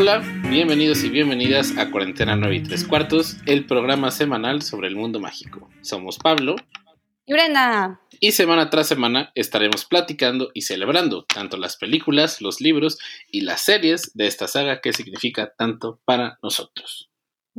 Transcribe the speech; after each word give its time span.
Hola, 0.00 0.22
bienvenidos 0.48 1.04
y 1.04 1.10
bienvenidas 1.10 1.76
a 1.76 1.90
Cuarentena 1.90 2.34
9 2.34 2.56
y 2.56 2.62
3 2.62 2.86
cuartos, 2.86 3.36
el 3.44 3.66
programa 3.66 4.10
semanal 4.10 4.62
sobre 4.62 4.88
el 4.88 4.96
mundo 4.96 5.20
mágico. 5.20 5.68
Somos 5.82 6.16
Pablo 6.16 6.56
y 7.26 7.34
Brenda. 7.34 8.00
Y 8.18 8.32
semana 8.32 8.70
tras 8.70 8.88
semana 8.88 9.30
estaremos 9.34 9.84
platicando 9.84 10.52
y 10.54 10.62
celebrando 10.62 11.26
tanto 11.26 11.58
las 11.58 11.76
películas, 11.76 12.40
los 12.40 12.62
libros 12.62 12.96
y 13.30 13.42
las 13.42 13.60
series 13.60 14.12
de 14.14 14.26
esta 14.26 14.48
saga 14.48 14.80
que 14.80 14.94
significa 14.94 15.52
tanto 15.54 16.00
para 16.06 16.38
nosotros. 16.42 17.10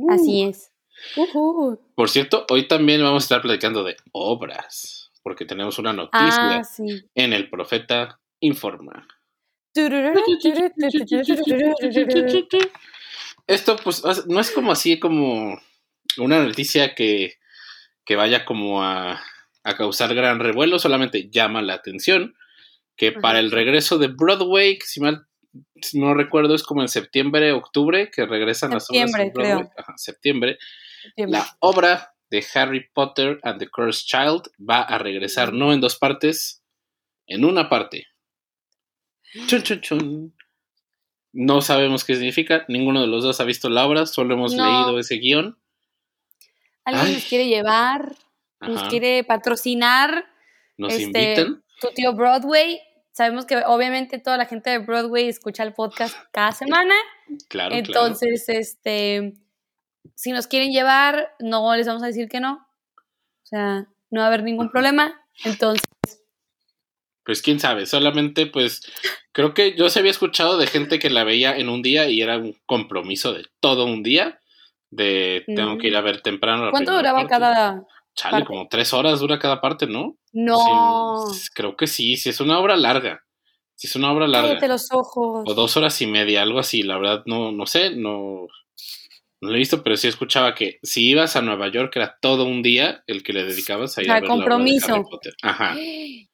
Así 0.08 0.42
es. 0.42 0.72
Por 1.94 2.10
cierto, 2.10 2.44
hoy 2.50 2.66
también 2.66 3.04
vamos 3.04 3.22
a 3.22 3.26
estar 3.26 3.42
platicando 3.42 3.84
de 3.84 3.96
obras, 4.10 5.12
porque 5.22 5.44
tenemos 5.44 5.78
una 5.78 5.92
noticia 5.92 6.58
Ah, 6.58 6.64
sí. 6.64 7.04
en 7.14 7.34
El 7.34 7.48
Profeta 7.48 8.18
Informa. 8.40 9.06
Esto 13.46 13.76
pues 13.76 14.02
no 14.26 14.40
es 14.40 14.50
como 14.50 14.72
así 14.72 14.98
como 14.98 15.60
una 16.18 16.44
noticia 16.44 16.94
que, 16.94 17.34
que 18.04 18.16
vaya 18.16 18.44
como 18.44 18.82
a, 18.82 19.22
a, 19.64 19.76
causar 19.76 20.14
gran 20.14 20.40
revuelo, 20.40 20.78
solamente 20.78 21.30
llama 21.30 21.62
la 21.62 21.74
atención 21.74 22.34
que 22.96 23.12
para 23.12 23.40
el 23.40 23.50
regreso 23.50 23.98
de 23.98 24.08
Broadway, 24.08 24.78
si 24.84 25.00
mal 25.00 25.26
si 25.80 25.98
no 25.98 26.14
recuerdo 26.14 26.54
es 26.54 26.62
como 26.62 26.82
en 26.82 26.88
septiembre, 26.88 27.52
octubre, 27.52 28.10
que 28.10 28.24
regresan 28.26 28.80
septiembre, 28.80 29.24
las 29.24 29.32
obras 29.32 29.34
de 29.34 29.54
Broadway. 29.54 29.70
Ajá, 29.76 29.94
septiembre. 29.96 30.58
Septiembre. 31.02 31.38
La 31.38 31.56
obra 31.60 32.14
de 32.30 32.44
Harry 32.54 32.88
Potter 32.94 33.38
and 33.42 33.58
the 33.58 33.68
Cursed 33.68 34.06
Child 34.06 34.42
va 34.58 34.82
a 34.82 34.98
regresar 34.98 35.52
no 35.52 35.72
en 35.72 35.80
dos 35.80 35.96
partes, 35.96 36.62
en 37.26 37.44
una 37.44 37.68
parte. 37.68 38.06
Chun, 39.46 39.62
chun, 39.62 39.80
chun. 39.80 40.34
No 41.32 41.62
sabemos 41.62 42.04
qué 42.04 42.14
significa, 42.14 42.64
ninguno 42.68 43.00
de 43.00 43.06
los 43.06 43.24
dos 43.24 43.40
ha 43.40 43.44
visto 43.44 43.70
la 43.70 43.86
obra, 43.86 44.06
solo 44.06 44.34
hemos 44.34 44.54
No. 44.54 44.64
leído 44.66 44.98
ese 44.98 45.16
guion. 45.16 45.58
Alguien 46.84 47.06
Ay. 47.06 47.14
nos 47.14 47.24
quiere 47.24 47.46
llevar, 47.48 48.16
nos 48.60 48.82
quiere 48.88 49.24
patrocinar. 49.24 50.26
Nos 50.76 50.92
este, 50.92 51.04
invitan. 51.04 51.64
Tu 51.80 51.88
tío 51.94 52.12
Broadway. 52.14 52.80
Sabemos 53.12 53.44
que 53.44 53.56
obviamente 53.66 54.18
toda 54.18 54.36
la 54.36 54.46
gente 54.46 54.70
de 54.70 54.78
Broadway 54.78 55.28
escucha 55.28 55.62
el 55.62 55.74
podcast 55.74 56.16
cada 56.32 56.52
semana. 56.52 56.94
Claro, 57.48 57.74
Entonces, 57.74 58.48
este, 58.48 59.34
si 60.14 60.32
nos 60.32 60.46
quieren 60.46 60.72
llevar, 60.72 61.34
no 61.38 61.74
les 61.76 61.86
vamos 61.86 62.02
a 62.02 62.06
decir 62.06 62.28
que 62.28 62.40
no. 62.40 62.66
O 62.96 63.46
sea, 63.46 63.86
no 64.10 64.20
va 64.20 64.24
a 64.24 64.28
haber 64.28 64.42
ningún 64.42 64.70
problema. 64.70 65.20
Entonces, 65.44 65.82
claro. 65.86 65.91
Pues 67.24 67.40
quién 67.40 67.60
sabe, 67.60 67.86
solamente 67.86 68.46
pues 68.46 68.82
creo 69.32 69.54
que 69.54 69.76
yo 69.76 69.88
se 69.90 70.00
había 70.00 70.10
escuchado 70.10 70.58
de 70.58 70.66
gente 70.66 70.98
que 70.98 71.10
la 71.10 71.24
veía 71.24 71.56
en 71.56 71.68
un 71.68 71.82
día 71.82 72.08
y 72.08 72.20
era 72.20 72.38
un 72.38 72.56
compromiso 72.66 73.32
de 73.32 73.46
todo 73.60 73.84
un 73.84 74.02
día. 74.02 74.40
De 74.90 75.44
tengo 75.46 75.78
que 75.78 75.86
ir 75.86 75.96
a 75.96 76.02
ver 76.02 76.20
temprano. 76.20 76.66
la 76.66 76.70
¿cuánto 76.70 76.92
duraba 76.92 77.20
parte. 77.20 77.30
cada...? 77.30 77.86
Chale, 78.14 78.32
parte? 78.32 78.46
como 78.46 78.68
tres 78.68 78.92
horas 78.92 79.20
dura 79.20 79.38
cada 79.38 79.60
parte, 79.60 79.86
¿no? 79.86 80.18
No, 80.32 81.28
Sí, 81.32 81.48
creo 81.54 81.76
que 81.76 81.86
sí, 81.86 82.16
sí 82.16 82.28
es 82.28 82.40
una 82.40 82.58
obra 82.58 82.76
larga. 82.76 83.24
Sí 83.74 83.86
es 83.86 83.96
una 83.96 84.12
obra 84.12 84.26
larga. 84.26 84.48
cállate 84.50 84.68
los 84.68 84.92
ojos. 84.92 85.44
O 85.46 85.54
dos 85.54 85.76
horas 85.76 86.00
y 86.02 86.06
media, 86.06 86.42
algo 86.42 86.58
así. 86.58 86.82
La 86.82 86.98
verdad, 86.98 87.22
no, 87.24 87.52
no 87.52 87.66
sé, 87.66 87.96
no, 87.96 88.48
no 89.42 89.48
lo 89.48 89.54
he 89.54 89.58
visto, 89.58 89.82
pero 89.82 89.96
sí 89.96 90.06
escuchaba 90.08 90.54
que 90.54 90.78
si 90.82 91.08
ibas 91.08 91.34
a 91.34 91.42
Nueva 91.42 91.68
York 91.68 91.94
era 91.96 92.16
todo 92.20 92.44
un 92.44 92.62
día 92.62 93.02
el 93.06 93.22
que 93.22 93.32
le 93.32 93.44
dedicabas 93.44 93.98
a 93.98 94.02
ir 94.02 94.06
O 94.06 94.10
sea, 94.10 94.16
a 94.16 94.20
ver 94.20 94.28
la 94.28 94.34
obra 94.34 94.44
de 94.44 94.50
compromiso. 94.50 94.94
Harry 94.94 95.04
Potter. 95.10 95.34
Ajá, 95.42 95.76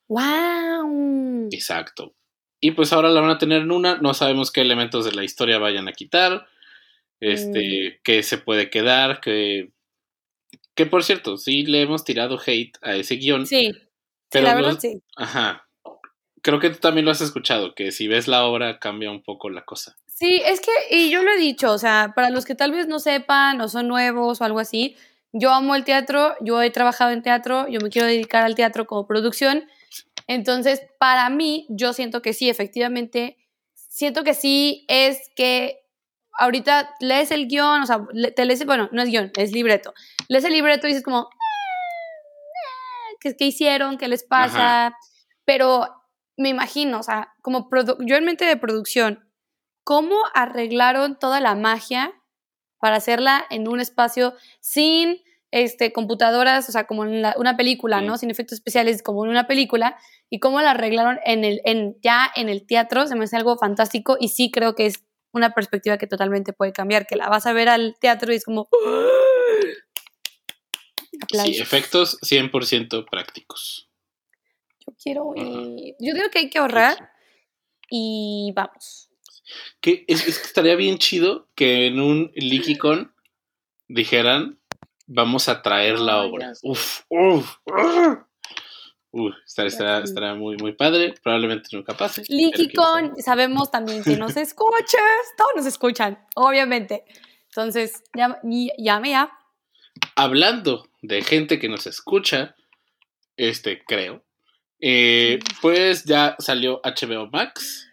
¡Wow! 0.09 1.49
exacto. 1.53 2.15
Y 2.61 2.73
pues 2.73 2.93
ahora 2.93 3.09
la 3.11 3.21
van 3.21 3.31
a 3.31 3.39
tener 3.39 3.63
en 3.63 3.71
una, 3.71 3.99
no 3.99 4.15
sabemos 4.15 4.51
qué 4.51 4.63
elementos 4.63 5.05
de 5.05 5.13
la 5.13 5.23
historia 5.23 5.59
vayan 5.59 5.87
a 5.87 5.93
quitar, 5.93 6.47
este, 7.21 8.01
qué 8.03 8.23
se 8.23 8.39
puede 8.39 8.69
quedar, 8.71 9.21
que, 9.21 9.71
que 10.75 10.87
por 10.87 11.05
cierto, 11.05 11.37
sí 11.37 11.65
le 11.65 11.83
hemos 11.83 12.05
tirado 12.05 12.39
hate 12.45 12.77
a 12.83 12.97
ese 12.97 13.15
guion, 13.17 13.47
Sí, 13.47 13.71
sí, 13.73 13.79
pero 14.31 14.47
la 14.47 14.55
los- 14.55 14.63
verdad 14.67 14.81
sí. 14.81 15.01
ajá. 15.17 15.65
Creo 16.43 16.61
que 16.61 16.71
tú 16.71 16.79
también 16.79 17.05
lo 17.05 17.11
has 17.11 17.21
escuchado, 17.21 17.75
que 17.75 17.91
si 17.93 18.07
ves 18.09 18.29
la 18.29 18.45
obra 18.45 18.79
cambia 18.79 19.11
un 19.11 19.23
poco 19.23 19.51
la 19.51 19.65
cosa. 19.65 19.97
Sí, 20.07 20.41
es 20.45 20.61
que, 20.61 20.71
y 20.91 21.11
yo 21.11 21.23
lo 21.23 21.31
he 21.33 21.37
dicho, 21.39 21.71
o 21.73 21.79
sea, 21.79 22.13
para 22.15 22.31
los 22.31 22.45
que 22.45 22.55
tal 22.55 22.73
vez 22.73 22.87
no 22.89 22.99
sepan 23.01 23.61
o 23.61 23.69
son 23.69 23.87
nuevos 23.89 24.41
o 24.41 24.45
algo 24.45 24.59
así, 24.61 24.97
yo 25.33 25.53
amo 25.53 25.75
el 25.77 25.85
teatro, 25.85 26.35
yo 26.41 26.63
he 26.63 26.71
trabajado 26.71 27.11
en 27.13 27.23
teatro, 27.23 27.69
yo 27.69 27.81
me 27.81 27.91
quiero 27.91 28.07
dedicar 28.09 28.45
al 28.45 28.55
teatro 28.55 28.87
como 28.87 29.07
producción. 29.07 29.69
Entonces, 30.29 30.83
para 31.01 31.29
mí, 31.31 31.67
yo 31.71 31.93
siento 31.93 32.23
que 32.23 32.33
sí, 32.35 32.49
efectivamente, 32.49 33.37
siento 33.75 34.23
que 34.23 34.35
sí 34.35 34.85
es 34.89 35.31
que 35.35 35.81
ahorita 36.39 36.95
lees 37.01 37.31
el 37.33 37.49
guion, 37.49 37.83
o 37.83 37.87
sea, 37.87 38.07
te 38.37 38.45
lees, 38.45 38.65
bueno, 38.65 38.89
no 38.93 39.03
es 39.03 39.09
guion, 39.09 39.33
es 39.37 39.53
libreto. 39.53 39.95
Lees 40.29 40.45
el 40.45 40.53
libreto 40.53 40.87
y 40.87 40.91
dices 40.91 41.03
como, 41.03 41.31
"Ah, 41.33 43.09
¿qué, 43.21 43.37
qué 43.37 43.47
hicieron? 43.47 43.99
¿Qué 43.99 44.07
les 44.07 44.23
pasa? 44.23 44.95
Pero 45.45 45.89
me 46.37 46.51
imagino, 46.51 47.01
o 47.01 47.03
sea, 47.03 47.35
como 47.43 47.69
yo 48.01 48.17
en 48.17 48.25
mente 48.25 48.45
de 48.45 48.57
producción, 48.57 49.29
¿cómo 49.83 50.15
arreglaron 50.35 51.19
toda 51.19 51.41
la 51.41 51.55
magia 51.55 52.13
para 52.79 52.97
hacerla 52.97 53.45
en 53.51 53.67
un 53.67 53.81
espacio 53.81 54.35
sin 54.61 55.21
este, 55.51 55.93
computadoras, 55.93 56.69
o 56.69 56.73
sea, 56.73 56.87
como 56.87 57.05
en 57.05 57.23
la- 57.23 57.35
una 57.39 57.57
película, 57.57 58.01
¿no? 58.01 58.19
Sin 58.19 58.31
efectos 58.31 58.59
especiales, 58.59 59.03
como 59.03 59.25
en 59.25 59.31
una 59.31 59.47
película, 59.47 59.97
y 60.31 60.41
cómo 60.41 60.61
la 60.61 60.73
arreglaron 60.73 61.19
en 61.25 61.45
el, 61.45 61.61
en, 61.65 61.97
ya 62.03 62.31
en 62.37 62.49
el 62.49 62.67
teatro, 62.67 63.07
se 63.07 63.15
me 63.17 63.25
hace 63.25 63.37
algo 63.37 63.57
fantástico 63.59 64.17
y 64.21 64.29
sí 64.29 64.51
creo 64.51 64.75
que 64.75 64.87
es 64.87 65.05
una 65.33 65.55
perspectiva 65.55 65.99
que 65.99 66.07
totalmente 66.07 66.53
puede 66.53 66.73
cambiar, 66.73 67.07
que 67.07 67.17
la 67.17 67.29
vas 67.29 67.47
a 67.47 67.53
ver 67.53 67.69
al 67.69 67.97
teatro 68.01 68.33
y 68.33 68.37
es 68.37 68.45
como... 68.45 68.69
Sí, 71.11 71.19
Aplausos. 71.23 71.61
efectos 71.61 72.19
100% 72.23 73.07
prácticos. 73.11 73.89
Yo 74.87 74.95
quiero 75.03 75.33
ir. 75.37 75.95
Yo 75.99 76.15
digo 76.15 76.29
que 76.31 76.39
hay 76.41 76.51
que 76.51 76.59
ahorrar 76.59 77.11
y 77.91 78.53
vamos. 78.55 79.09
Que 79.81 80.05
es, 80.07 80.27
es 80.27 80.39
que 80.39 80.47
estaría 80.47 80.77
bien 80.77 80.99
chido 80.99 81.49
que 81.55 81.87
en 81.87 82.01
un 82.01 82.31
LeakyCon 82.35 83.13
dijeran 83.89 84.58
vamos 85.09 85.49
a 85.49 85.61
traer 85.63 85.99
la 85.99 86.21
Ay, 86.23 86.31
obra. 86.31 86.53
ya. 86.53 86.59
Uf, 86.63 87.01
uf, 87.09 87.57
uf. 87.65 88.19
Uf, 89.11 89.35
estará, 89.47 89.69
estará, 89.69 89.99
estará 90.05 90.35
muy, 90.35 90.57
muy 90.59 90.73
padre. 90.73 91.15
Probablemente 91.23 91.71
nunca 91.73 91.97
pase. 91.97 92.23
sabe. 92.25 93.23
sabemos 93.23 93.71
también 93.71 94.05
que 94.05 94.17
nos 94.17 94.37
escuchas. 94.37 95.01
Todos 95.37 95.51
nos 95.57 95.67
escuchan, 95.67 96.19
obviamente. 96.37 97.05
Entonces, 97.49 98.05
llame 98.15 99.11
ya. 99.11 99.33
Hablando 100.15 100.89
de 101.03 101.23
gente 101.23 101.59
que 101.59 101.69
nos 101.69 101.87
escucha, 101.87 102.55
este, 103.37 103.83
creo. 103.85 104.23
eh, 104.81 105.41
pues 105.63 106.05
ya 106.05 106.37
salió 106.39 106.81
HBO 106.85 107.29
Max. 107.33 107.89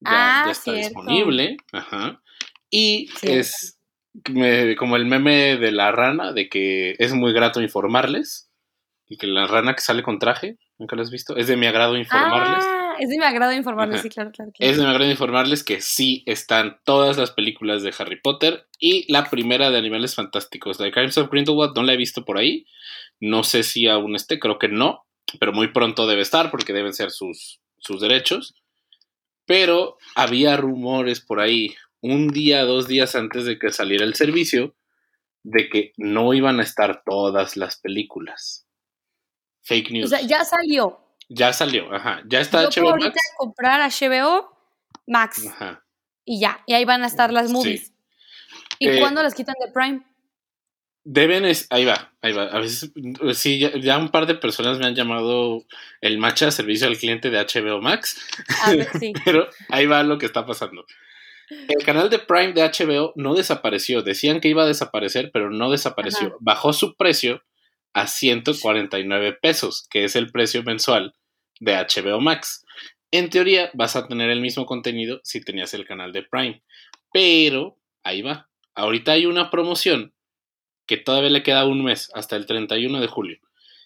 Ya, 0.00 0.10
Ah, 0.10 0.42
ya 0.46 0.52
está 0.52 0.62
cierto. 0.72 0.88
disponible. 0.88 1.56
Ajá. 1.72 2.22
Y 2.70 3.08
Cierto. 3.16 3.38
es 3.40 3.79
me- 4.30 4.76
como 4.76 4.96
el 4.96 5.06
meme 5.06 5.56
de 5.56 5.72
la 5.72 5.92
rana, 5.92 6.32
de 6.32 6.48
que 6.48 6.94
es 6.98 7.12
muy 7.14 7.32
grato 7.32 7.60
informarles. 7.60 8.48
Y 9.12 9.16
que 9.16 9.26
la 9.26 9.48
rana 9.48 9.74
que 9.74 9.80
sale 9.80 10.04
con 10.04 10.20
traje, 10.20 10.56
nunca 10.78 10.94
lo 10.94 11.02
has 11.02 11.10
visto, 11.10 11.36
es 11.36 11.48
de 11.48 11.56
mi 11.56 11.66
agrado 11.66 11.96
informarles. 11.96 12.64
Ah, 12.64 12.94
es 13.00 13.08
de 13.08 13.18
mi 13.18 13.24
agrado 13.24 13.52
informarles, 13.52 13.96
Ajá. 13.96 14.02
sí, 14.04 14.08
claro, 14.08 14.30
claro. 14.30 14.52
claro. 14.52 14.70
Es 14.70 14.76
de 14.78 14.84
mi 14.84 14.88
agrado 14.88 15.10
informarles 15.10 15.64
que 15.64 15.80
sí 15.80 16.22
están 16.26 16.78
todas 16.84 17.18
las 17.18 17.32
películas 17.32 17.82
de 17.82 17.92
Harry 17.98 18.20
Potter 18.20 18.68
y 18.78 19.12
la 19.12 19.24
primera 19.28 19.70
de 19.70 19.78
Animales 19.78 20.14
Fantásticos, 20.14 20.78
The 20.78 20.92
Crimes 20.92 21.18
of 21.18 21.28
Grindelwald, 21.28 21.74
no 21.74 21.82
la 21.82 21.94
he 21.94 21.96
visto 21.96 22.24
por 22.24 22.38
ahí. 22.38 22.66
No 23.18 23.42
sé 23.42 23.64
si 23.64 23.88
aún 23.88 24.14
esté, 24.14 24.38
creo 24.38 24.60
que 24.60 24.68
no, 24.68 25.04
pero 25.40 25.52
muy 25.52 25.72
pronto 25.72 26.06
debe 26.06 26.22
estar 26.22 26.52
porque 26.52 26.72
deben 26.72 26.92
ser 26.92 27.10
sus, 27.10 27.60
sus 27.78 28.00
derechos. 28.00 28.54
Pero 29.44 29.96
había 30.14 30.56
rumores 30.56 31.20
por 31.20 31.40
ahí, 31.40 31.74
un 32.02 32.28
día, 32.28 32.64
dos 32.64 32.86
días 32.88 33.14
antes 33.14 33.44
de 33.44 33.58
que 33.58 33.70
saliera 33.72 34.04
el 34.04 34.14
servicio, 34.14 34.74
de 35.42 35.68
que 35.68 35.92
no 35.96 36.32
iban 36.34 36.60
a 36.60 36.62
estar 36.62 37.02
todas 37.04 37.56
las 37.56 37.78
películas. 37.80 38.66
Fake 39.62 39.88
O 39.90 39.92
news. 39.92 40.10
sea, 40.10 40.20
ya 40.22 40.44
salió. 40.44 41.00
ya 41.28 41.52
salió, 41.52 41.92
ajá. 41.94 42.22
Ya 42.26 42.40
está 42.40 42.62
Yo 42.68 42.82
puedo 42.82 42.86
HBO 42.86 42.90
ahorita 42.90 43.08
Max. 43.10 43.20
comprar 43.38 43.80
HBO 43.90 44.56
Max 45.06 45.46
Ajá. 45.46 45.84
y 46.24 46.40
ya. 46.40 46.62
Y 46.66 46.74
ahí 46.74 46.84
van 46.84 47.02
a 47.02 47.06
estar 47.06 47.32
las 47.32 47.48
Sí. 47.48 47.52
movies. 47.52 47.92
¿Y 48.78 48.88
Eh, 48.88 48.98
cuándo 49.00 49.22
las 49.22 49.34
quitan 49.34 49.54
de 49.64 49.70
Prime? 49.72 50.02
Deben, 51.04 51.44
es, 51.46 51.66
ahí 51.70 51.84
va, 51.86 52.12
ahí 52.20 52.32
va. 52.32 52.44
A 52.44 52.58
veces, 52.58 52.92
sí, 53.34 53.58
ya, 53.58 53.70
ya 53.78 53.96
un 53.98 54.10
par 54.10 54.26
de 54.26 54.34
personas 54.34 54.78
me 54.78 54.86
han 54.86 54.94
llamado 54.94 55.64
el 56.02 56.18
matcha 56.18 56.50
servicio 56.50 56.86
al 56.86 56.98
cliente 56.98 57.30
de 57.30 57.38
HBO 57.38 57.80
Max, 57.80 58.20
A 58.64 58.72
ver, 58.72 58.88
sí. 58.98 59.12
pero 59.24 59.48
ahí 59.70 59.86
va 59.86 60.02
lo 60.02 60.18
que 60.18 60.26
está 60.26 60.44
pasando. 60.44 60.84
El 61.50 61.84
canal 61.84 62.10
de 62.10 62.18
Prime 62.18 62.52
de 62.52 62.62
HBO 62.62 63.12
no 63.16 63.34
desapareció. 63.34 64.02
Decían 64.02 64.40
que 64.40 64.48
iba 64.48 64.62
a 64.62 64.68
desaparecer, 64.68 65.30
pero 65.32 65.50
no 65.50 65.70
desapareció. 65.70 66.28
Ajá. 66.28 66.36
Bajó 66.40 66.72
su 66.72 66.96
precio 66.96 67.42
a 67.92 68.06
149 68.06 69.38
pesos, 69.42 69.86
que 69.90 70.04
es 70.04 70.14
el 70.14 70.30
precio 70.30 70.62
mensual 70.62 71.14
de 71.58 71.74
HBO 71.74 72.20
Max. 72.20 72.64
En 73.10 73.30
teoría, 73.30 73.70
vas 73.74 73.96
a 73.96 74.06
tener 74.06 74.30
el 74.30 74.40
mismo 74.40 74.66
contenido 74.66 75.20
si 75.24 75.40
tenías 75.40 75.74
el 75.74 75.84
canal 75.84 76.12
de 76.12 76.22
Prime. 76.22 76.62
Pero, 77.12 77.76
ahí 78.04 78.22
va. 78.22 78.48
Ahorita 78.74 79.12
hay 79.12 79.26
una 79.26 79.50
promoción 79.50 80.14
que 80.86 80.96
todavía 80.96 81.30
le 81.30 81.42
queda 81.42 81.66
un 81.66 81.84
mes, 81.84 82.10
hasta 82.14 82.36
el 82.36 82.46
31 82.46 83.00
de 83.00 83.06
julio. 83.08 83.38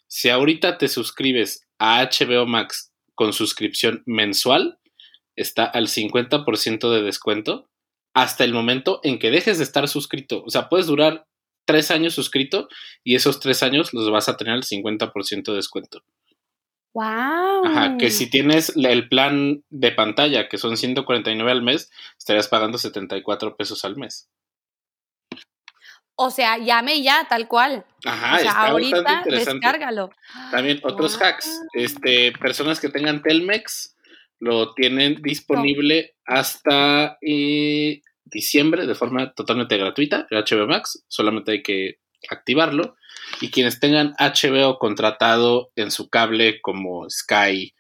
Si 0.07 0.29
ahorita 0.29 0.79
te 0.79 0.89
suscribes 0.89 1.67
a 1.79 2.03
HBO 2.03 2.47
Max 2.47 2.93
con 3.15 3.33
suscripción 3.33 4.03
mensual, 4.07 4.79
está 5.37 5.65
al 5.65 5.89
50% 5.89 6.91
de 6.91 7.03
descuento 7.03 7.69
hasta 8.15 8.45
el 8.45 8.53
momento 8.53 9.01
en 9.03 9.19
que 9.19 9.31
dejes 9.31 9.59
de 9.59 9.65
estar 9.65 9.89
suscrito. 9.89 10.43
O 10.45 10.51
sea, 10.51 10.69
puedes 10.69 10.87
durar 10.87 11.27
tres 11.67 11.91
años 11.91 12.15
suscrito 12.15 12.69
y 13.03 13.17
esos 13.17 13.41
tres 13.41 13.63
años 13.63 13.93
los 13.93 14.11
vas 14.11 14.29
a 14.29 14.37
tener 14.37 14.55
al 14.55 14.63
50% 14.65 15.45
de 15.51 15.55
descuento. 15.57 16.03
¡Wow! 16.95 17.67
Ajá, 17.67 17.97
que 17.99 18.11
si 18.11 18.31
tienes 18.31 18.73
el 18.77 19.09
plan 19.09 19.65
de 19.69 19.91
pantalla, 19.91 20.49
que 20.49 20.59
son 20.59 20.77
149 20.77 21.51
al 21.51 21.63
mes, 21.63 21.91
estarías 22.17 22.47
pagando 22.47 22.79
74 22.79 23.57
pesos 23.57 23.85
al 23.85 23.97
mes. 23.97 24.29
O 26.17 26.31
sea, 26.31 26.59
llame 26.59 27.03
ya, 27.03 27.27
tal 27.29 27.49
cual. 27.49 27.85
Ajá, 28.05 28.37
o 28.37 28.39
sea, 28.39 28.51
está 28.51 28.67
ahorita 28.67 28.99
interesante. 29.25 29.53
descárgalo. 29.67 30.11
También 30.53 30.81
otros 30.85 31.19
Wow. 31.19 31.27
hacks. 31.27 31.61
Este, 31.73 32.31
personas 32.33 32.79
que 32.79 32.89
tengan 32.89 33.23
Telmex 33.23 33.94
lo 34.45 34.75
tienen 34.75 35.23
disponible 35.23 36.17
hasta 36.27 37.17
eh, 37.23 38.03
diciembre 38.25 38.87
de 38.87 38.95
forma 38.95 39.33
totalmente 39.33 39.79
gratuita, 39.79 40.27
el 40.29 40.45
HBO 40.45 40.67
Max. 40.67 41.03
Solamente 41.09 41.53
hay 41.53 41.63
que 41.63 42.01
activarlo. 42.29 42.95
Y 43.41 43.51
quienes 43.51 43.81
tengan 43.81 44.15
HBO 44.19 44.79
contratado 44.79 45.73
en 45.77 45.91
su 45.91 46.11
cable 46.11 46.61
como 46.61 47.09
Sky, 47.09 47.75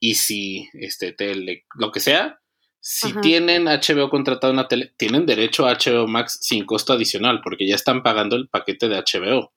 Easy, 0.00 0.68
este, 0.72 1.12
Tele, 1.12 1.64
lo 1.76 1.92
que 1.92 2.00
sea, 2.00 2.40
si 2.80 3.10
Ajá. 3.12 3.20
tienen 3.20 3.66
HBO 3.66 4.10
contratado 4.10 4.52
en 4.52 4.56
la 4.56 4.66
tele, 4.66 4.92
tienen 4.96 5.26
derecho 5.26 5.68
a 5.68 5.74
HBO 5.74 6.08
Max 6.08 6.38
sin 6.40 6.64
costo 6.64 6.92
adicional, 6.92 7.40
porque 7.40 7.68
ya 7.68 7.76
están 7.76 8.02
pagando 8.02 8.34
el 8.34 8.48
paquete 8.48 8.88
de 8.88 8.96
HBO. 8.96 9.52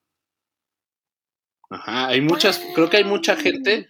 Ajá, 1.71 2.09
hay 2.09 2.21
muchas, 2.21 2.61
creo 2.75 2.91
que 2.91 2.97
hay 2.97 3.05
mucha 3.05 3.35
gente 3.35 3.87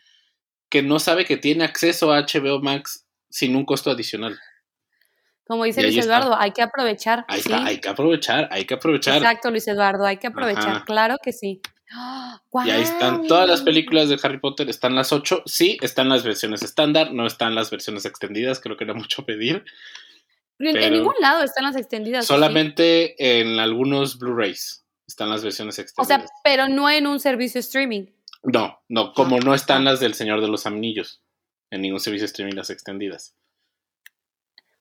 que 0.74 0.82
no 0.82 0.98
sabe 0.98 1.24
que 1.26 1.38
tiene 1.38 1.64
acceso 1.66 2.12
a 2.12 2.22
HBO 2.26 2.60
Max 2.60 3.06
sin 3.30 3.56
un 3.56 3.64
costo 3.64 3.92
adicional. 3.92 4.40
Como 5.46 5.66
dice 5.66 5.84
Luis 5.84 5.96
está. 5.96 6.18
Eduardo, 6.18 6.36
hay 6.36 6.50
que 6.50 6.64
aprovechar. 6.64 7.26
Sí. 7.30 7.54
hay 7.54 7.80
que 7.80 7.90
aprovechar, 7.90 8.48
hay 8.50 8.66
que 8.66 8.74
aprovechar. 8.74 9.18
Exacto, 9.18 9.52
Luis 9.52 9.68
Eduardo, 9.68 10.04
hay 10.04 10.18
que 10.18 10.26
aprovechar. 10.26 10.70
Ajá. 10.78 10.84
Claro 10.86 11.18
que 11.22 11.32
sí. 11.32 11.62
¡Ah! 11.94 12.42
Y 12.66 12.72
ahí 12.72 12.82
están 12.82 13.28
todas 13.28 13.48
las 13.48 13.62
películas 13.62 14.10
de 14.10 14.18
Harry 14.24 14.40
Potter, 14.40 14.68
están 14.68 14.96
las 14.96 15.14
ocho, 15.14 15.44
sí, 15.46 15.78
están 15.84 16.10
las 16.10 16.24
versiones 16.24 16.64
estándar, 16.64 17.14
no 17.14 17.28
están 17.28 17.54
las 17.54 17.70
versiones 17.70 18.06
extendidas, 18.06 18.60
creo 18.60 18.76
que 18.76 18.86
era 18.86 18.96
mucho 18.96 19.26
pedir. 19.28 19.64
En, 20.58 20.70
en 20.70 20.74
pero- 20.74 20.90
ningún 20.96 21.14
lado 21.22 21.44
están 21.44 21.66
las 21.66 21.76
extendidas. 21.76 22.26
¿sí? 22.26 22.34
Solamente 22.34 23.40
en 23.40 23.60
algunos 23.60 24.18
Blu-rays 24.18 24.84
están 25.06 25.30
las 25.30 25.44
versiones 25.44 25.78
O 25.78 25.82
extendidas. 25.84 26.22
sea, 26.22 26.30
pero 26.44 26.68
no 26.68 26.90
en 26.90 27.06
un 27.06 27.20
servicio 27.20 27.60
streaming. 27.60 28.08
No, 28.44 28.82
no, 28.90 29.14
como 29.14 29.40
no 29.40 29.54
Ah. 29.54 29.56
están 29.56 29.86
las 29.86 30.00
del 30.00 30.14
Señor 30.14 30.42
de 30.42 30.48
los 30.48 30.66
Anillos, 30.66 31.22
en 31.72 31.82
ningún 31.82 32.00
servicio 32.00 32.24
de 32.24 32.28
streaming 32.28 32.56
las 32.56 32.70
extendidas. 32.70 33.36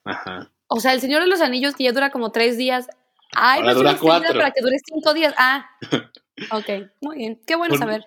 Ajá. 0.04 0.50
O 0.68 0.80
sea, 0.80 0.92
el 0.92 1.00
Señor 1.00 1.22
de 1.22 1.28
los 1.28 1.40
Anillos 1.40 1.74
que 1.76 1.84
ya 1.84 1.92
dura 1.92 2.10
como 2.10 2.32
tres 2.32 2.56
días. 2.56 2.88
Hay 3.34 3.60
Ahora 3.60 3.74
dura 3.74 3.98
cuatro. 3.98 4.32
para 4.34 4.50
que 4.50 4.60
dure 4.60 4.76
cinco 4.84 5.14
días. 5.14 5.34
Ah, 5.38 5.70
ok, 6.50 6.90
muy 7.00 7.16
bien. 7.18 7.40
Qué 7.46 7.54
bueno 7.56 7.72
Por- 7.72 7.78
saber. 7.78 8.04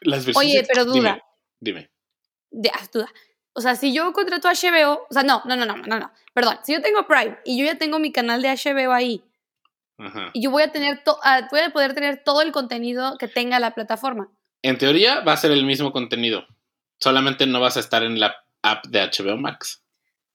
Las 0.00 0.26
Oye, 0.36 0.64
pero 0.66 0.84
duda. 0.86 1.20
Dime, 1.60 1.80
dime. 1.80 1.90
De, 2.50 2.70
ah, 2.70 2.86
duda. 2.92 3.08
O 3.52 3.60
sea, 3.60 3.74
si 3.76 3.92
yo 3.92 4.12
contrato 4.12 4.48
HBO, 4.48 5.06
o 5.08 5.12
sea, 5.12 5.22
no, 5.24 5.42
no, 5.44 5.56
no, 5.56 5.66
no, 5.66 5.76
no, 5.76 5.98
no. 5.98 6.10
Perdón, 6.32 6.58
si 6.62 6.72
yo 6.72 6.80
tengo 6.80 7.06
Prime 7.06 7.38
y 7.44 7.58
yo 7.58 7.66
ya 7.66 7.76
tengo 7.76 7.98
mi 7.98 8.12
canal 8.12 8.40
de 8.40 8.48
HBO 8.48 8.92
ahí 8.92 9.22
Ajá. 9.98 10.30
y 10.32 10.42
yo 10.42 10.50
voy 10.50 10.62
a 10.62 10.72
tener, 10.72 11.02
to- 11.04 11.18
ah, 11.22 11.48
voy 11.50 11.60
a 11.60 11.70
poder 11.70 11.92
tener 11.94 12.22
todo 12.24 12.40
el 12.42 12.52
contenido 12.52 13.18
que 13.18 13.28
tenga 13.28 13.58
la 13.60 13.72
plataforma. 13.74 14.30
En 14.62 14.78
teoría 14.78 15.20
va 15.20 15.32
a 15.32 15.36
ser 15.36 15.50
el 15.50 15.64
mismo 15.64 15.92
contenido, 15.92 16.46
solamente 16.98 17.46
no 17.46 17.60
vas 17.60 17.76
a 17.76 17.80
estar 17.80 18.02
en 18.02 18.20
la 18.20 18.36
app 18.62 18.86
de 18.86 19.00
HBO 19.00 19.36
Max. 19.36 19.82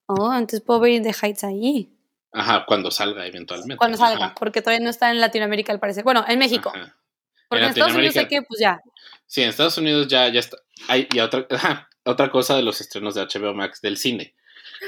Oh, 0.08 0.34
entonces 0.34 0.62
puedo 0.62 0.80
ver 0.80 1.02
the 1.02 1.14
Heights 1.14 1.44
ahí. 1.44 1.90
Ajá, 2.32 2.66
cuando 2.66 2.92
salga 2.92 3.26
eventualmente. 3.26 3.78
Cuando 3.78 3.98
salga, 3.98 4.26
Ajá, 4.26 4.36
porque 4.38 4.62
todavía 4.62 4.84
no 4.84 4.90
está 4.90 5.10
en 5.10 5.22
Latinoamérica 5.22 5.72
al 5.72 5.80
parecer. 5.80 6.04
Bueno, 6.04 6.26
en 6.28 6.38
México. 6.38 6.72
ajá. 6.74 6.96
Porque 7.48 7.64
En 7.64 7.66
en, 7.66 7.70
Estados 7.72 7.96
Unidos 7.96 8.14
sé 8.14 8.28
que, 8.28 8.42
pues 8.42 8.60
ya. 8.60 8.82
Sí, 9.28 9.42
en 9.42 9.50
Estados 9.50 9.78
Unidos 9.78 10.08
ya, 10.08 10.28
ya 10.30 10.40
está. 10.40 10.58
Hay, 10.88 11.08
y 11.14 11.20
otra, 11.20 11.46
ajá, 11.50 11.90
otra 12.04 12.30
cosa 12.30 12.56
de 12.56 12.64
los 12.64 12.82
estrenos 12.82 13.16
de 13.16 13.22
HBO 13.22 13.54
Max 13.54 13.82
del 13.82 13.98
cine. 13.98 14.36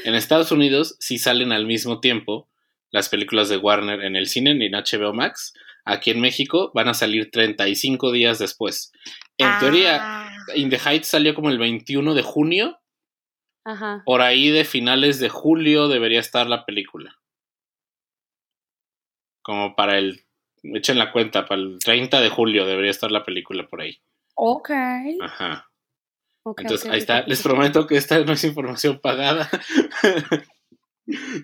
En 0.03 0.15
Estados 0.15 0.51
Unidos 0.51 0.95
sí 0.99 1.17
salen 1.17 1.51
al 1.51 1.65
mismo 1.65 1.99
tiempo 1.99 2.47
las 2.91 3.09
películas 3.09 3.49
de 3.49 3.57
Warner 3.57 4.03
en 4.03 4.15
el 4.15 4.27
cine 4.27 4.51
y 4.51 4.65
en 4.65 4.73
HBO 4.73 5.13
Max. 5.13 5.53
Aquí 5.89 6.11
en 6.11 6.19
México 6.19 6.71
van 6.73 6.89
a 6.89 6.93
salir 6.93 7.31
35 7.31 8.11
días 8.11 8.39
después. 8.39 8.91
En 9.37 9.47
teoría, 9.59 9.99
Ah, 10.01 10.31
In 10.55 10.69
the 10.69 10.77
Heights 10.77 11.07
salió 11.07 11.33
como 11.33 11.49
el 11.49 11.57
21 11.57 12.13
de 12.13 12.21
junio. 12.23 12.79
Ajá. 13.65 14.01
Por 14.05 14.21
ahí 14.21 14.49
de 14.49 14.65
finales 14.65 15.19
de 15.19 15.29
julio 15.29 15.87
debería 15.87 16.19
estar 16.19 16.47
la 16.47 16.65
película. 16.65 17.17
Como 19.41 19.75
para 19.75 19.97
el. 19.97 20.25
Echen 20.63 20.97
la 20.97 21.11
cuenta, 21.11 21.45
para 21.45 21.61
el 21.61 21.79
30 21.79 22.19
de 22.19 22.29
julio 22.29 22.65
debería 22.65 22.91
estar 22.91 23.11
la 23.11 23.23
película 23.23 23.67
por 23.67 23.81
ahí. 23.81 23.97
Ok. 24.35 24.71
Ajá. 25.21 25.69
ok, 26.43 26.61
Entonces, 26.61 26.89
ahí 26.89 26.99
está. 26.99 27.21
Les 27.27 27.41
prometo 27.41 27.87
que 27.87 27.95
esta 27.95 28.19
no 28.23 28.33
es 28.33 28.43
información 28.43 28.99
pagada. 28.99 29.49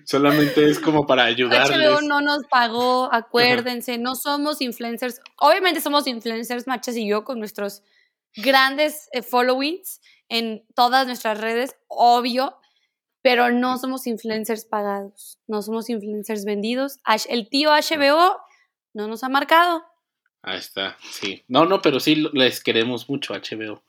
Solamente 0.04 0.68
es 0.68 0.78
como 0.78 1.06
para 1.06 1.24
ayudarles. 1.24 1.78
HBO 1.78 2.02
no 2.02 2.20
nos 2.20 2.44
pagó, 2.50 3.12
acuérdense, 3.12 3.98
no 3.98 4.14
somos 4.14 4.60
influencers. 4.60 5.20
Obviamente 5.38 5.80
somos 5.80 6.06
influencers, 6.06 6.66
Machas 6.66 6.96
y 6.96 7.08
yo, 7.08 7.24
con 7.24 7.38
nuestros 7.38 7.82
grandes 8.36 9.08
eh, 9.12 9.22
followings 9.22 10.00
en 10.28 10.64
todas 10.74 11.06
nuestras 11.06 11.40
redes, 11.40 11.76
obvio, 11.88 12.58
pero 13.22 13.50
no 13.50 13.78
somos 13.78 14.06
influencers 14.06 14.64
pagados, 14.64 15.38
no 15.46 15.62
somos 15.62 15.88
influencers 15.88 16.44
vendidos. 16.44 17.00
El 17.28 17.48
tío 17.48 17.70
HBO 17.70 18.36
no 18.92 19.08
nos 19.08 19.24
ha 19.24 19.28
marcado. 19.28 19.82
Ahí 20.42 20.58
está, 20.58 20.98
sí. 21.10 21.42
No, 21.48 21.64
no, 21.64 21.80
pero 21.80 22.00
sí 22.00 22.16
les 22.34 22.62
queremos 22.62 23.08
mucho 23.08 23.32
HBO. 23.32 23.82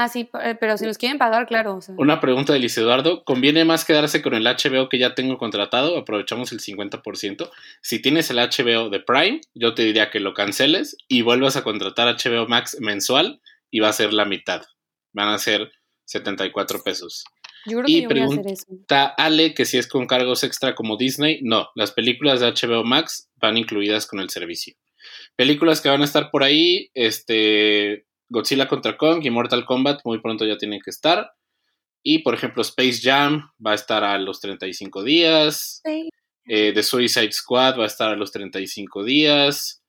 Ah, 0.00 0.08
sí, 0.08 0.30
eh, 0.44 0.56
pero 0.60 0.78
si 0.78 0.86
nos 0.86 0.96
quieren 0.96 1.18
pagar, 1.18 1.44
claro. 1.48 1.74
o 1.74 1.80
sea. 1.80 1.92
Una 1.98 2.20
pregunta 2.20 2.52
de 2.52 2.60
Liz 2.60 2.78
Eduardo. 2.78 3.24
¿Conviene 3.24 3.64
más 3.64 3.84
quedarse 3.84 4.22
con 4.22 4.32
el 4.32 4.44
HBO 4.46 4.88
que 4.88 4.96
ya 4.96 5.16
tengo 5.16 5.38
contratado? 5.38 5.98
Aprovechamos 5.98 6.52
el 6.52 6.60
50%. 6.60 7.50
Si 7.82 8.00
tienes 8.00 8.30
el 8.30 8.36
HBO 8.36 8.90
de 8.90 9.00
Prime, 9.00 9.40
yo 9.54 9.74
te 9.74 9.82
diría 9.82 10.10
que 10.10 10.20
lo 10.20 10.34
canceles 10.34 10.96
y 11.08 11.22
vuelvas 11.22 11.56
a 11.56 11.64
contratar 11.64 12.14
HBO 12.14 12.46
Max 12.46 12.76
mensual 12.78 13.40
y 13.72 13.80
va 13.80 13.88
a 13.88 13.92
ser 13.92 14.12
la 14.12 14.24
mitad. 14.24 14.62
Van 15.12 15.30
a 15.30 15.38
ser 15.38 15.72
74 16.04 16.84
pesos. 16.84 17.24
Yo 17.66 17.78
creo 17.80 17.84
y 17.88 17.94
que 17.96 18.02
yo 18.02 18.08
voy 18.08 18.20
a 18.20 18.24
hacer 18.26 18.42
pregunta- 18.44 19.04
eso. 19.08 19.14
Ale 19.18 19.52
que 19.54 19.64
si 19.64 19.78
es 19.78 19.88
con 19.88 20.06
cargos 20.06 20.44
extra 20.44 20.76
como 20.76 20.96
Disney, 20.96 21.40
no. 21.42 21.70
Las 21.74 21.90
películas 21.90 22.38
de 22.38 22.46
HBO 22.46 22.84
Max 22.84 23.28
van 23.34 23.56
incluidas 23.56 24.06
con 24.06 24.20
el 24.20 24.30
servicio. 24.30 24.74
Películas 25.34 25.80
que 25.80 25.88
van 25.88 26.02
a 26.02 26.04
estar 26.04 26.30
por 26.30 26.44
ahí, 26.44 26.90
este 26.94 28.06
Godzilla 28.28 28.68
contra 28.68 28.96
Kong 28.96 29.24
y 29.24 29.30
Mortal 29.30 29.64
Kombat 29.64 30.00
muy 30.04 30.20
pronto 30.20 30.44
ya 30.44 30.56
tienen 30.56 30.80
que 30.80 30.90
estar. 30.90 31.32
Y 32.02 32.20
por 32.20 32.34
ejemplo 32.34 32.62
Space 32.62 33.00
Jam 33.02 33.50
va 33.64 33.72
a 33.72 33.74
estar 33.74 34.04
a 34.04 34.18
los 34.18 34.40
35 34.40 35.02
días. 35.02 35.80
Sí. 35.84 36.08
Eh, 36.46 36.72
The 36.72 36.82
Suicide 36.82 37.32
Squad 37.32 37.78
va 37.78 37.84
a 37.84 37.88
estar 37.88 38.10
a 38.10 38.16
los 38.16 38.32
35 38.32 39.04
días. 39.04 39.82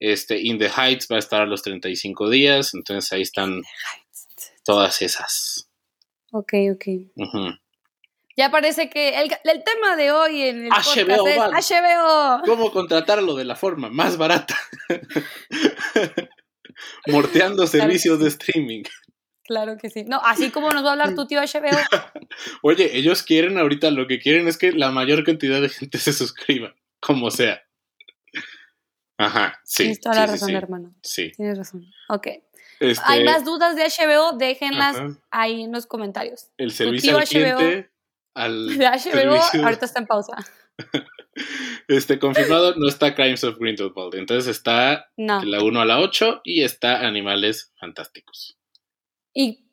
Este, 0.00 0.40
In 0.40 0.58
the 0.58 0.70
Heights 0.70 1.08
va 1.10 1.16
a 1.16 1.18
estar 1.18 1.42
a 1.42 1.46
los 1.46 1.62
35 1.62 2.30
días. 2.30 2.74
Entonces 2.74 3.12
ahí 3.12 3.22
están 3.22 3.62
todas 4.64 5.02
esas. 5.02 5.68
Ok, 6.32 6.52
ok. 6.74 6.84
Ya 8.36 8.50
parece 8.50 8.88
que 8.88 9.20
el, 9.20 9.30
el 9.44 9.64
tema 9.64 9.96
de 9.96 10.12
hoy 10.12 10.42
en 10.42 10.66
el 10.66 10.70
HBO, 10.70 11.24
podcast 11.24 11.72
es. 11.72 11.80
HBO. 11.80 12.42
¿Cómo 12.44 12.70
contratarlo 12.70 13.34
de 13.34 13.44
la 13.44 13.56
forma 13.56 13.90
más 13.90 14.16
barata? 14.16 14.56
Morteando 17.06 17.66
servicios 17.66 18.20
de 18.20 18.28
streaming. 18.28 18.82
Claro 19.44 19.76
que 19.78 19.88
sí. 19.88 20.04
No, 20.04 20.20
así 20.24 20.50
como 20.50 20.70
nos 20.70 20.84
va 20.84 20.88
a 20.88 20.92
hablar 20.92 21.14
tu 21.14 21.26
tío 21.26 21.40
HBO. 21.40 21.78
Oye, 22.62 22.96
ellos 22.98 23.22
quieren 23.22 23.56
ahorita, 23.58 23.90
lo 23.90 24.06
que 24.06 24.18
quieren 24.18 24.46
es 24.46 24.58
que 24.58 24.72
la 24.72 24.90
mayor 24.90 25.24
cantidad 25.24 25.60
de 25.62 25.70
gente 25.70 25.96
se 25.98 26.12
suscriba, 26.12 26.74
como 27.00 27.30
sea. 27.30 27.62
Ajá, 29.16 29.58
sí. 29.64 29.84
Tienes 29.84 30.00
toda 30.00 30.14
sí, 30.14 30.20
la 30.20 30.26
sí, 30.26 30.32
razón, 30.32 30.48
sí. 30.48 30.54
hermano. 30.54 30.94
Sí. 31.02 31.32
Tienes 31.34 31.58
razón. 31.58 31.86
Ok. 32.08 32.26
Este, 32.80 33.02
Hay 33.06 33.24
más 33.24 33.44
dudas 33.44 33.74
de 33.74 33.82
HBO, 33.84 34.36
déjenlas 34.36 34.96
ajá, 34.96 35.08
ahí 35.30 35.62
en 35.62 35.72
los 35.72 35.86
comentarios. 35.86 36.48
el 36.58 36.70
servicio 36.70 37.16
al 37.18 37.24
HBO 37.24 37.84
al 38.34 38.68
De 38.78 38.86
HBO 38.86 39.00
servicio- 39.00 39.64
ahorita 39.64 39.86
está 39.86 39.98
en 39.98 40.06
pausa. 40.06 40.36
Este, 41.88 42.18
confirmado, 42.18 42.74
no 42.76 42.88
está 42.88 43.14
Crimes 43.14 43.44
of 43.44 43.58
Grindelwald. 43.58 44.14
Entonces 44.14 44.48
está 44.54 45.08
No. 45.16 45.42
la 45.44 45.62
1 45.62 45.80
a 45.80 45.84
la 45.84 46.00
8 46.00 46.40
y 46.44 46.62
está 46.62 47.06
Animales 47.06 47.72
Fantásticos. 47.78 48.56
Y 49.34 49.64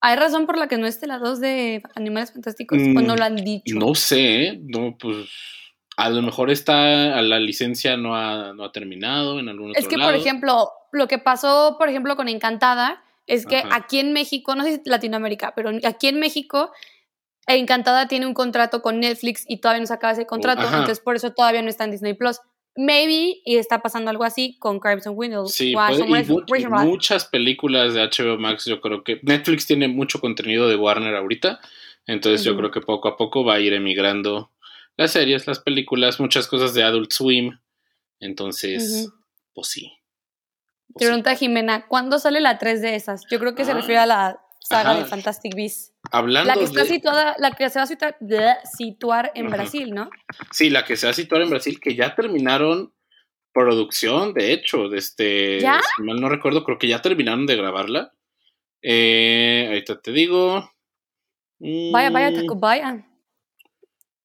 hay 0.00 0.16
razón 0.16 0.46
por 0.46 0.56
la 0.58 0.68
que 0.68 0.78
no 0.78 0.86
esté 0.86 1.06
la 1.06 1.18
2 1.18 1.40
de 1.40 1.82
Animales 1.94 2.32
Fantásticos. 2.32 2.78
Mm, 2.78 2.96
o 2.96 3.00
no 3.02 3.16
lo 3.16 3.24
han 3.24 3.36
dicho. 3.36 3.74
No 3.78 3.94
sé, 3.94 4.42
¿eh? 4.44 4.60
no, 4.62 4.96
pues 4.98 5.28
A 5.96 6.08
lo 6.08 6.22
mejor 6.22 6.50
está, 6.50 7.20
la 7.20 7.38
licencia 7.38 7.96
no 7.98 8.14
ha, 8.16 8.54
no 8.54 8.64
ha 8.64 8.72
terminado 8.72 9.38
en 9.38 9.48
algún 9.50 9.70
otro 9.70 9.80
Es 9.82 9.86
que, 9.86 9.98
lado. 9.98 10.10
por 10.10 10.18
ejemplo, 10.18 10.70
lo 10.92 11.08
que 11.08 11.18
pasó, 11.18 11.76
por 11.78 11.88
ejemplo, 11.90 12.16
con 12.16 12.28
Encantada, 12.28 13.02
es 13.26 13.44
que 13.44 13.58
Ajá. 13.58 13.68
aquí 13.76 13.98
en 13.98 14.12
México, 14.14 14.54
no 14.54 14.64
sé 14.64 14.76
si 14.82 14.88
Latinoamérica, 14.88 15.52
pero 15.54 15.70
aquí 15.84 16.06
en 16.08 16.18
México, 16.18 16.72
Encantada 17.46 18.06
tiene 18.06 18.26
un 18.26 18.34
contrato 18.34 18.80
con 18.82 19.00
Netflix 19.00 19.44
y 19.48 19.58
todavía 19.60 19.80
no 19.80 19.86
se 19.86 19.94
acaba 19.94 20.12
ese 20.12 20.26
contrato, 20.26 20.62
ajá. 20.62 20.78
entonces 20.78 21.00
por 21.00 21.16
eso 21.16 21.32
todavía 21.32 21.62
no 21.62 21.68
está 21.68 21.84
en 21.84 21.90
Disney 21.92 22.14
Plus. 22.14 22.38
Maybe 22.76 23.40
y 23.44 23.56
está 23.56 23.82
pasando 23.82 24.10
algo 24.10 24.22
así 24.22 24.56
con 24.60 24.78
Crimson 24.78 25.14
Window. 25.16 25.46
Sí, 25.46 25.74
puede- 25.74 26.04
y, 26.06 26.24
mu- 26.26 26.40
muchas 26.84 27.24
películas 27.24 27.94
de 27.94 28.02
HBO 28.02 28.38
Max, 28.38 28.64
yo 28.66 28.80
creo 28.80 29.02
que 29.02 29.18
Netflix 29.22 29.66
tiene 29.66 29.88
mucho 29.88 30.20
contenido 30.20 30.68
de 30.68 30.76
Warner 30.76 31.16
ahorita, 31.16 31.58
entonces 32.06 32.44
yo 32.44 32.56
creo 32.56 32.70
que 32.70 32.80
poco 32.80 33.08
a 33.08 33.16
poco 33.16 33.44
va 33.44 33.54
a 33.54 33.60
ir 33.60 33.72
emigrando 33.72 34.52
las 34.96 35.10
series, 35.12 35.46
las 35.48 35.58
películas, 35.58 36.20
muchas 36.20 36.46
cosas 36.46 36.72
de 36.74 36.84
Adult 36.84 37.10
Swim, 37.10 37.58
entonces, 38.20 39.10
pues 39.54 39.68
sí. 39.68 39.92
Pues 40.92 41.04
sí. 41.06 41.06
pregunta 41.06 41.34
Jimena, 41.34 41.86
¿cuándo 41.88 42.18
sale 42.18 42.40
la 42.40 42.58
3 42.58 42.82
de 42.82 42.94
esas? 42.94 43.22
Yo 43.30 43.38
creo 43.38 43.54
que 43.54 43.64
se 43.64 43.74
refiere 43.74 43.98
a 43.98 44.06
la 44.06 44.40
saga 44.60 44.90
Ajá. 44.92 45.00
de 45.00 45.04
Fantastic 45.06 45.54
Beasts. 45.56 45.92
Hablando 46.12 46.48
La 46.48 46.54
que 46.54 46.64
está 46.64 46.82
de- 46.84 46.88
situada, 46.88 47.34
la 47.38 47.50
que 47.52 47.68
se 47.70 47.78
va 47.78 47.82
a 47.82 47.86
situar, 47.86 48.16
bleh, 48.20 48.54
situar 48.76 49.32
en 49.34 49.46
Ajá. 49.46 49.56
Brasil, 49.56 49.92
¿no? 49.94 50.10
Sí, 50.52 50.70
la 50.70 50.84
que 50.84 50.96
se 50.96 51.06
va 51.06 51.10
a 51.10 51.14
situar 51.14 51.42
en 51.42 51.50
Brasil, 51.50 51.80
que 51.80 51.94
ya 51.96 52.14
terminaron 52.14 52.92
producción, 53.52 54.32
de 54.32 54.52
hecho, 54.52 54.88
de 54.88 54.98
este, 54.98 55.60
¿Ya? 55.60 55.80
si 55.96 56.02
mal 56.02 56.20
no 56.20 56.28
recuerdo, 56.28 56.62
creo 56.64 56.78
que 56.78 56.86
ya 56.88 57.02
terminaron 57.02 57.46
de 57.46 57.56
grabarla. 57.56 58.12
Eh, 58.82 59.64
ahorita 59.68 60.00
te 60.00 60.12
digo. 60.12 60.70
Vaya, 61.58 62.10
vaya, 62.10 62.30
Mm, 62.30 62.34
taco, 62.36 62.54
vaya. 62.56 63.06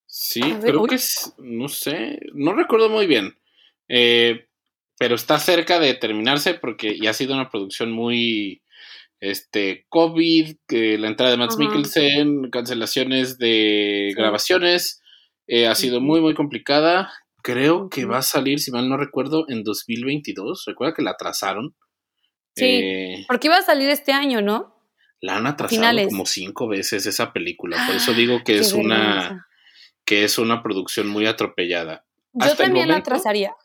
Sí, 0.06 0.42
ver, 0.42 0.62
creo 0.62 0.82
uy. 0.84 0.90
que 0.90 0.96
es, 0.96 1.34
no 1.40 1.68
sé, 1.68 2.20
no 2.34 2.54
recuerdo 2.54 2.90
muy 2.90 3.06
bien. 3.08 3.38
Eh, 3.90 4.48
pero 4.98 5.16
está 5.16 5.38
cerca 5.40 5.80
de 5.80 5.94
terminarse 5.96 6.54
porque 6.54 6.98
ya 6.98 7.10
ha 7.10 7.14
sido 7.14 7.34
una 7.34 7.50
producción 7.50 7.92
muy 7.92 8.62
este 9.20 9.86
COVID, 9.90 10.56
que 10.68 10.98
la 10.98 11.08
entrada 11.08 11.32
de 11.32 11.38
Matt 11.38 11.52
Ajá. 11.52 11.60
Mikkelsen, 11.60 12.50
cancelaciones 12.52 13.38
de 13.38 14.10
Sí. 14.12 14.16
grabaciones, 14.16 15.02
eh, 15.48 15.68
ha 15.68 15.76
sido 15.76 16.02
muy, 16.02 16.22
muy 16.22 16.34
complicada. 16.36 17.12
Creo 17.44 17.90
que 17.90 18.06
va 18.06 18.18
a 18.20 18.22
salir, 18.24 18.60
si 18.60 18.72
mal 18.72 18.90
no 18.90 18.98
recuerdo, 18.98 19.46
en 19.50 19.64
2022. 19.64 20.64
Recuerda 20.66 20.94
que 20.96 21.02
la 21.04 21.12
atrasaron. 21.12 21.76
Sí. 22.56 22.66
Eh, 22.66 23.26
Porque 23.28 23.48
iba 23.48 23.58
a 23.58 23.62
salir 23.62 23.90
este 23.90 24.12
año, 24.14 24.42
¿no? 24.42 24.74
la 25.22 25.38
han 25.38 25.48
atrasado 25.48 25.80
Finales. 25.82 26.10
como 26.10 26.26
cinco 26.28 26.68
veces 26.68 27.06
esa 27.08 27.34
película. 27.34 27.84
Por 27.88 27.96
eso 27.96 28.14
digo 28.14 28.44
que 28.46 28.58
es 28.60 28.74
una 28.74 28.98
vergüenza. 29.22 29.48
que 30.06 30.24
es 30.24 30.38
una 30.38 30.62
producción 30.62 31.08
muy 31.08 31.26
atropellada. 31.26 32.06
Yo 32.34 32.46
Hasta 32.46 32.66
también 32.66 32.90
la 32.90 32.98
atrasaría. 32.98 33.56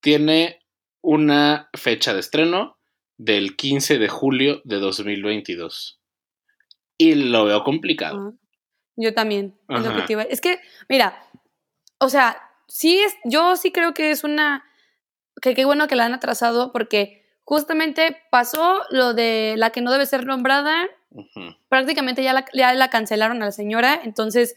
Tiene 0.00 0.60
una 1.02 1.68
fecha 1.74 2.14
de 2.14 2.20
estreno 2.20 2.78
del 3.22 3.54
15 3.54 3.98
de 3.98 4.08
julio 4.08 4.62
de 4.64 4.76
2022. 4.78 6.00
Y 6.96 7.14
lo 7.14 7.44
veo 7.44 7.62
complicado. 7.64 8.32
Yo 8.96 9.12
también. 9.12 9.58
es 9.68 9.82
lo 9.82 9.90
que 9.90 9.96
Ajá. 9.98 10.06
te 10.06 10.12
iba- 10.14 10.22
Es 10.22 10.40
que, 10.40 10.58
mira, 10.88 11.22
o 11.98 12.08
sea, 12.08 12.38
sí 12.66 12.98
es, 13.00 13.14
yo 13.24 13.56
sí 13.56 13.72
creo 13.72 13.92
que 13.92 14.10
es 14.10 14.24
una, 14.24 14.64
que 15.42 15.52
qué 15.54 15.66
bueno 15.66 15.86
que 15.86 15.96
la 15.96 16.06
han 16.06 16.14
atrasado 16.14 16.72
porque 16.72 17.26
justamente 17.44 18.16
pasó 18.30 18.80
lo 18.90 19.12
de 19.12 19.54
la 19.58 19.68
que 19.68 19.82
no 19.82 19.92
debe 19.92 20.06
ser 20.06 20.24
nombrada, 20.24 20.88
prácticamente 21.68 22.22
ya 22.22 22.32
la, 22.32 22.46
ya 22.54 22.72
la 22.72 22.88
cancelaron 22.88 23.42
a 23.42 23.46
la 23.46 23.52
señora, 23.52 24.00
entonces 24.02 24.56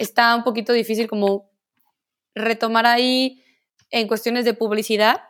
está 0.00 0.34
un 0.34 0.42
poquito 0.42 0.72
difícil 0.72 1.06
como 1.06 1.48
retomar 2.34 2.86
ahí 2.86 3.44
en 3.90 4.08
cuestiones 4.08 4.44
de 4.44 4.54
publicidad. 4.54 5.22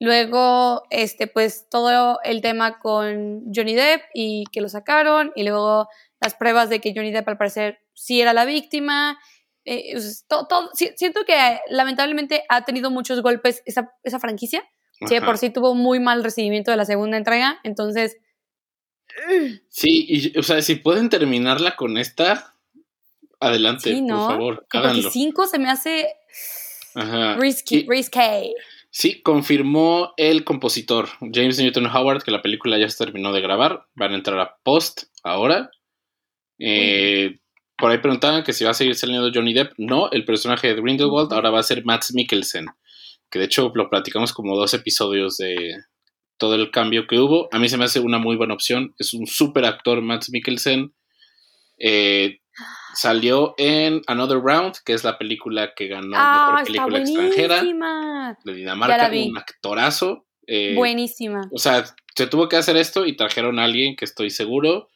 Luego, 0.00 0.82
este, 0.90 1.26
pues 1.26 1.68
todo 1.70 2.18
el 2.24 2.40
tema 2.40 2.78
con 2.78 3.44
Johnny 3.54 3.74
Depp 3.74 4.02
y 4.14 4.44
que 4.50 4.60
lo 4.62 4.68
sacaron, 4.70 5.30
y 5.36 5.42
luego 5.44 5.88
las 6.20 6.34
pruebas 6.34 6.68
de 6.70 6.80
que 6.80 6.92
Johnny 6.96 7.12
Depp 7.12 7.28
al 7.28 7.36
parecer 7.38 7.78
sí 7.94 8.20
era 8.20 8.32
la 8.32 8.46
víctima. 8.46 9.18
Eh, 9.66 9.94
todo- 10.26 10.70
siento 10.74 11.24
que 11.26 11.34
lamentablemente 11.68 12.44
ha 12.48 12.64
tenido 12.64 12.90
muchos 12.90 13.20
golpes 13.22 13.62
esa, 13.66 13.92
esa 14.02 14.18
franquicia. 14.18 14.64
Sí, 15.06 15.14
de 15.14 15.22
por 15.22 15.38
sí 15.38 15.50
tuvo 15.50 15.74
muy 15.74 15.98
mal 16.00 16.24
recibimiento 16.24 16.70
de 16.70 16.76
la 16.78 16.84
segunda 16.84 17.16
entrega, 17.16 17.58
entonces 17.62 18.16
Sí, 19.68 20.06
y, 20.08 20.38
o 20.38 20.42
sea, 20.42 20.62
si 20.62 20.76
pueden 20.76 21.08
terminarla 21.08 21.74
con 21.76 21.98
esta, 21.98 22.54
adelante, 23.40 23.94
Sí, 23.94 24.02
¿no? 24.02 24.18
por 24.26 24.30
favor, 24.30 24.54
Sí, 24.54 24.60
porque 24.60 24.78
háganlo. 24.78 25.10
5 25.10 25.46
se 25.46 25.58
me 25.58 25.70
hace 25.70 26.14
Ajá. 26.94 27.36
risky, 27.36 27.78
Y- 27.78 27.86
risky. 27.88 28.54
Sí, 28.90 29.22
confirmó 29.22 30.14
el 30.16 30.42
compositor 30.42 31.08
James 31.32 31.58
Newton 31.58 31.86
Howard 31.86 32.24
que 32.24 32.32
la 32.32 32.42
película 32.42 32.76
ya 32.76 32.88
se 32.88 33.04
terminó 33.04 33.32
de 33.32 33.40
grabar. 33.40 33.86
Van 33.94 34.12
a 34.12 34.16
entrar 34.16 34.38
a 34.40 34.56
post 34.64 35.04
ahora. 35.22 35.70
Eh, 36.58 37.38
por 37.78 37.90
ahí 37.90 37.98
preguntaban 37.98 38.42
que 38.42 38.52
si 38.52 38.64
va 38.64 38.72
a 38.72 38.74
seguir 38.74 38.96
saliendo 38.96 39.30
Johnny 39.32 39.54
Depp. 39.54 39.74
No, 39.78 40.10
el 40.10 40.24
personaje 40.24 40.68
de 40.68 40.80
Grindelwald 40.80 41.32
ahora 41.32 41.50
va 41.50 41.60
a 41.60 41.64
ser 41.64 41.84
Matt 41.84 42.06
Mikkelsen. 42.12 42.66
Que 43.30 43.38
de 43.38 43.44
hecho 43.44 43.70
lo 43.74 43.88
platicamos 43.88 44.32
como 44.32 44.56
dos 44.56 44.74
episodios 44.74 45.36
de 45.36 45.76
todo 46.36 46.56
el 46.56 46.72
cambio 46.72 47.06
que 47.06 47.20
hubo. 47.20 47.48
A 47.52 47.60
mí 47.60 47.68
se 47.68 47.76
me 47.76 47.84
hace 47.84 48.00
una 48.00 48.18
muy 48.18 48.34
buena 48.34 48.54
opción. 48.54 48.94
Es 48.98 49.14
un 49.14 49.28
super 49.28 49.64
actor 49.66 50.02
Matt 50.02 50.24
Mikkelsen. 50.30 50.92
Eh, 51.78 52.39
salió 52.94 53.54
en 53.58 54.02
Another 54.06 54.38
Round, 54.38 54.74
que 54.84 54.92
es 54.92 55.04
la 55.04 55.18
película 55.18 55.72
que 55.74 55.88
ganó 55.88 56.16
ah, 56.16 56.48
mejor 56.52 56.64
película 56.66 56.98
extranjera 56.98 57.56
buenísima. 57.56 58.38
de 58.44 58.54
Dinamarca, 58.54 59.10
un 59.12 59.38
actorazo. 59.38 60.26
eh, 60.46 60.74
buenísima. 60.76 61.42
o 61.52 61.58
sea, 61.58 61.84
se 62.16 62.26
tuvo 62.26 62.48
que 62.48 62.56
hacer 62.56 62.76
esto 62.76 63.06
y 63.06 63.16
trajeron 63.16 63.58
a 63.58 63.64
alguien 63.64 63.96
que 63.96 64.04
estoy 64.04 64.30
seguro 64.30 64.88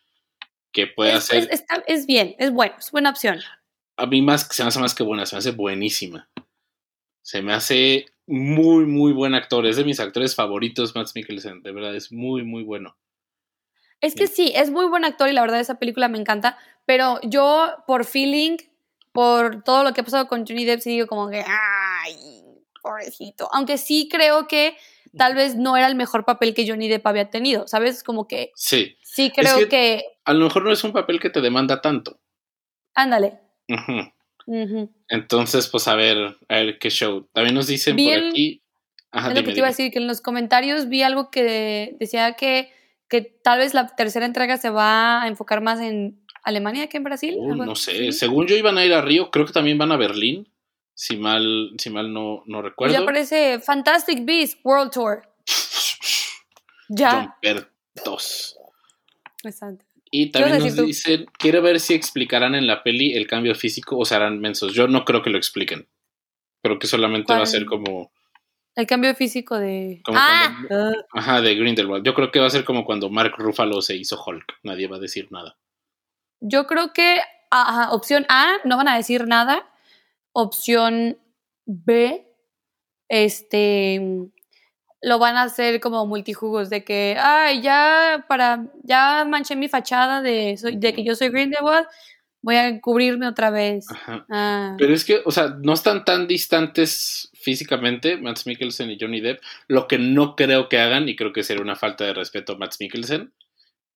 que 0.73 0.87
puede 0.89 1.11
Es, 1.13 1.17
hacer. 1.19 1.39
es- 1.45 1.51
está- 1.61 1.83
es 1.87 2.07
bien, 2.07 2.35
es 2.39 2.51
bueno, 2.51 2.75
es 2.79 2.91
buena 2.91 3.11
opción. 3.11 3.41
A 3.97 4.07
mí 4.07 4.21
más, 4.23 4.49
se 4.51 4.63
me 4.65 4.69
hace 4.69 4.81
más 4.81 4.95
que 4.95 5.05
buena, 5.05 5.25
se 5.27 5.37
me 5.37 5.39
hace 5.39 5.53
buenísima. 5.53 6.29
Se 7.23 7.41
me 7.43 7.53
hace 7.55 8.07
muy, 8.27 8.85
muy 8.87 9.13
buen 9.13 9.35
actor. 9.35 9.65
Es 9.67 9.77
de 9.77 9.85
mis 9.85 10.01
actores 10.01 10.35
favoritos, 10.35 10.95
Matt 10.97 11.09
Mikkelsen. 11.15 11.63
De 11.63 11.71
verdad, 11.73 11.95
es 11.95 12.11
muy, 12.11 12.43
muy 12.43 12.65
bueno. 12.65 12.97
Es 14.01 14.15
que 14.15 14.27
sí, 14.27 14.53
es 14.55 14.71
muy 14.71 14.87
buen 14.87 15.05
actor 15.07 15.29
y 15.29 15.33
la 15.33 15.41
verdad 15.41 15.61
esa 15.61 15.79
película 15.79 16.09
me 16.09 16.19
encanta, 16.19 16.59
pero 16.87 17.21
yo 17.23 17.73
por 17.87 18.05
feeling, 18.05 18.57
por 19.13 19.63
todo 19.63 19.85
lo 19.85 19.93
que 19.93 20.01
ha 20.01 20.05
pasado 20.05 20.27
con 20.29 20.47
Johnny 20.47 20.65
Depp, 20.65 20.81
sí 20.81 20.91
digo 20.91 21.07
como 21.07 21.31
que, 21.31 21.45
ay, 21.47 22.43
pobrecito. 22.83 23.49
Aunque 23.53 23.79
sí 23.79 24.09
creo 24.11 24.47
que 24.49 24.77
tal 25.17 25.35
vez 25.35 25.55
no 25.57 25.77
era 25.77 25.87
el 25.87 25.95
mejor 25.95 26.25
papel 26.25 26.55
que 26.55 26.67
Johnny 26.69 26.89
Depp 26.89 27.07
había 27.07 27.31
tenido, 27.31 27.69
¿sabes? 27.69 28.03
Como 28.03 28.27
que 28.27 28.51
Sí. 28.57 28.97
sí 29.03 29.31
creo 29.31 29.59
que- 29.61 29.69
que, 29.69 30.05
A 30.25 30.33
lo 30.33 30.45
mejor 30.47 30.65
no 30.65 30.73
es 30.73 30.83
un 30.85 30.93
papel 30.93 31.21
que 31.21 31.31
te 31.31 31.41
demanda 31.41 31.81
tanto. 31.81 32.19
ándale. 32.95 33.39
Entonces, 35.09 35.69
pues 35.69 35.89
a 35.89 35.95
ver, 35.95 36.37
a 36.49 36.55
ver 36.57 36.79
qué 36.79 36.91
show. 36.91 37.29
También 37.33 37.55
nos 37.55 37.67
dicen 37.67 37.97
por 37.97 38.15
aquí. 38.31 38.63
Ajá, 39.11 39.29
es 39.29 39.35
lo 39.37 39.45
que 39.45 39.53
te 39.53 39.59
iba 39.59 39.69
a 39.69 39.71
decir, 39.71 39.93
que 39.93 39.99
en 39.99 40.07
los 40.09 40.21
comentarios 40.21 40.89
vi 40.89 41.03
algo 41.03 41.31
que 41.31 41.97
decía 42.01 42.33
que, 42.35 42.73
que 43.09 43.23
tal 43.23 43.61
vez 43.61 43.73
la 43.75 43.95
tercera 43.95 44.27
entrega 44.27 44.57
se 44.57 44.71
va 44.71 45.23
a 45.23 45.29
enfocar 45.29 45.61
más 45.61 45.81
en 45.81 46.21
Alemania 46.45 46.89
que 46.89 46.99
en 46.99 47.05
Brasil. 47.05 47.35
Uh, 47.39 47.55
no 47.55 47.75
sé, 47.75 48.13
según 48.13 48.47
yo 48.47 48.55
iban 48.57 48.79
a 48.79 48.85
ir 48.85 48.93
a 48.93 49.01
Río, 49.01 49.31
creo 49.31 49.47
que 49.47 49.53
también 49.53 49.79
van 49.79 49.93
a 49.93 49.97
Berlín, 49.97 50.49
si 50.95 51.17
mal, 51.17 51.73
si 51.79 51.91
mal 51.91 52.13
no, 52.13 52.43
no 52.47 52.63
recuerdo. 52.63 52.95
ya 52.95 53.01
aparece 53.01 53.59
Fantastic 53.61 54.25
Beasts 54.25 54.59
World 54.63 54.93
Tour. 54.93 55.23
Ya. 56.89 57.33
Jumper 57.43 57.71
2. 58.05 58.59
Exacto. 59.45 59.85
Y 60.11 60.31
¿Qué 60.31 60.39
ibas 60.39 60.53
a 60.53 60.55
también 60.55 60.77
nos 60.77 60.83
tú? 60.83 60.87
dicen, 60.87 61.27
quiero 61.39 61.63
ver 61.63 61.81
si 61.81 61.95
explicarán 61.95 62.55
en 62.55 62.67
la 62.67 62.83
peli 62.83 63.15
el 63.15 63.27
cambio 63.27 63.55
físico 63.55 63.97
o 63.99 64.05
se 64.05 64.15
harán 64.15 64.39
mensos. 64.39 64.75
Yo 64.75 64.87
no 64.87 65.05
creo 65.07 65.23
que 65.23 65.31
lo 65.31 65.39
expliquen. 65.39 65.89
Creo 66.63 66.79
que 66.79 66.87
solamente 66.87 67.33
va 67.33 67.43
a 67.43 67.47
ser 67.47 67.65
como, 67.65 68.13
El 68.77 68.87
cambio 68.87 69.15
físico 69.15 69.59
de. 69.59 70.03
Como 70.05 70.19
ah, 70.21 70.65
cuando- 70.69 71.05
ajá, 71.13 71.41
de 71.41 71.55
Grindelwald. 71.55 72.05
Yo 72.05 72.15
creo 72.15 72.31
que 72.31 72.39
va 72.39 72.47
a 72.47 72.51
ser 72.51 72.65
como 72.65 72.85
cuando 72.85 73.09
Mark 73.09 73.35
Ruffalo 73.39 73.81
se 73.83 73.97
hizo 73.97 74.23
Hulk. 74.23 74.61
Nadie 74.63 74.87
va 74.87 74.97
a 74.97 75.01
decir 75.01 75.33
nada. 75.33 75.57
Yo 76.45 76.67
creo 76.67 76.93
que 76.93 77.21
ajá, 77.51 77.93
opción 77.93 78.27
A 78.29 78.57
no 78.65 78.77
van 78.77 78.89
a 78.89 78.97
decir 78.97 79.27
nada. 79.27 79.67
Opción 80.33 81.19
B, 81.67 82.27
este 83.09 84.01
lo 85.03 85.19
van 85.19 85.37
a 85.37 85.43
hacer 85.43 85.81
como 85.81 86.07
multijugos 86.07 86.71
de 86.71 86.83
que, 86.83 87.17
ay, 87.21 87.61
ya 87.61 88.25
para, 88.27 88.67
ya 88.85 89.27
manché 89.27 89.55
mi 89.55 89.69
fachada 89.69 90.23
de, 90.23 90.57
soy, 90.57 90.77
de 90.77 90.95
que 90.95 91.05
yo 91.05 91.15
soy 91.15 91.29
Grindelwald, 91.29 91.87
voy 92.41 92.57
a 92.57 92.81
cubrirme 92.81 93.29
otra 93.29 93.51
vez. 93.51 93.87
Ajá. 93.91 94.25
Ah, 94.31 94.75
Pero 94.79 94.95
es 94.95 95.05
que, 95.05 95.21
o 95.27 95.31
sea, 95.31 95.59
no 95.63 95.75
están 95.75 96.07
tan 96.07 96.27
distantes 96.27 97.31
físicamente, 97.35 98.17
Matt 98.17 98.47
Mikkelsen 98.47 98.91
y 98.91 98.99
Johnny 98.99 99.21
Depp. 99.21 99.43
Lo 99.69 99.89
que 99.89 99.99
no 99.99 100.37
creo 100.37 100.71
que 100.71 100.79
hagan, 100.79 101.07
y 101.07 101.17
creo 101.17 101.35
que 101.35 101.43
sería 101.43 101.63
una 101.63 101.77
falta 101.77 102.05
de 102.05 102.15
respeto 102.15 102.55
a 102.55 102.57
Matt 102.57 102.77
Mikkelsen, 102.81 103.31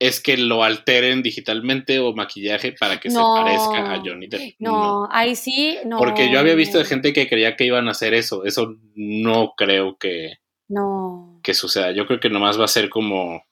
es 0.00 0.21
que 0.21 0.37
lo 0.37 0.62
alteren 0.62 1.23
digitalmente 1.23 1.99
o 1.99 2.12
maquillaje 2.14 2.73
para 2.73 3.00
que 3.00 3.09
No. 3.09 3.37
se 3.37 3.43
parezca 3.43 3.93
a 3.95 3.99
Johnny 4.05 4.28
Depp. 4.28 4.55
No, 4.61 5.09
ahí 5.11 5.35
sí, 5.35 5.76
no. 5.85 5.99
Porque 5.99 6.31
yo 6.31 6.38
había 6.38 6.55
visto 6.55 6.78
de 6.78 6.85
gente 6.85 7.12
que 7.12 7.28
creía 7.28 7.57
que 7.57 7.64
iban 7.64 7.88
a 7.88 7.90
hacer 7.93 8.14
eso. 8.14 8.45
Eso 8.45 8.76
no 8.95 9.55
creo 9.57 9.99
que, 9.99 10.35
No. 10.69 11.40
que 11.43 11.55
suceda. 11.55 11.90
Yo 11.93 12.07
creo 12.07 12.21
que 12.21 12.31
nomás 12.31 12.59
va 12.61 12.64
a 12.64 12.69
ser 12.69 12.88
como. 12.90 13.43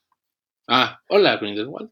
Ah, 0.67 1.01
hola, 1.09 1.35
Grindelwald. 1.37 1.91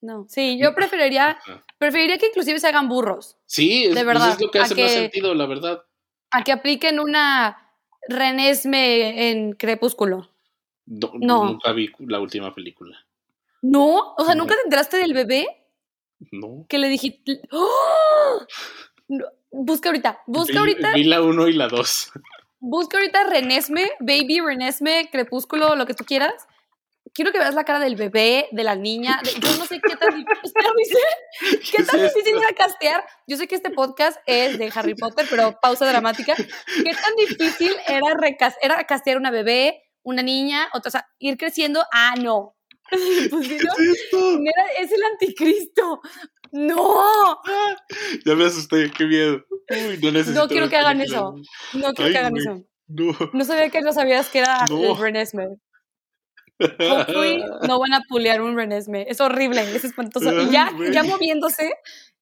No. 0.00 0.26
Sí, 0.28 0.58
yo 0.60 0.74
preferiría, 0.74 1.38
preferiría 1.78 2.18
que 2.18 2.26
inclusive 2.28 2.60
se 2.60 2.68
hagan 2.68 2.88
burros. 2.88 3.36
Sí, 3.46 3.84
es, 3.84 3.88
De 3.90 3.94
pues 3.96 4.06
verdad, 4.06 4.30
es 4.32 4.40
lo 4.40 4.50
que 4.50 4.58
hace 4.60 4.80
más 4.80 4.90
sentido, 4.92 5.34
la 5.34 5.46
verdad. 5.46 5.82
A 6.30 6.44
que 6.44 6.52
apliquen 6.52 7.00
una 7.00 7.66
Renesme 8.08 9.30
en 9.30 9.52
Crepúsculo. 9.52 10.30
No, 10.86 11.10
No. 11.14 11.44
Nunca 11.44 11.72
vi 11.72 11.90
la 11.98 12.20
última 12.20 12.54
película. 12.54 12.96
¿No? 13.62 14.14
O 14.16 14.24
sea. 14.24 14.34
¿nunca 14.34 14.54
te 14.54 14.62
enteraste 14.62 14.96
del 14.98 15.14
bebé? 15.14 15.46
No. 16.32 16.66
Que 16.68 16.78
le 16.78 16.88
dijiste... 16.88 17.40
¡Oh! 17.52 18.40
No, 19.08 19.26
Busca 19.52 19.88
ahorita, 19.88 20.20
busca 20.28 20.52
vi, 20.52 20.58
ahorita, 20.58 20.92
vi 20.94 21.04
la 21.04 21.20
1 21.22 21.48
y 21.48 21.52
la 21.54 21.66
2. 21.66 22.12
busca 22.60 22.98
ahorita 22.98 23.24
Renesme, 23.24 23.90
Baby 23.98 24.38
Renesme, 24.40 25.08
Crepúsculo, 25.10 25.74
lo 25.74 25.86
que 25.86 25.94
tú 25.94 26.04
quieras. 26.04 26.46
Quiero 27.12 27.32
que 27.32 27.38
veas 27.40 27.56
la 27.56 27.64
cara 27.64 27.80
del 27.80 27.96
bebé, 27.96 28.46
de 28.52 28.62
la 28.62 28.76
niña. 28.76 29.20
de- 29.24 29.32
yo 29.40 29.56
no 29.58 29.64
sé 29.66 29.80
qué 29.80 29.96
tan 29.96 30.14
difícil. 30.14 30.52
¿Qué 31.76 31.82
tan 31.82 32.00
difícil 32.00 32.36
era 32.36 32.52
castear? 32.56 33.04
Yo 33.26 33.36
sé 33.36 33.48
que 33.48 33.56
este 33.56 33.70
podcast 33.70 34.20
es 34.26 34.56
de 34.58 34.70
Harry 34.72 34.94
Potter, 34.94 35.26
pero 35.28 35.58
pausa 35.60 35.84
dramática. 35.88 36.36
¿Qué 36.36 36.92
tan 36.94 37.16
difícil 37.16 37.72
era, 37.88 38.14
recas- 38.14 38.58
era 38.62 38.84
castear 38.84 39.16
una 39.16 39.32
bebé, 39.32 39.82
una 40.04 40.22
niña, 40.22 40.68
otra, 40.74 40.90
o 40.90 40.92
sea, 40.92 41.08
ir 41.18 41.36
creciendo? 41.36 41.82
Ah, 41.92 42.14
no. 42.20 42.54
Pues, 43.30 43.46
si 43.46 43.54
no, 43.58 44.40
era- 44.40 44.72
es 44.80 44.90
el 44.92 45.02
anticristo. 45.12 46.00
No, 46.52 47.38
Ya 48.26 48.34
me 48.34 48.44
asusté, 48.46 48.90
qué 48.90 49.04
miedo. 49.06 49.44
Uy, 49.70 49.98
no, 50.02 50.10
no 50.32 50.48
quiero 50.48 50.68
que 50.68 50.76
hagan 50.76 51.00
eso. 51.00 51.36
No 51.74 51.92
quiero 51.94 52.06
Ay, 52.08 52.12
que 52.12 52.18
hagan 52.18 52.36
eso. 52.36 52.64
No. 52.88 53.12
No 53.32 53.44
sabía 53.44 53.70
que 53.70 53.80
no 53.82 53.92
sabías 53.92 54.28
que 54.28 54.40
era 54.40 54.66
No. 54.68 54.82
el 54.94 54.96
Renesme. 54.98 55.46
No 57.68 57.78
van 57.78 57.92
a 57.94 58.00
pulear 58.08 58.42
un 58.42 58.56
Renesme. 58.56 59.06
Es 59.08 59.20
horrible, 59.20 59.62
es 59.62 59.84
espantoso. 59.84 60.32
Y 60.42 60.50
ya, 60.50 60.70
ya 60.92 61.04
moviéndose 61.04 61.72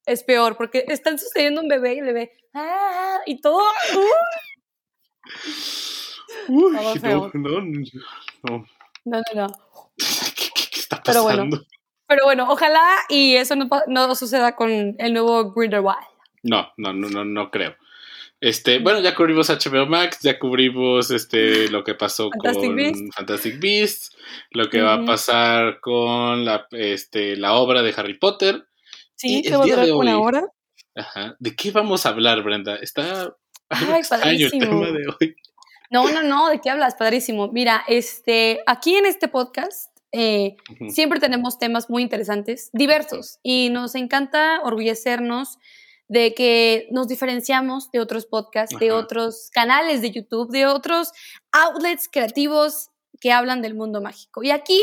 es 0.07 0.23
peor, 0.23 0.57
porque 0.57 0.85
están 0.89 1.19
sucediendo 1.19 1.61
un 1.63 1.69
bebé 1.69 1.95
y 1.95 1.99
el 1.99 2.05
bebé, 2.07 2.33
ah, 2.55 3.19
y 3.27 3.41
todo. 3.41 3.61
uh. 3.95 4.03
Uy, 6.49 6.77
Estaba 6.77 6.95
no, 6.95 7.01
feo. 7.01 7.31
no, 7.35 7.61
no, 7.61 7.81
no. 8.43 8.67
No, 9.05 9.23
no, 9.35 9.47
no. 10.91 10.97
¿Qué, 10.97 11.03
qué- 11.03 11.05
qué 11.05 11.11
está 11.11 11.13
Pero 11.13 11.23
bueno. 11.23 11.45
pasando? 11.45 11.67
Pero 12.07 12.25
bueno, 12.25 12.47
ojalá 12.51 12.87
y 13.11 13.37
eso 13.37 13.55
no, 13.55 13.69
no 13.87 14.15
suceda 14.15 14.57
con 14.57 14.97
el 14.99 15.13
nuevo 15.13 15.53
Grindelwald. 15.53 16.07
No, 16.43 16.73
no, 16.79 16.93
no, 16.93 17.09
no, 17.09 17.25
no 17.25 17.51
creo. 17.51 17.77
Este, 18.41 18.79
bueno, 18.79 19.01
ya 19.01 19.15
cubrimos 19.17 19.51
HBO 19.51 19.87
Max, 19.87 20.21
ya 20.23 20.39
cubrimos 20.39 21.11
este 21.11 21.69
lo 21.69 21.83
que 21.83 21.95
pasó 21.95 22.31
Fantastic 22.31 22.67
con 22.67 22.77
Beasts. 22.77 23.15
Fantastic 23.17 23.61
Beasts, 23.61 24.17
lo 24.53 24.71
que 24.71 24.81
va 24.81 24.95
a 24.95 25.05
pasar 25.05 25.81
con 25.81 26.45
la, 26.45 26.67
este, 26.71 27.37
la 27.37 27.55
obra 27.55 27.83
de 27.83 27.93
Harry 27.97 28.15
Potter. 28.17 28.65
Sí, 29.17 29.43
que 29.43 29.57
va 29.57 29.65
a 29.65 29.67
durar 29.67 29.87
de 29.87 29.93
una 29.93 30.17
hoy, 30.19 30.25
hora. 30.25 30.45
Ajá. 30.95 31.37
¿De 31.41 31.55
qué 31.57 31.73
vamos 31.73 32.07
a 32.07 32.11
hablar, 32.11 32.43
Brenda? 32.43 32.77
Está 32.77 33.35
Ay, 33.69 33.87
extraño 33.99 34.47
el 34.47 34.51
tema 34.53 34.87
de 34.87 35.07
hoy. 35.21 35.37
No, 35.91 36.09
no, 36.11 36.23
no, 36.23 36.49
¿de 36.51 36.61
qué 36.61 36.71
hablas? 36.71 36.95
Padrísimo. 36.95 37.49
Mira, 37.53 37.83
este, 37.89 38.61
aquí 38.67 38.95
en 38.95 39.05
este 39.07 39.27
podcast 39.27 39.88
eh, 40.13 40.57
siempre 40.89 41.21
tenemos 41.21 41.59
temas 41.59 41.91
muy 41.91 42.03
interesantes, 42.03 42.71
diversos, 42.73 43.39
y 43.43 43.71
nos 43.71 43.95
encanta 43.95 44.61
orgullecernos 44.63 45.59
de 46.09 46.35
que 46.35 46.89
nos 46.91 47.07
diferenciamos 47.07 47.91
de 47.91 48.01
otros 48.01 48.25
podcasts, 48.25 48.79
de 48.79 48.93
otros 48.93 49.51
canales 49.53 50.01
de 50.01 50.11
YouTube, 50.11 50.51
de 50.51 50.67
otros 50.67 51.13
outlets 51.53 52.09
creativos 52.11 52.89
que 53.21 53.33
hablan 53.33 53.61
del 53.61 53.75
mundo 53.75 54.01
mágico. 54.01 54.43
Y 54.43 54.51
aquí, 54.51 54.81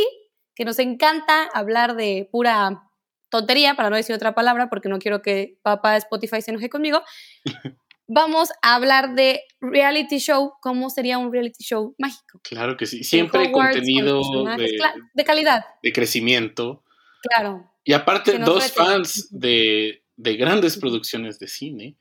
que 0.54 0.66
nos 0.66 0.78
encanta 0.78 1.50
hablar 1.54 1.96
de 1.96 2.30
pura 2.32 2.84
tontería, 3.30 3.74
para 3.74 3.90
no 3.90 3.96
decir 3.96 4.16
otra 4.16 4.36
palabra, 4.36 4.70
porque 4.70 4.88
no 4.88 5.00
quiero 5.00 5.24
que 5.24 5.58
papá 5.64 5.98
Spotify 5.98 6.42
se 6.42 6.52
enoje 6.52 6.70
conmigo, 6.70 7.02
vamos 8.08 8.50
a 8.62 8.76
hablar 8.76 9.16
de 9.16 9.42
reality 9.62 10.18
show, 10.20 10.54
cómo 10.62 10.90
sería 10.90 11.18
un 11.18 11.32
reality 11.32 11.64
show 11.64 11.96
mágico. 11.98 12.40
Claro 12.44 12.78
que 12.78 12.86
sí. 12.86 13.04
Siempre 13.04 13.48
Hogwarts, 13.48 13.54
con 13.54 13.80
contenido 13.82 14.22
de, 14.58 14.80
de 15.14 15.24
calidad, 15.24 15.66
de 15.82 15.92
crecimiento. 15.94 16.84
claro. 17.22 17.70
Y 17.88 17.94
aparte, 17.94 18.40
dos 18.40 18.72
fans 18.72 19.28
de, 19.32 20.04
de 20.18 20.36
grandes 20.38 20.78
producciones 20.78 21.38
de 21.40 21.48
cine. 21.48 21.96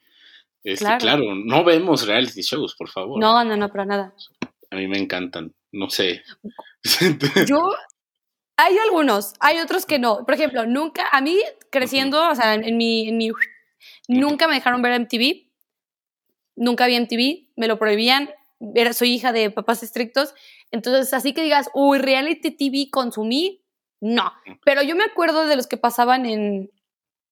Este, 0.63 0.85
Claro. 0.85 0.99
claro. 0.99 1.35
no 1.35 1.63
vemos 1.63 2.07
reality 2.07 2.41
shows, 2.41 2.75
por 2.75 2.89
favor. 2.89 3.21
No, 3.21 3.45
no, 3.45 3.55
no, 3.55 3.69
para 3.69 3.85
nada. 3.85 4.15
A 4.71 4.77
mí 4.77 4.89
me 4.89 4.97
encantan. 4.99 5.53
No 5.73 5.91
sé. 5.91 6.23
Yo, 7.47 7.71
hay 8.57 8.79
algunos, 8.79 9.35
hay 9.41 9.59
otros 9.59 9.85
que 9.85 9.99
no. 9.99 10.25
Por 10.25 10.35
ejemplo, 10.35 10.65
nunca, 10.65 11.07
a 11.13 11.21
mí 11.21 11.39
creciendo, 11.71 12.31
o 12.31 12.35
sea, 12.35 12.55
en, 12.55 12.65
en 12.65 12.77
mi, 12.79 13.09
en 13.09 13.19
mi, 13.19 13.31
nunca 14.09 14.49
me 14.49 14.55
dejaron 14.55 14.81
ver 14.81 14.99
MTV, 15.01 15.51
nunca 16.57 16.87
vi 16.87 16.97
MTV, 16.97 17.49
me 17.57 17.69
lo 17.69 17.79
prohibían, 17.79 18.31
era, 18.75 18.93
soy 18.93 19.13
hija 19.13 19.33
de 19.33 19.51
papás 19.51 19.83
estrictos, 19.83 20.35
entonces 20.71 21.13
así 21.13 21.33
que 21.33 21.43
digas, 21.43 21.71
uy, 21.75 21.99
reality 21.99 22.51
TV 22.51 22.89
consumí, 22.91 23.63
no. 24.01 24.33
Pero 24.65 24.83
yo 24.83 24.97
me 24.97 25.05
acuerdo 25.05 25.47
de 25.47 25.57
los 25.57 25.67
que 25.67 25.77
pasaban 25.77 26.27
en 26.27 26.71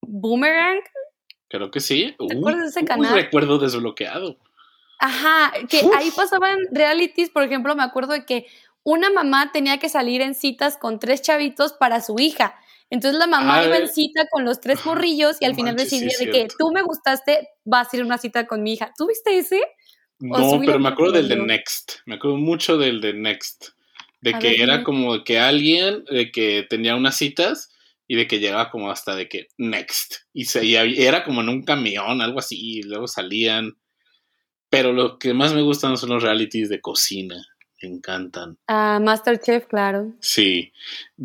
Boomerang, 0.01 0.81
Creo 1.53 1.71
que 1.71 1.81
sí. 1.81 2.17
¿Te 2.19 2.35
acuerdas 2.35 2.63
de 2.63 2.69
ese 2.71 2.85
canal? 2.87 3.13
recuerdo 3.13 3.59
desbloqueado. 3.59 4.39
Ajá, 4.99 5.53
que 5.69 5.85
Uf. 5.85 5.95
ahí 5.95 6.11
pasaban 6.11 6.57
realities, 6.71 7.29
por 7.29 7.43
ejemplo, 7.43 7.77
me 7.77 7.83
acuerdo 7.83 8.15
de 8.15 8.25
que 8.25 8.47
una 8.85 9.11
mamá 9.11 9.53
tenía 9.53 9.79
que 9.79 9.91
salir 9.91 10.23
en 10.23 10.35
citas 10.35 10.79
con 10.79 10.99
tres 10.99 11.21
chavitos 11.21 11.75
para 11.75 12.01
su 12.01 12.19
hija. 12.19 12.55
Entonces 12.93 13.19
la 13.19 13.27
mamá 13.27 13.61
Ah, 13.61 13.65
iba 13.65 13.77
en 13.79 13.85
eh. 13.85 13.89
cita 13.89 14.27
con 14.31 14.45
los 14.45 14.61
tres 14.61 14.85
morrillos 14.85 15.39
y 15.41 15.47
No 15.47 15.51
al 15.51 15.55
final 15.57 15.75
manches, 15.77 15.89
sí 15.91 16.01
decidía 16.05 16.33
de 16.33 16.49
que 16.49 16.55
tú 16.59 16.71
me 16.73 16.83
gustaste, 16.83 17.49
vas 17.65 17.93
a 17.93 17.97
ir 17.97 18.03
a 18.03 18.07
una 18.07 18.19
cita 18.19 18.47
con 18.47 18.63
mi 18.63 18.75
hija. 18.75 18.93
¿Tú 18.99 19.07
viste 19.07 19.39
ese? 19.39 19.61
No, 20.19 20.61
pero 20.61 20.79
me 20.79 20.91
acuerdo 20.91 21.15
del 21.15 21.29
de. 21.29 21.37
Next. 21.37 21.95
Me 22.05 22.17
acuerdo 22.17 22.37
mucho 22.37 22.77
del 22.77 23.01
de 23.01 23.15
Next. 23.15 23.71
De 24.21 24.35
A 24.35 24.39
que 24.39 24.49
ver, 24.51 24.61
era 24.61 24.73
dime. 24.75 24.85
como 24.85 25.25
que 25.25 25.41
alguien 25.41 26.05
de 26.05 26.31
que 26.31 26.67
tenía 26.69 26.95
unas 26.95 27.17
citas 27.17 27.71
y 28.07 28.15
de 28.15 28.27
que 28.27 28.41
llegaba 28.41 28.71
como 28.71 28.91
hasta 28.91 29.17
de 29.17 29.27
que 29.27 29.49
Next. 29.57 30.17
Y, 30.35 30.45
se, 30.45 30.65
y 30.67 30.77
era 30.77 31.25
como 31.25 31.41
en 31.41 31.49
un 31.49 31.63
camión, 31.65 32.21
algo 32.21 32.41
así, 32.41 32.57
y 32.61 32.83
luego 32.83 33.09
salían. 33.09 33.73
Pero 34.69 34.93
lo 34.93 35.19
que 35.19 35.33
más 35.35 35.55
me 35.55 35.63
gustan 35.63 35.97
son 35.97 36.11
los 36.11 36.23
realities 36.23 36.69
de 36.69 36.81
cocina. 36.81 37.37
Me 37.83 37.89
encantan. 37.89 38.59
Ah, 38.69 39.01
Masterchef, 39.03 39.67
claro. 39.67 40.13
Sí. 40.21 40.73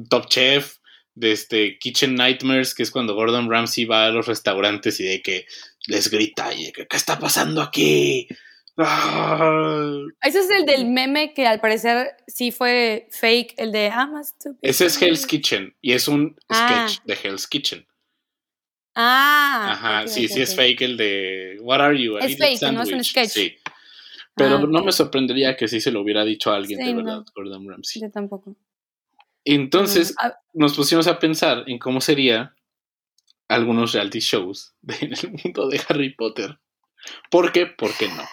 Top 0.10 0.28
Chef, 0.28 0.77
de 1.18 1.32
este 1.32 1.80
Kitchen 1.80 2.16
Nightmares, 2.16 2.76
que 2.76 2.84
es 2.84 2.92
cuando 2.92 3.16
Gordon 3.16 3.50
Ramsay 3.50 3.86
va 3.86 4.06
a 4.06 4.12
los 4.12 4.28
restaurantes 4.28 5.00
y 5.00 5.04
de 5.06 5.22
que 5.22 5.46
les 5.88 6.10
grita, 6.12 6.54
y 6.54 6.66
de 6.66 6.72
que, 6.72 6.88
¿qué 6.88 6.96
está 6.98 7.18
pasando 7.20 7.62
aquí? 7.62 8.28
¡Ah! 8.78 9.98
Ese 10.22 10.40
es 10.40 10.50
el 10.52 10.66
del 10.66 10.86
meme 10.86 11.34
que 11.34 11.48
al 11.48 11.60
parecer 11.60 12.12
sí 12.28 12.52
fue 12.52 13.08
fake, 13.12 13.56
el 13.58 13.72
de 13.72 13.88
ah, 13.92 14.06
más 14.06 14.30
stupid. 14.30 14.60
Ese 14.62 14.86
es 14.86 15.02
Hell's 15.02 15.26
Kitchen 15.26 15.76
y 15.82 15.94
es 15.94 16.08
un 16.08 16.36
Ah. 16.50 16.88
sketch 16.88 17.04
de 17.06 17.18
Hell's 17.28 17.48
Kitchen. 17.48 17.88
Ah. 18.96 19.70
Ajá, 19.74 20.08
sí, 20.08 20.28
sí 20.28 20.42
es 20.42 20.56
fake 20.56 20.82
el 20.82 20.98
de 20.98 21.58
What 21.62 21.82
are 21.82 22.00
you? 22.02 22.18
Es 22.18 22.36
a 22.36 22.38
fake, 22.46 22.62
no 22.72 22.82
es 22.84 22.90
un 22.92 23.04
sandwich. 23.04 23.10
sketch. 23.10 23.30
Sí. 23.30 23.56
Pero 24.36 24.58
Ah, 24.58 24.66
no 24.68 24.84
me 24.84 24.92
sorprendería 24.92 25.56
que 25.56 25.68
sí 25.68 25.82
se 25.82 25.90
lo 25.92 26.02
hubiera 26.02 26.24
dicho 26.24 26.52
a 26.52 26.56
alguien 26.58 26.80
Sí, 26.80 26.86
de 26.88 26.94
no. 26.94 27.04
verdad, 27.04 27.24
Gordon 27.36 27.68
Ramsay. 27.68 28.02
Yo 28.04 28.12
tampoco. 28.12 28.56
Entonces 29.50 30.14
Ah, 30.20 30.38
nos 30.54 30.76
pusimos 30.76 31.08
a 31.08 31.20
pensar 31.20 31.64
en 31.68 31.80
cómo 31.80 32.02
sería 32.02 32.54
algunos 33.48 33.94
reality 33.94 34.20
shows 34.20 34.76
en 35.02 35.14
el 35.14 35.42
mundo 35.44 35.70
de 35.70 35.82
Harry 35.88 36.14
Potter. 36.14 36.60
¿Por 37.32 37.54
qué? 37.54 37.66
¿Por 37.66 37.96
qué 37.96 38.10
no? 38.10 38.24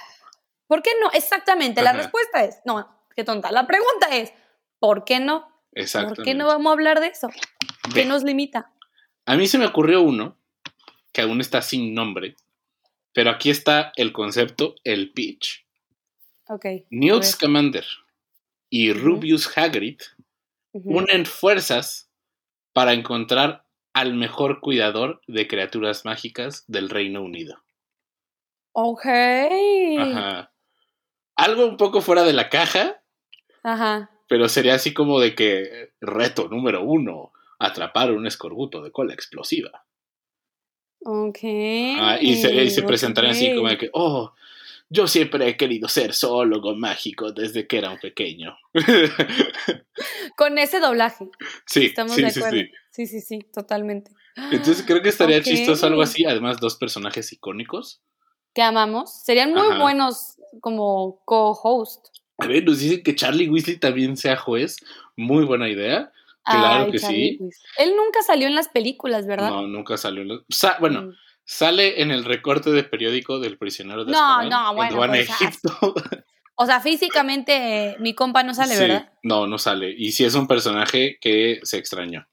¿Por 0.66 0.82
qué 0.82 0.90
no? 1.00 1.10
Exactamente, 1.12 1.82
la 1.82 1.92
respuesta 1.92 2.42
es, 2.42 2.58
no, 2.64 2.88
qué 3.14 3.22
tonta. 3.22 3.52
La 3.52 3.66
pregunta 3.66 4.08
es, 4.10 4.32
¿por 4.80 5.04
qué 5.04 5.20
no? 5.20 5.46
Exactamente. 5.72 6.16
¿Por 6.16 6.24
qué 6.24 6.34
no 6.34 6.46
vamos 6.46 6.70
a 6.70 6.72
hablar 6.72 7.00
de 7.00 7.08
eso? 7.08 7.28
¿Qué 7.94 8.04
nos 8.06 8.24
limita? 8.24 8.72
A 9.26 9.36
mí 9.36 9.46
se 9.46 9.58
me 9.58 9.66
ocurrió 9.66 10.02
uno 10.02 10.36
que 11.12 11.20
aún 11.20 11.40
está 11.40 11.62
sin 11.62 11.94
nombre, 11.94 12.34
pero 13.12 13.30
aquí 13.30 13.50
está 13.50 13.92
el 13.94 14.12
concepto, 14.12 14.74
el 14.82 15.12
pitch. 15.12 15.64
Ok. 16.48 16.66
Newt. 16.90 17.22
Scamander 17.22 17.86
y. 18.68 18.92
Rubius 18.92 19.56
Hagrid 19.56 20.00
Unen 20.74 21.24
fuerzas 21.24 22.10
para 22.72 22.92
encontrar 22.92 23.64
al 23.92 24.14
mejor 24.14 24.60
cuidador 24.60 25.20
de 25.28 25.46
criaturas 25.46 26.04
mágicas 26.04 26.64
del 26.66 26.90
Reino 26.90 27.22
Unido. 27.22 27.62
Ok. 28.72 29.06
Ajá. 29.06 30.00
Ajá. 30.00 30.52
Algo 31.36 31.66
un 31.66 31.76
poco 31.76 32.00
fuera 32.00 32.24
de 32.24 32.32
la 32.32 32.48
caja, 32.48 33.02
pero 34.28 34.48
sería 34.48 34.74
así 34.74 34.92
como 34.92 35.20
de 35.20 35.34
que 35.34 35.92
reto 36.00 36.48
número 36.48 36.82
uno. 36.82 37.32
atrapar 37.58 38.10
un 38.12 38.26
escorbuto 38.26 38.82
de 38.82 38.90
cola 38.90 39.14
explosiva. 39.14 39.84
Ok. 41.04 41.38
Ah, 41.98 42.18
y 42.20 42.36
se, 42.36 42.52
y 42.54 42.70
se 42.70 42.80
ok. 42.80 42.86
presentarían 42.86 43.32
así 43.32 43.54
como 43.54 43.68
de 43.68 43.78
que, 43.78 43.90
oh, 43.92 44.34
yo 44.90 45.06
siempre 45.08 45.48
he 45.48 45.56
querido 45.56 45.88
ser 45.88 46.14
zoólogo 46.14 46.74
mágico 46.76 47.32
desde 47.32 47.66
que 47.66 47.78
era 47.78 47.90
un 47.90 47.98
pequeño. 47.98 48.56
Con 50.36 50.58
ese 50.58 50.80
doblaje. 50.80 51.28
sí, 51.66 51.86
Estamos 51.86 52.14
sí, 52.14 52.22
de 52.22 52.30
sí, 52.30 52.40
acuerdo. 52.40 52.58
sí. 52.58 52.70
Sí, 52.90 53.06
sí, 53.06 53.20
sí, 53.20 53.38
totalmente. 53.52 54.12
Entonces 54.52 54.84
creo 54.86 55.02
que 55.02 55.08
estaría 55.08 55.38
Ok. 55.38 55.44
chistoso 55.44 55.86
algo 55.86 56.02
así. 56.02 56.24
Además, 56.24 56.58
dos 56.60 56.76
personajes 56.76 57.32
icónicos. 57.32 58.00
Que 58.54 58.62
amamos. 58.62 59.22
Serían 59.24 59.52
muy 59.52 59.66
Ajá. 59.68 59.80
buenos 59.80 60.36
como 60.60 61.20
co-host. 61.24 62.06
A 62.38 62.46
ver, 62.46 62.64
nos 62.64 62.78
dicen 62.80 63.02
que 63.02 63.14
Charlie 63.16 63.48
Weasley 63.48 63.78
también 63.78 64.16
sea 64.16 64.36
juez. 64.36 64.76
Muy 65.16 65.44
buena 65.44 65.68
idea. 65.68 66.12
Claro 66.44 66.84
Ay, 66.86 66.92
que 66.92 66.98
Charlie 66.98 67.30
sí. 67.30 67.38
Weasley. 67.40 67.62
Él 67.78 67.96
nunca 67.96 68.22
salió 68.22 68.46
en 68.46 68.54
las 68.54 68.68
películas, 68.68 69.26
¿verdad? 69.26 69.50
No, 69.50 69.66
nunca 69.66 69.96
salió. 69.96 70.22
en 70.22 70.28
la- 70.28 70.40
Sa- 70.50 70.76
bueno, 70.78 71.02
Mm. 71.02 71.12
Sale 71.44 72.00
en 72.02 72.10
el 72.10 72.24
recorte 72.24 72.70
de 72.70 72.84
periódico 72.84 73.38
del 73.38 73.58
prisionero 73.58 74.04
de 74.04 74.12
No, 74.12 74.18
Azkaban, 74.18 74.48
no, 74.48 74.74
bueno, 74.74 74.96
pues, 74.96 75.28
Egipto. 75.28 75.94
O 76.56 76.66
sea, 76.66 76.80
físicamente 76.80 77.90
eh, 77.90 77.96
mi 77.98 78.14
compa 78.14 78.42
no 78.44 78.54
sale, 78.54 78.74
Sí, 78.74 78.80
¿verdad? 78.80 79.12
No, 79.22 79.46
no 79.46 79.58
sale. 79.58 79.92
Y 79.96 80.12
sí 80.12 80.24
es 80.24 80.34
un 80.36 80.46
personaje 80.46 81.18
que 81.20 81.60
se 81.64 81.78
extrañó. 81.78 82.26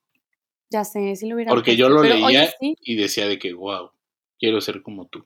Ya 0.69 0.85
sé, 0.85 1.15
sí 1.15 1.27
lo 1.27 1.35
hubiera 1.35 1.49
Porque 1.49 1.75
yo 1.75 1.89
lo 1.89 2.01
pero, 2.01 2.13
leía 2.15 2.25
oye, 2.25 2.53
sí, 2.59 2.75
y 2.81 2.95
decía 2.95 3.27
de 3.27 3.39
que, 3.39 3.53
wow, 3.53 3.91
quiero 4.39 4.61
ser 4.61 4.81
como 4.83 5.07
tú. 5.07 5.25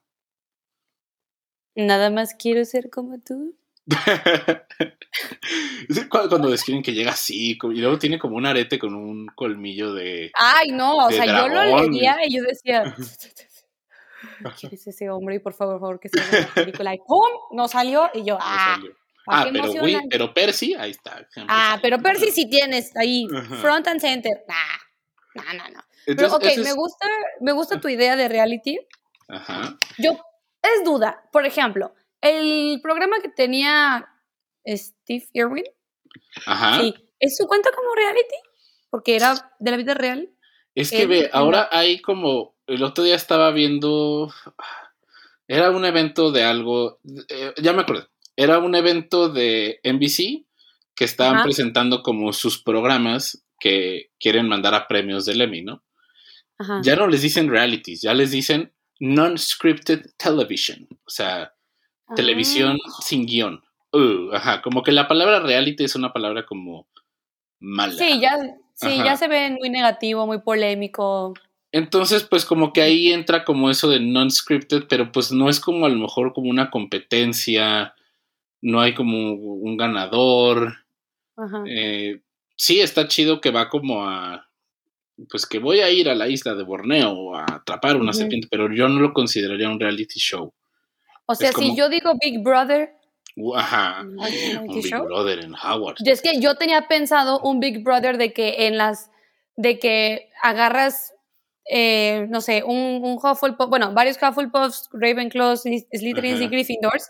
nada 1.75 2.09
más 2.09 2.33
quiero 2.35 2.63
ser 2.65 2.89
como 2.89 3.19
tú. 3.19 3.55
Cuando 6.09 6.49
describen 6.49 6.81
que 6.81 6.93
llega 6.93 7.11
así, 7.11 7.57
y 7.61 7.79
luego 7.79 7.99
tiene 7.99 8.17
como 8.17 8.37
un 8.37 8.45
arete 8.45 8.79
con 8.79 8.95
un 8.95 9.27
colmillo 9.27 9.93
de. 9.93 10.31
Ay, 10.33 10.71
no, 10.71 11.05
o 11.05 11.11
sea, 11.11 11.25
yo 11.25 11.47
lo 11.47 11.63
leía 11.81 12.17
y 12.25 12.35
yo 12.35 12.43
decía, 12.43 12.95
¿quién 14.59 14.73
es 14.73 14.87
ese 14.87 15.09
hombre? 15.09 15.35
Y 15.35 15.39
por 15.39 15.53
favor, 15.53 15.75
por 15.75 15.81
favor, 15.81 15.99
que 15.99 16.09
salga 16.09 16.47
la 16.47 16.53
película. 16.53 16.93
Y 16.95 16.97
¡pum! 16.99 17.29
No 17.51 17.67
salió 17.67 18.09
y 18.13 18.23
yo, 18.23 18.37
ah, 18.39 18.75
salió. 18.75 18.91
¿a 18.91 18.95
Ah, 19.27 19.43
qué 19.45 19.51
pero, 19.51 20.01
pero 20.09 20.33
Percy, 20.33 20.75
ahí 20.75 20.91
está. 20.91 21.27
Ah, 21.47 21.69
sale. 21.71 21.81
pero 21.81 21.99
Percy 22.01 22.29
sí 22.31 22.47
tienes 22.49 22.95
ahí, 22.95 23.27
Ajá. 23.35 23.55
front 23.55 23.87
and 23.87 23.99
center. 23.99 24.31
Nah, 24.47 25.43
no, 25.43 25.53
no, 25.53 25.69
no. 25.69 25.83
Pero, 26.05 26.21
Entonces, 26.25 26.33
ok, 26.33 26.43
ese 26.45 26.61
me 26.61 26.69
es- 26.69 26.75
gusta, 26.75 27.07
me 27.41 27.51
gusta 27.51 27.79
tu 27.81 27.87
idea 27.89 28.15
de 28.15 28.27
reality. 28.27 28.77
Ajá. 29.27 29.75
Yo, 29.97 30.11
es 30.61 30.83
duda. 30.83 31.23
Por 31.31 31.45
ejemplo, 31.47 31.95
el 32.21 32.79
programa 32.83 33.19
que 33.19 33.29
tenía 33.29 34.07
Steve 34.67 35.25
Irwin, 35.33 35.65
Ajá. 36.45 36.79
sí, 36.79 36.93
¿eso 37.19 37.47
cuenta 37.47 37.71
como 37.75 37.95
reality? 37.95 38.35
Porque 38.91 39.15
era 39.15 39.33
de 39.59 39.71
la 39.71 39.77
vida 39.77 39.95
real. 39.95 40.29
Es 40.75 40.91
que 40.91 41.01
Él 41.03 41.07
ve, 41.07 41.29
ahora 41.33 41.67
hay 41.71 41.99
como. 42.01 42.54
El 42.67 42.83
otro 42.83 43.03
día 43.03 43.15
estaba 43.15 43.51
viendo. 43.51 44.33
Era 45.47 45.71
un 45.71 45.85
evento 45.85 46.31
de 46.31 46.43
algo. 46.43 46.99
eh, 47.29 47.53
ya 47.61 47.73
me 47.73 47.81
acuerdo. 47.81 48.07
Era 48.35 48.59
un 48.59 48.75
evento 48.75 49.29
de 49.29 49.79
NBC 49.83 50.45
que 50.95 51.05
estaban 51.05 51.35
Ajá. 51.35 51.43
presentando 51.43 52.01
como 52.03 52.33
sus 52.33 52.61
programas 52.61 53.45
que 53.59 54.11
quieren 54.19 54.47
mandar 54.47 54.73
a 54.73 54.87
premios 54.87 55.25
del 55.25 55.41
Emmy, 55.41 55.61
¿no? 55.61 55.83
Ajá. 56.57 56.81
Ya 56.83 56.95
no 56.95 57.07
les 57.07 57.21
dicen 57.21 57.49
realities, 57.49 58.01
ya 58.01 58.13
les 58.13 58.31
dicen 58.31 58.73
non-scripted 58.99 60.05
television. 60.17 60.87
O 61.05 61.09
sea, 61.09 61.53
televisión 62.15 62.77
Ah. 62.85 62.91
sin 63.01 63.25
guion. 63.25 63.63
Uh, 63.91 64.33
ajá, 64.33 64.61
como 64.61 64.83
que 64.83 64.91
la 64.91 65.07
palabra 65.07 65.39
reality 65.39 65.83
es 65.85 65.95
una 65.95 66.11
palabra 66.11 66.45
como 66.45 66.87
mala. 67.59 67.93
Sí, 67.93 68.19
ya, 68.19 68.37
sí, 68.73 68.97
ya 68.97 69.15
se 69.15 69.27
ve 69.27 69.51
muy 69.51 69.69
negativo, 69.69 70.25
muy 70.27 70.39
polémico. 70.41 71.33
Entonces, 71.75 72.23
pues 72.23 72.45
como 72.45 72.71
que 72.71 72.81
ahí 72.81 73.11
entra 73.11 73.43
como 73.43 73.69
eso 73.69 73.89
de 73.89 73.99
non-scripted, 73.99 74.85
pero 74.87 75.11
pues 75.11 75.33
no 75.33 75.49
es 75.49 75.59
como 75.59 75.85
a 75.85 75.89
lo 75.89 75.97
mejor 75.97 76.31
como 76.31 76.49
una 76.49 76.71
competencia, 76.71 77.93
no 78.61 78.79
hay 78.79 78.93
como 78.93 79.33
un 79.33 79.75
ganador. 79.75 80.73
Ajá. 81.35 81.65
Eh, 81.67 82.21
sí, 82.55 82.79
está 82.79 83.09
chido 83.09 83.41
que 83.41 83.51
va 83.51 83.67
como 83.67 84.07
a, 84.07 84.47
pues 85.29 85.45
que 85.45 85.59
voy 85.59 85.81
a 85.81 85.89
ir 85.89 86.07
a 86.07 86.15
la 86.15 86.29
isla 86.29 86.55
de 86.55 86.63
Borneo 86.63 87.35
a 87.35 87.43
atrapar 87.43 87.97
una 87.97 88.13
serpiente, 88.13 88.47
pero 88.49 88.73
yo 88.73 88.87
no 88.87 89.01
lo 89.01 89.11
consideraría 89.11 89.67
un 89.67 89.81
reality 89.81 90.17
show. 90.17 90.53
O 91.25 91.35
sea, 91.35 91.51
si 91.51 91.75
yo 91.75 91.89
digo 91.89 92.13
Big 92.23 92.41
Brother, 92.41 92.93
Uh, 93.37 93.53
Ajá, 93.53 94.01
¿un 94.01 94.75
Big 94.75 94.85
show? 94.85 95.03
Brother 95.03 95.43
en 95.43 95.53
Howard. 95.55 95.97
Y 95.99 96.09
es 96.09 96.21
que 96.21 96.39
yo 96.39 96.55
tenía 96.55 96.87
pensado 96.87 97.41
un 97.41 97.59
Big 97.59 97.83
Brother 97.83 98.17
de 98.17 98.31
que 98.31 98.67
en 98.67 98.77
las, 98.77 99.11
de 99.57 99.77
que 99.77 100.29
agarras, 100.41 101.14
eh, 101.69 102.27
no 102.29 102.41
sé, 102.41 102.63
un, 102.63 103.01
un 103.03 103.13
Hufflepuff, 103.21 103.69
bueno, 103.69 103.91
varios 103.93 104.17
Hufflepuffs, 104.21 104.89
Ravenclaws, 104.93 105.63
Sly- 105.65 105.87
Slytherins 105.91 106.41
y. 106.41 106.47
Gryffindors, 106.47 107.09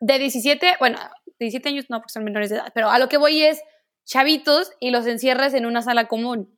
de 0.00 0.18
17, 0.18 0.76
bueno, 0.78 0.98
de 1.26 1.46
17 1.46 1.68
años 1.68 1.86
no, 1.88 1.98
porque 1.98 2.12
son 2.12 2.24
menores 2.24 2.50
de 2.50 2.56
edad, 2.56 2.70
pero 2.74 2.90
a 2.90 2.98
lo 2.98 3.08
que 3.08 3.16
voy 3.16 3.42
es 3.42 3.60
chavitos 4.04 4.72
y 4.80 4.90
los 4.90 5.06
encierras 5.06 5.54
en 5.54 5.66
una 5.66 5.82
sala 5.82 6.08
común. 6.08 6.56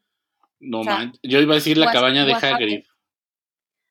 No 0.60 0.80
o 0.80 0.84
sea, 0.84 0.98
man, 0.98 1.12
yo 1.22 1.40
iba 1.40 1.54
a 1.54 1.56
decir 1.56 1.76
la 1.78 1.86
cabaña 1.92 2.24
de. 2.24 2.32
Hagrid. 2.54 2.84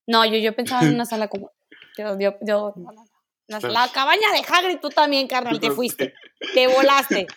No, 0.07 0.25
yo, 0.25 0.37
yo 0.37 0.55
pensaba 0.55 0.83
en 0.83 0.93
una 0.95 1.05
sala 1.05 1.27
común. 1.27 1.49
Yo, 1.97 2.17
yo, 2.17 2.35
yo- 2.41 2.73
no, 2.77 2.91
no, 2.93 3.03
no. 3.03 3.05
La, 3.47 3.59
la 3.73 3.87
cabaña 3.89 4.31
de 4.31 4.39
Hagrid, 4.47 4.77
tú 4.79 4.87
también, 4.89 5.27
carnal, 5.27 5.59
te 5.59 5.67
fuiste, 5.75 6.13
te 6.53 6.67
volaste. 6.67 7.27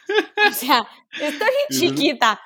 O 0.48 0.52
sea, 0.52 0.86
bien 1.18 1.32
chiquita. 1.70 2.40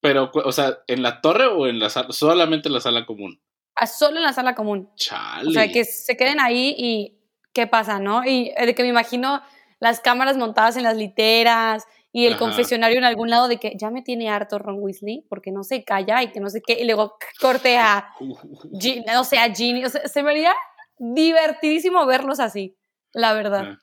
Pero, 0.00 0.30
o 0.32 0.52
sea, 0.52 0.78
¿en 0.86 1.02
la 1.02 1.20
torre 1.20 1.46
o 1.46 1.66
en 1.66 1.78
la 1.78 1.90
sala? 1.90 2.12
Solamente 2.12 2.68
en 2.68 2.74
la 2.74 2.80
sala 2.80 3.04
común. 3.06 3.40
Ah, 3.74 3.86
Solo 3.86 4.16
en 4.16 4.22
la 4.22 4.32
sala 4.32 4.54
común. 4.54 4.90
Chale. 4.96 5.48
O 5.48 5.52
sea, 5.52 5.70
que 5.70 5.84
se 5.84 6.16
queden 6.16 6.40
ahí 6.40 6.74
y 6.76 7.18
qué 7.52 7.66
pasa, 7.66 7.98
¿no? 7.98 8.24
Y 8.24 8.52
eh, 8.56 8.66
de 8.66 8.74
que 8.74 8.82
me 8.82 8.88
imagino 8.88 9.42
las 9.78 10.00
cámaras 10.00 10.36
montadas 10.36 10.76
en 10.76 10.82
las 10.84 10.96
literas 10.96 11.84
y 12.12 12.26
el 12.26 12.32
Ajá. 12.34 12.40
confesionario 12.40 12.98
en 12.98 13.04
algún 13.04 13.30
lado 13.30 13.46
de 13.48 13.58
que 13.58 13.72
ya 13.78 13.90
me 13.90 14.02
tiene 14.02 14.28
harto 14.28 14.58
Ron 14.58 14.76
Weasley 14.80 15.24
porque 15.28 15.52
no 15.52 15.62
se 15.64 15.84
calla 15.84 16.22
y 16.22 16.32
que 16.32 16.40
no 16.40 16.50
sé 16.50 16.60
qué. 16.66 16.74
Y 16.80 16.84
luego 16.84 17.16
corte 17.40 17.78
a, 17.78 18.08
no 19.06 19.24
sé, 19.24 19.38
a 19.38 19.54
Ginny. 19.54 19.84
O 19.84 19.88
sea, 19.88 20.06
se 20.08 20.22
me 20.22 20.30
haría 20.30 20.54
divertidísimo 20.98 22.04
verlos 22.06 22.40
así, 22.40 22.76
la 23.12 23.32
verdad. 23.34 23.64
Ah, 23.72 23.78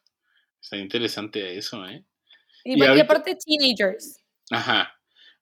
Está 0.61 0.77
interesante 0.77 1.57
eso, 1.57 1.85
¿eh? 1.87 2.03
Y, 2.63 2.73
y 2.73 2.79
y 2.83 2.85
ahorita- 2.87 3.03
aparte, 3.05 3.35
teenagers. 3.43 4.23
Ajá. 4.51 4.91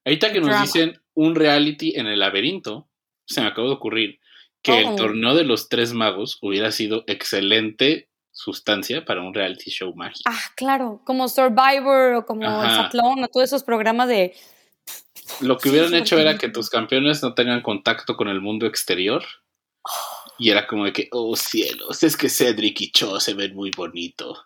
Ahorita 0.05 0.31
que 0.31 0.39
nos 0.39 0.49
Drama. 0.49 0.61
dicen 0.65 1.01
un 1.15 1.35
reality 1.35 1.93
en 1.95 2.07
el 2.07 2.19
laberinto, 2.19 2.87
se 3.25 3.41
me 3.41 3.47
acaba 3.47 3.67
de 3.67 3.73
ocurrir 3.73 4.19
que 4.61 4.79
el 4.79 4.85
Oh. 4.87 4.95
torneo 4.95 5.35
de 5.35 5.43
los 5.43 5.67
tres 5.69 5.93
magos 5.93 6.37
hubiera 6.41 6.71
sido 6.71 7.03
excelente 7.07 8.09
sustancia 8.31 9.05
para 9.05 9.21
un 9.21 9.33
reality 9.33 9.71
show 9.71 9.93
mágico. 9.95 10.23
Ah, 10.25 10.39
claro, 10.55 11.01
como 11.05 11.27
Survivor 11.29 12.15
o 12.15 12.25
como 12.25 12.47
Ajá. 12.47 12.65
Exatlón 12.87 13.23
o 13.23 13.27
todos 13.27 13.45
esos 13.45 13.63
programas 13.63 14.07
de. 14.07 14.35
Lo 15.41 15.57
que 15.57 15.69
hubieran 15.69 15.93
hecho 15.95 16.19
era 16.19 16.37
que 16.37 16.49
tus 16.49 16.69
campeones 16.69 17.23
no 17.23 17.33
tengan 17.33 17.61
contacto 17.61 18.15
con 18.15 18.27
el 18.27 18.41
mundo 18.41 18.65
exterior. 18.67 19.23
Y 20.37 20.49
era 20.49 20.67
como 20.67 20.83
de 20.85 20.91
que, 20.93 21.07
oh 21.11 21.35
cielos, 21.37 22.03
es 22.03 22.17
que 22.17 22.27
Cedric 22.29 22.81
y 22.81 22.91
Cho 22.91 23.19
se 23.21 23.33
ven 23.35 23.55
muy 23.55 23.71
bonito. 23.71 24.45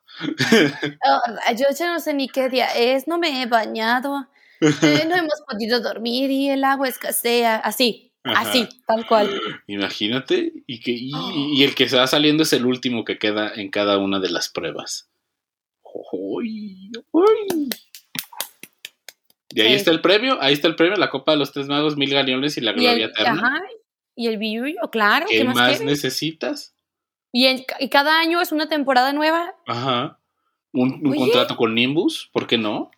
"Ah, 1.03 1.53
yo 1.53 1.65
ya 1.77 1.91
no 1.91 1.99
sé 1.99 2.13
ni 2.13 2.27
qué 2.29 2.47
día 2.49 2.67
es, 2.75 3.07
no 3.07 3.17
me 3.17 3.41
he 3.41 3.45
bañado, 3.47 4.27
eh, 4.61 5.05
no 5.09 5.15
hemos 5.15 5.41
podido 5.49 5.81
dormir 5.81 6.29
y 6.31 6.49
el 6.49 6.63
agua 6.63 6.87
escasea. 6.87 7.57
Así, 7.57 8.13
Ajá. 8.23 8.41
así, 8.41 8.67
tal 8.87 9.05
cual. 9.07 9.29
Imagínate. 9.67 10.51
Y, 10.67 10.79
que, 10.81 10.91
y, 10.91 11.11
Oh. 11.13 11.31
y 11.33 11.63
el 11.63 11.75
que 11.75 11.87
se 11.89 11.97
va 11.97 12.07
saliendo 12.07 12.43
es 12.43 12.53
el 12.53 12.65
último 12.65 13.03
que 13.05 13.17
queda 13.17 13.51
en 13.55 13.69
cada 13.71 13.97
una 13.97 14.19
de 14.19 14.29
las 14.29 14.49
pruebas. 14.49 15.09
Uy, 16.11 16.91
uy. 17.11 17.69
Y 19.51 19.61
ahí 19.61 19.69
Sí. 19.69 19.73
está 19.75 19.91
el 19.91 20.01
premio, 20.01 20.37
ahí 20.41 20.53
está 20.53 20.67
el 20.67 20.75
premio, 20.75 20.95
la 20.97 21.09
Copa 21.09 21.31
de 21.31 21.39
los 21.39 21.51
Tres 21.51 21.67
Magos, 21.67 21.97
Mil 21.97 22.11
Galeones 22.13 22.57
y 22.57 22.61
la 22.61 22.71
Y 22.71 22.75
Gloria 22.75 23.05
el, 23.05 23.11
Eterna. 23.11 23.31
ajá, 23.33 23.61
y 24.15 24.27
el 24.27 24.37
billuyo, 24.37 24.79
claro. 24.91 25.25
¿Qué, 25.27 25.39
¿Qué, 25.39 25.43
más, 25.45 25.81
necesitas? 25.81 26.75
Y, 27.31 27.45
en- 27.45 27.65
y 27.79 27.89
cada 27.89 28.19
año 28.19 28.41
es 28.41 28.51
una 28.51 28.69
temporada 28.69 29.11
nueva. 29.13 29.55
Ajá. 29.67 30.19
Un, 30.71 31.01
contrato 31.15 31.55
con 31.57 31.73
Nimbus, 31.73 32.29
¿por 32.31 32.45
qué 32.45 32.59
no? 32.59 32.91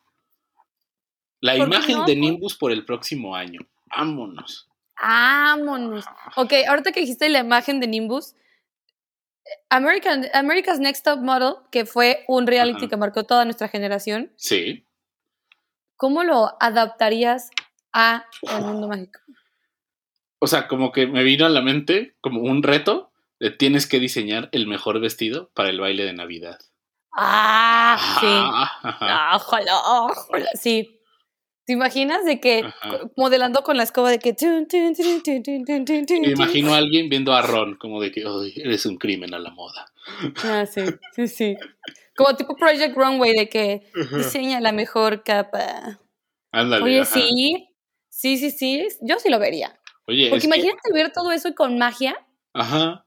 La 1.41 1.57
¿Por 1.57 1.69
qué 1.69 1.75
imagen 1.75 1.97
no? 1.97 2.05
de 2.05 2.15
Nimbus 2.15 2.55
por 2.57 2.71
el 2.71 2.85
próximo 2.85 3.35
año. 3.35 3.59
Vámonos. 3.85 4.69
Vámonos. 5.01 6.05
Ok, 6.35 6.53
ahorita 6.67 6.91
que 6.91 7.01
dijiste 7.01 7.27
la 7.29 7.39
imagen 7.39 7.79
de 7.79 7.87
Nimbus, 7.87 8.35
American, 9.69 10.27
America's 10.33 10.79
Next 10.79 11.03
Top 11.03 11.19
Model, 11.19 11.55
que 11.71 11.85
fue 11.85 12.23
un 12.27 12.45
reality 12.47 12.87
que 12.87 12.97
marcó 12.97 13.23
toda 13.23 13.43
nuestra 13.45 13.67
generación, 13.67 14.31
Sí. 14.37 14.85
¿cómo 15.97 16.23
lo 16.23 16.55
adaptarías 16.61 17.49
a 17.93 18.25
el 18.43 18.61
mundo 18.63 18.87
mágico? 18.87 19.19
O 20.39 20.47
sea, 20.47 20.67
como 20.67 20.91
que 20.91 21.07
me 21.07 21.23
vino 21.23 21.45
a 21.45 21.49
la 21.49 21.61
mente 21.61 22.15
como 22.21 22.41
un 22.41 22.63
reto 22.63 23.11
de 23.39 23.49
tienes 23.51 23.87
que 23.87 23.99
diseñar 23.99 24.49
el 24.51 24.67
mejor 24.67 24.99
vestido 24.99 25.49
para 25.55 25.69
el 25.69 25.79
baile 25.79 26.03
de 26.05 26.13
Navidad. 26.13 26.59
Ah, 27.13 27.97
sí. 28.19 28.27
Ah. 28.29 28.71
Ah, 28.83 29.31
ojalá, 29.35 29.73
ojalá, 29.83 30.49
sí. 30.53 31.00
¿Te 31.65 31.73
imaginas 31.73 32.25
de 32.25 32.39
que 32.39 32.63
modelando 33.15 33.61
con 33.63 33.77
la 33.77 33.83
escoba 33.83 34.09
de 34.09 34.19
que... 34.19 34.35
Me 34.41 36.31
imagino 36.31 36.73
a 36.73 36.77
alguien 36.77 37.07
viendo 37.09 37.33
a 37.33 37.41
Ron 37.41 37.75
como 37.75 38.01
de 38.01 38.11
que 38.11 38.23
Ay, 38.25 38.53
eres 38.55 38.85
un 38.85 38.97
crimen 38.97 39.33
a 39.33 39.39
la 39.39 39.51
moda. 39.51 39.91
Ah, 40.43 40.65
sí, 40.65 40.81
sí, 41.15 41.27
sí. 41.27 41.55
Como 42.15 42.35
tipo 42.35 42.55
Project 42.55 42.95
Runway 42.95 43.33
de 43.33 43.49
que 43.49 43.83
diseña 44.15 44.59
la 44.59 44.71
mejor 44.71 45.23
capa. 45.23 45.99
Ándale. 46.51 46.83
Oye, 46.83 47.05
sí, 47.05 47.67
sí, 48.09 48.37
sí, 48.37 48.51
sí, 48.51 48.87
yo 49.01 49.19
sí 49.19 49.29
lo 49.29 49.39
vería. 49.39 49.79
Oye, 50.07 50.29
Porque 50.29 50.47
imagínate 50.47 50.79
que... 50.83 50.93
ver 50.93 51.11
todo 51.11 51.31
eso 51.31 51.53
con 51.55 51.77
magia. 51.77 52.15
Ajá 52.53 53.05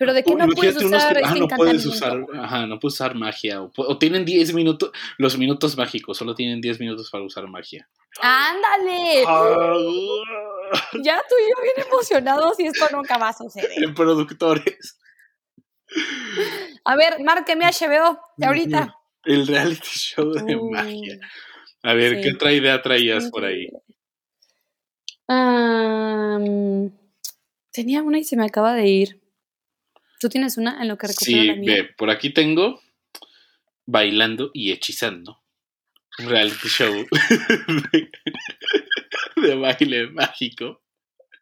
pero 0.00 0.14
de 0.14 0.24
que 0.24 0.34
no 0.34 0.46
puedes 0.48 0.76
Imagínate 0.76 0.86
unos 0.86 0.98
usar 1.02 1.12
que- 1.12 1.20
este 1.20 1.34
ah, 1.34 1.38
no 1.38 1.48
puedes 1.48 1.84
usar, 1.84 2.26
ajá, 2.42 2.66
no 2.66 2.80
puedes 2.80 2.94
usar 2.94 3.14
magia. 3.14 3.60
O, 3.60 3.98
tienen 3.98 4.24
10 4.24 4.54
minutos, 4.54 4.92
los 5.18 5.36
minutos 5.36 5.76
mágicos, 5.76 6.16
solo 6.16 6.34
tienen 6.34 6.62
10 6.62 6.80
minutos 6.80 7.10
para 7.10 7.22
usar 7.22 7.46
magia. 7.48 7.86
¡Ándale! 8.22 9.24
Ah, 9.26 9.76
Ya 11.02 11.20
tú 11.28 11.34
y 11.38 11.50
yo 11.50 11.62
bien 11.62 11.86
emocionados 11.86 12.58
y 12.60 12.66
esto 12.66 12.86
nunca 12.92 13.18
va 13.18 13.28
a 13.28 13.32
suceder. 13.34 13.70
en 13.76 13.94
productores. 13.94 14.98
A 16.86 16.96
ver, 16.96 17.22
márqueme 17.22 17.66
HBO 17.66 18.18
de 18.38 18.46
ahorita. 18.46 18.94
El 19.24 19.46
reality 19.46 19.86
show 19.86 20.32
de 20.32 20.56
Uy, 20.56 20.70
magia. 20.70 21.18
A 21.82 21.92
ver, 21.92 22.16
sí. 22.16 22.22
¿qué 22.22 22.32
otra 22.36 22.54
idea 22.54 22.80
traías 22.80 23.28
por 23.30 23.44
ahí? 23.44 23.68
tenía 27.70 28.02
una 28.02 28.18
y 28.18 28.24
se 28.24 28.36
me 28.36 28.46
acaba 28.46 28.74
de 28.74 28.86
ir. 28.88 29.19
¿Tú 30.20 30.28
tienes 30.28 30.58
una 30.58 30.80
en 30.82 30.88
lo 30.88 30.98
que 30.98 31.06
recupero 31.08 31.40
Sí, 31.40 31.46
la 31.46 31.54
mía? 31.56 31.74
ve, 31.76 31.84
por 31.96 32.10
aquí 32.10 32.30
tengo 32.30 32.80
Bailando 33.86 34.50
y 34.52 34.70
Hechizando. 34.70 35.42
Un 36.18 36.28
reality 36.28 36.68
show 36.68 36.92
de, 37.92 38.10
de 39.48 39.54
baile 39.54 40.08
mágico. 40.10 40.82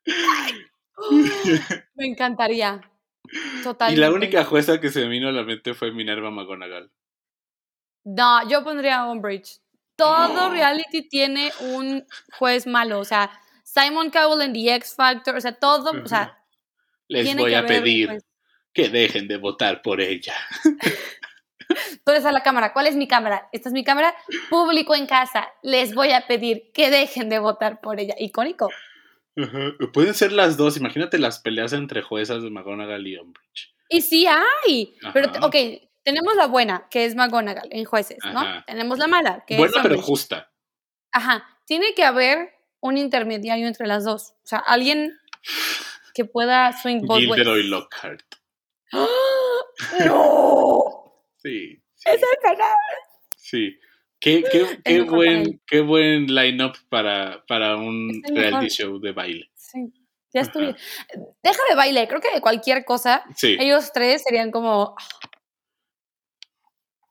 Me 1.94 2.06
encantaría. 2.06 2.80
Y 3.60 3.62
Totalmente. 3.62 4.00
la 4.00 4.12
única 4.12 4.44
jueza 4.44 4.80
que 4.80 4.90
se 4.90 5.00
me 5.00 5.08
vino 5.08 5.28
a 5.28 5.32
la 5.32 5.42
mente 5.42 5.74
fue 5.74 5.92
Minerva 5.92 6.30
McGonagall. 6.30 6.90
No, 8.04 8.48
yo 8.48 8.64
pondría 8.64 9.00
a 9.00 9.10
Umbridge. 9.10 9.60
Todo 9.96 10.50
reality 10.50 11.08
tiene 11.08 11.50
un 11.60 12.06
juez 12.38 12.66
malo. 12.66 13.00
O 13.00 13.04
sea, 13.04 13.30
Simon 13.64 14.10
Cowell 14.10 14.42
en 14.42 14.52
The 14.54 14.74
X 14.76 14.94
Factor. 14.94 15.36
O 15.36 15.40
sea, 15.40 15.52
todo. 15.52 15.90
O 16.02 16.06
sea, 16.08 16.38
Les 17.08 17.36
voy 17.36 17.52
a 17.54 17.66
pedir 17.66 18.08
juez. 18.08 18.24
Que 18.72 18.88
dejen 18.88 19.28
de 19.28 19.36
votar 19.36 19.82
por 19.82 20.00
ella. 20.00 20.34
Tú 22.04 22.12
eres 22.12 22.24
a 22.24 22.32
la 22.32 22.42
cámara. 22.42 22.72
¿Cuál 22.72 22.86
es 22.86 22.96
mi 22.96 23.06
cámara? 23.08 23.48
Esta 23.52 23.68
es 23.68 23.72
mi 23.72 23.84
cámara. 23.84 24.14
Público 24.48 24.94
en 24.94 25.06
casa. 25.06 25.52
Les 25.62 25.94
voy 25.94 26.12
a 26.12 26.26
pedir 26.26 26.70
que 26.72 26.90
dejen 26.90 27.28
de 27.28 27.38
votar 27.38 27.80
por 27.80 28.00
ella. 28.00 28.14
Icónico. 28.18 28.70
Pueden 29.92 30.14
ser 30.14 30.32
las 30.32 30.56
dos. 30.56 30.76
Imagínate 30.76 31.18
las 31.18 31.40
peleas 31.40 31.72
entre 31.72 32.02
juezas 32.02 32.42
de 32.42 32.50
McGonagall 32.50 33.06
y 33.06 33.18
Umbridge. 33.18 33.74
Y 33.90 34.00
sí 34.00 34.26
hay. 34.26 34.94
Pero, 35.12 35.30
ok, 35.42 35.54
tenemos 36.02 36.34
la 36.36 36.46
buena, 36.46 36.86
que 36.90 37.04
es 37.04 37.14
McGonagall, 37.14 37.68
en 37.70 37.84
jueces, 37.84 38.18
¿no? 38.32 38.40
Ajá. 38.40 38.64
Tenemos 38.66 38.98
la 38.98 39.06
mala, 39.06 39.44
que 39.46 39.56
Buena 39.56 39.76
es 39.76 39.82
pero 39.82 39.94
Umbridge. 39.96 40.06
justa. 40.06 40.50
Ajá. 41.12 41.46
Tiene 41.66 41.94
que 41.94 42.04
haber 42.04 42.50
un 42.80 42.96
intermediario 42.96 43.66
entre 43.66 43.86
las 43.86 44.04
dos. 44.04 44.32
O 44.44 44.46
sea, 44.46 44.58
alguien 44.58 45.18
que 46.14 46.24
pueda 46.24 46.72
swing 46.80 47.00
both 47.02 47.18
ways. 47.18 47.34
Gilderoy 47.34 47.62
Lockhart. 47.64 48.24
¡Ah! 48.92 49.06
¡No! 50.06 50.84
Sí. 51.40 51.80
¡Es 52.04 52.20
el 52.20 52.38
penal! 52.42 52.74
Sí. 53.36 53.78
Qué, 54.18 54.42
qué, 54.50 54.80
qué 54.84 55.02
buen, 55.02 55.60
qué 55.66 55.80
buen 55.80 56.26
line-up 56.26 56.72
para, 56.88 57.44
para 57.46 57.76
un 57.76 58.10
Es 58.24 58.30
reality 58.34 58.54
mejor. 58.54 58.70
show 58.70 58.98
de 58.98 59.12
baile. 59.12 59.50
Sí, 59.54 59.92
ya. 60.34 60.40
Ajá. 60.40 60.52
Deja 61.44 61.60
de 61.68 61.74
baile, 61.76 62.08
creo 62.08 62.20
que 62.20 62.34
de 62.34 62.40
cualquier 62.40 62.84
cosa, 62.84 63.22
Sí. 63.36 63.56
ellos 63.60 63.92
tres 63.92 64.24
serían 64.24 64.50
como. 64.50 64.96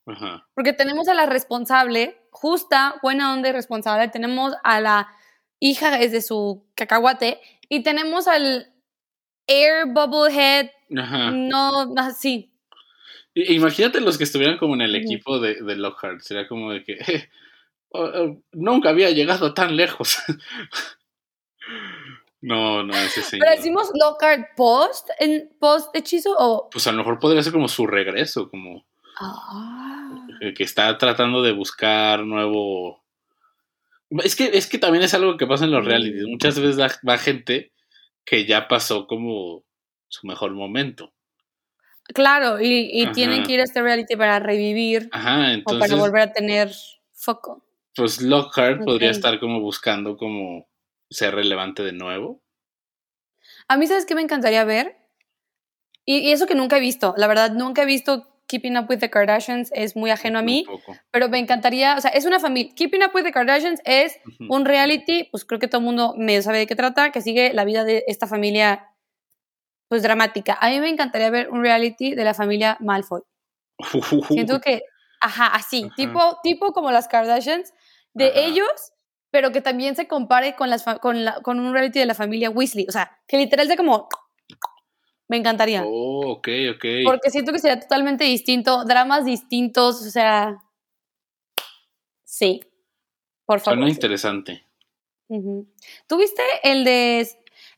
Ajá. 0.05 0.47
Porque 0.53 0.73
tenemos 0.73 1.07
a 1.07 1.13
la 1.13 1.25
responsable, 1.25 2.19
justa, 2.31 2.95
buena 3.01 3.33
onda 3.33 3.49
y 3.49 3.53
responsable. 3.53 4.09
Tenemos 4.09 4.53
a 4.63 4.79
la 4.81 5.09
hija 5.59 5.97
desde 5.97 6.21
su 6.21 6.65
cacahuate. 6.75 7.39
Y 7.69 7.83
tenemos 7.83 8.27
al 8.27 8.73
Air 9.47 9.85
Bubblehead. 9.87 10.69
Ajá. 10.95 11.31
No, 11.31 11.93
así. 11.97 12.51
Imagínate 13.33 14.01
los 14.01 14.17
que 14.17 14.23
estuvieran 14.23 14.57
como 14.57 14.75
en 14.75 14.81
el 14.81 14.95
equipo 14.95 15.39
de, 15.39 15.55
de 15.61 15.75
Lockhart. 15.75 16.21
Sería 16.21 16.47
como 16.47 16.71
de 16.71 16.83
que 16.83 16.93
"Eh, 16.93 17.29
oh, 17.89 18.03
oh, 18.03 18.41
nunca 18.53 18.89
había 18.89 19.11
llegado 19.11 19.53
tan 19.53 19.75
lejos. 19.75 20.17
no, 22.41 22.83
no, 22.83 22.95
ese 22.97 23.21
señor. 23.21 23.45
Pero 23.45 23.57
decimos 23.57 23.91
Lockhart 23.93 24.55
post, 24.55 25.09
en 25.19 25.49
post 25.59 25.95
hechizo 25.95 26.35
o. 26.37 26.69
Pues 26.69 26.87
a 26.87 26.91
lo 26.91 26.99
mejor 26.99 27.19
podría 27.19 27.43
ser 27.43 27.53
como 27.53 27.67
su 27.67 27.87
regreso, 27.87 28.49
como 28.49 28.85
Ah. 29.19 30.27
que 30.55 30.63
está 30.63 30.95
tratando 30.97 31.41
de 31.41 31.51
buscar 31.51 32.23
nuevo. 32.23 33.03
Es 34.23 34.35
que, 34.35 34.45
es 34.53 34.67
que 34.67 34.77
también 34.77 35.03
es 35.03 35.13
algo 35.13 35.35
que 35.37 35.47
pasa 35.47 35.65
en 35.65 35.71
los 35.71 35.83
realities. 35.83 36.27
Muchas 36.27 36.59
veces 36.59 36.79
va 37.07 37.17
gente 37.17 37.71
que 38.23 38.45
ya 38.45 38.67
pasó 38.67 39.07
como 39.07 39.63
su 40.07 40.27
mejor 40.27 40.51
momento. 40.51 41.13
Claro, 42.13 42.61
y, 42.61 42.89
y 42.91 43.11
tienen 43.11 43.43
que 43.43 43.53
ir 43.53 43.59
a 43.59 43.63
este 43.63 43.81
reality 43.81 44.15
para 44.15 44.39
revivir 44.39 45.09
Ajá, 45.11 45.57
o 45.65 45.77
para 45.77 45.95
volver 45.95 46.21
a 46.21 46.31
tener 46.31 46.71
foco. 47.11 47.65
pues 47.95 48.21
Lockhart 48.21 48.83
podría 48.85 49.11
estar 49.11 49.39
como 49.39 49.59
buscando 49.59 50.15
como 50.15 50.67
ser 51.09 51.35
relevante 51.35 51.83
de 51.83 51.91
nuevo. 51.91 52.41
A 53.67 53.75
mí, 53.75 53.87
¿sabes 53.87 54.05
qué 54.05 54.15
me 54.15 54.21
encantaría 54.21 54.63
ver? 54.63 54.95
Y, 56.05 56.19
y 56.19 56.31
eso 56.31 56.47
que 56.47 56.55
nunca 56.55 56.77
he 56.77 56.79
visto, 56.79 57.13
la 57.17 57.27
verdad, 57.27 57.51
nunca 57.51 57.83
he 57.83 57.85
visto 57.85 58.37
Keeping 58.47 58.77
Up 58.77 58.85
with 58.89 58.99
the 58.99 59.09
Kardashians, 59.09 59.71
es 59.73 59.95
muy 59.95 60.09
ajeno 60.09 60.39
a 60.39 60.41
mí, 60.41 60.65
pero 61.11 61.27
me 61.27 61.37
encantaría, 61.37 61.95
o 61.97 62.01
sea, 62.01 62.11
es 62.11 62.25
una 62.25 62.39
familia. 62.39 62.73
Keeping 62.75 63.03
Up 63.03 63.11
with 63.13 63.23
the 63.23 63.31
Kardashians 63.33 63.81
es 63.83 64.17
un 64.47 64.63
reality, 64.65 65.25
pues 65.31 65.43
creo 65.43 65.59
que 65.59 65.67
todo 65.67 65.79
el 65.79 65.85
mundo 65.85 66.15
medio 66.17 66.41
sabe 66.41 66.59
de 66.59 66.67
qué 66.67 66.75
trata, 66.75 67.11
que 67.11 67.21
sigue 67.21 67.53
la 67.53 67.65
vida 67.65 67.83
de 67.83 68.05
esta 68.07 68.25
familia, 68.25 68.87
pues 69.87 70.03
dramática. 70.03 70.57
A 70.59 70.69
mí 70.69 70.79
me 70.79 70.89
encantaría 70.89 71.29
ver 71.29 71.49
un 71.49 71.61
reality 71.61 72.13
de 72.15 72.23
la 72.23 72.33
familia 72.33 72.77
Malfoy. 72.79 73.21
Siento 74.29 74.59
que, 74.59 74.81
ajá, 75.21 75.47
así, 75.47 75.83
Ajá. 75.85 75.95
tipo, 75.95 76.39
tipo 76.43 76.73
como 76.73 76.91
las 76.91 77.07
Kardashians, 77.07 77.73
de 78.13 78.29
Ajá. 78.29 78.39
ellos, 78.39 78.69
pero 79.31 79.51
que 79.51 79.61
también 79.61 79.95
se 79.95 80.07
compare 80.07 80.55
con, 80.55 80.69
las 80.69 80.83
con, 81.01 81.23
la- 81.25 81.41
con 81.41 81.59
un 81.59 81.73
reality 81.73 81.99
de 81.99 82.05
la 82.07 82.15
familia 82.15 82.49
Weasley. 82.49 82.85
O 82.89 82.91
sea, 82.91 83.17
que 83.27 83.37
literal 83.37 83.67
sea 83.67 83.77
como. 83.77 84.07
Me 85.29 85.35
encantaría. 85.37 85.83
Oh, 85.85 86.31
ok, 86.31 86.47
ok. 86.75 86.85
Porque 87.03 87.29
siento 87.29 87.51
que 87.51 87.59
sería 87.59 87.79
totalmente 87.79 88.23
distinto, 88.23 88.85
dramas 88.85 89.25
distintos, 89.25 90.01
o 90.05 90.09
sea. 90.09 90.57
Sí. 92.23 92.61
Por 93.45 93.59
favor. 93.59 93.77
Suena 93.77 93.87
sí. 93.87 93.93
interesante. 93.93 94.65
Ujú. 95.29 95.67
¿Tú 96.07 96.17
viste 96.17 96.41
el 96.63 96.83
de.? 96.85 97.27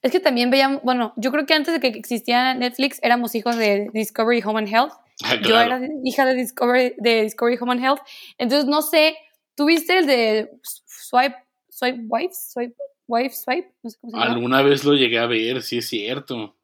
Es 0.02 0.12
que 0.12 0.20
también 0.20 0.50
veíamos. 0.50 0.82
Bueno, 0.84 1.14
yo 1.18 1.32
creo 1.32 1.46
que 1.46 1.54
antes 1.54 1.74
de 1.74 1.80
que 1.80 1.88
existiera 1.88 2.54
Netflix 2.54 3.00
éramos 3.02 3.36
hijos 3.36 3.58
de 3.58 3.90
Discovery 3.94 4.42
Home 4.46 4.60
and 4.60 4.68
Health. 4.68 4.94
Ah, 5.22 5.36
Yo 5.36 5.60
era 5.60 5.82
hija 6.06 6.26
de 6.26 6.34
Discovery, 6.34 6.94
de 6.98 7.24
Discovery 7.24 7.58
Home 7.60 7.74
and 7.74 7.84
Health. 7.84 8.00
Entonces, 8.38 8.70
no 8.70 8.82
sé, 8.82 9.18
¿tuviste 9.54 9.98
el 9.98 10.08
de 10.08 10.50
Swipe, 10.64 11.36
Swipe 11.68 12.00
Wives? 12.08 12.52
Swipe, 12.54 12.76
Wife, 13.06 13.36
Swipe, 13.36 13.76
no 13.84 13.90
sé 13.90 13.98
cómo 14.00 14.12
se 14.12 14.18
llama. 14.18 14.32
Alguna 14.32 14.62
vez 14.62 14.86
lo 14.86 14.94
llegué 14.94 15.20
a 15.20 15.26
ver, 15.26 15.62
sí 15.62 15.80
es 15.80 15.90
cierto. 15.90 16.56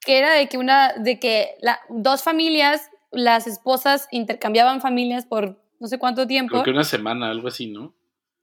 Que 0.00 0.16
era 0.16 0.32
de 0.32 0.48
que 0.48 0.56
una, 0.56 0.94
de 0.94 1.20
que 1.20 1.56
la, 1.60 1.80
dos 1.90 2.22
familias, 2.22 2.88
las 3.10 3.46
esposas 3.46 4.08
intercambiaban 4.10 4.80
familias 4.80 5.26
por 5.26 5.62
no 5.78 5.86
sé 5.86 5.98
cuánto 5.98 6.26
tiempo. 6.26 6.52
Creo 6.52 6.64
que 6.64 6.70
una 6.70 6.84
semana, 6.84 7.30
algo 7.30 7.48
así, 7.48 7.66
¿no? 7.66 7.94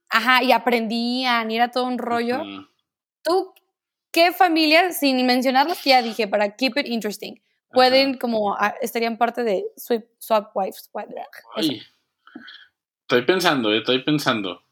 Ajá, 0.10 0.44
y 0.44 0.52
aprendían, 0.52 1.50
y 1.50 1.56
era 1.56 1.72
todo 1.72 1.86
un 1.86 1.98
rollo. 1.98 2.44
¿Tú 3.24 3.52
qué 4.16 4.32
familia, 4.32 4.94
sin 4.94 5.26
mencionar 5.26 5.68
las 5.68 5.82
que 5.82 5.90
ya 5.90 6.02
dije, 6.02 6.26
para 6.26 6.56
keep 6.56 6.78
it 6.78 6.88
interesting, 6.88 7.36
pueden 7.74 8.12
Ajá. 8.12 8.20
como, 8.20 8.56
ah, 8.56 8.74
estarían 8.82 9.18
parte 9.18 9.44
de 9.44 9.66
Swap, 9.76 10.06
swap 10.18 10.56
Wives? 10.56 10.90
Ay, 11.54 11.82
estoy 13.02 13.24
pensando, 13.24 13.74
eh, 13.74 13.80
estoy 13.80 14.04
pensando. 14.04 14.64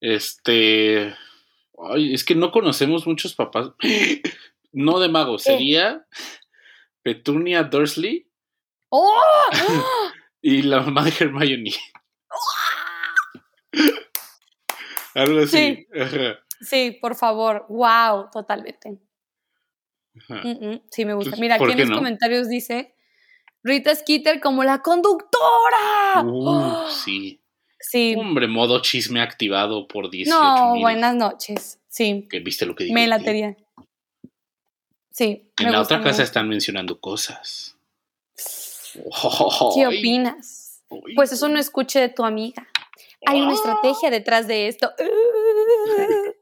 Este. 0.00 1.14
Ay, 1.90 2.14
es 2.14 2.24
que 2.24 2.34
no 2.34 2.50
conocemos 2.50 3.06
muchos 3.06 3.34
papás. 3.34 3.70
No 4.70 5.00
de 5.00 5.08
mago, 5.08 5.38
sería 5.38 6.06
Petunia 7.02 7.62
Dursley 7.64 8.28
¡Oh! 8.90 9.50
Y 10.42 10.60
la 10.60 10.82
mamá 10.82 11.04
de 11.06 11.10
Hermione. 11.18 11.72
Algo 15.14 15.40
así. 15.40 15.86
Ajá, 15.98 16.38
Sí, 16.60 16.98
por 17.00 17.14
favor. 17.14 17.66
Wow, 17.68 18.30
totalmente. 18.32 18.98
Sí, 20.90 21.04
me 21.04 21.14
gusta. 21.14 21.36
Mira, 21.36 21.58
¿por 21.58 21.70
aquí 21.70 21.80
en 21.82 21.88
los 21.88 21.90
no? 21.90 21.96
comentarios 21.98 22.48
dice 22.48 22.94
Rita 23.62 23.94
Skeeter 23.94 24.40
como 24.40 24.64
la 24.64 24.82
conductora. 24.82 26.22
Uh, 26.24 26.48
¡Oh! 26.48 26.90
sí. 27.04 27.40
Sí. 27.80 28.16
Hombre, 28.18 28.48
modo 28.48 28.82
chisme 28.82 29.20
activado 29.22 29.86
por 29.86 30.10
18 30.10 30.36
No, 30.36 30.72
mil. 30.72 30.82
buenas 30.82 31.14
noches. 31.14 31.78
Sí, 31.88 32.26
Que 32.28 32.40
viste 32.40 32.66
lo 32.66 32.74
que 32.74 32.84
dije. 32.84 32.94
me 32.94 33.06
latería. 33.06 33.56
Sí. 35.12 35.50
En 35.58 35.66
me 35.66 35.72
la 35.72 35.78
gusta, 35.78 35.94
otra 35.96 36.10
casa 36.10 36.22
están 36.24 36.48
mencionando 36.48 37.00
cosas. 37.00 37.76
¿Qué 39.74 39.86
opinas? 39.86 40.82
Pues 41.14 41.30
eso 41.32 41.48
no 41.48 41.58
escuche 41.58 42.00
de 42.00 42.08
tu 42.08 42.24
amiga. 42.24 42.66
Hay 43.26 43.40
una 43.40 43.50
Ah. 43.50 43.54
estrategia 43.54 44.10
detrás 44.10 44.46
de 44.48 44.66
esto. 44.68 44.90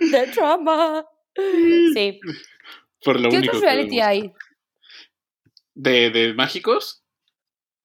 De 0.00 0.26
drama. 0.26 1.04
Sí. 1.94 2.20
Por 3.04 3.20
lo 3.20 3.28
¿Qué 3.30 3.36
único 3.38 3.56
otros 3.56 3.62
que 3.62 3.70
reality 3.74 4.00
hay? 4.00 4.32
¿De, 5.74 6.10
de 6.10 6.34
mágicos? 6.34 7.02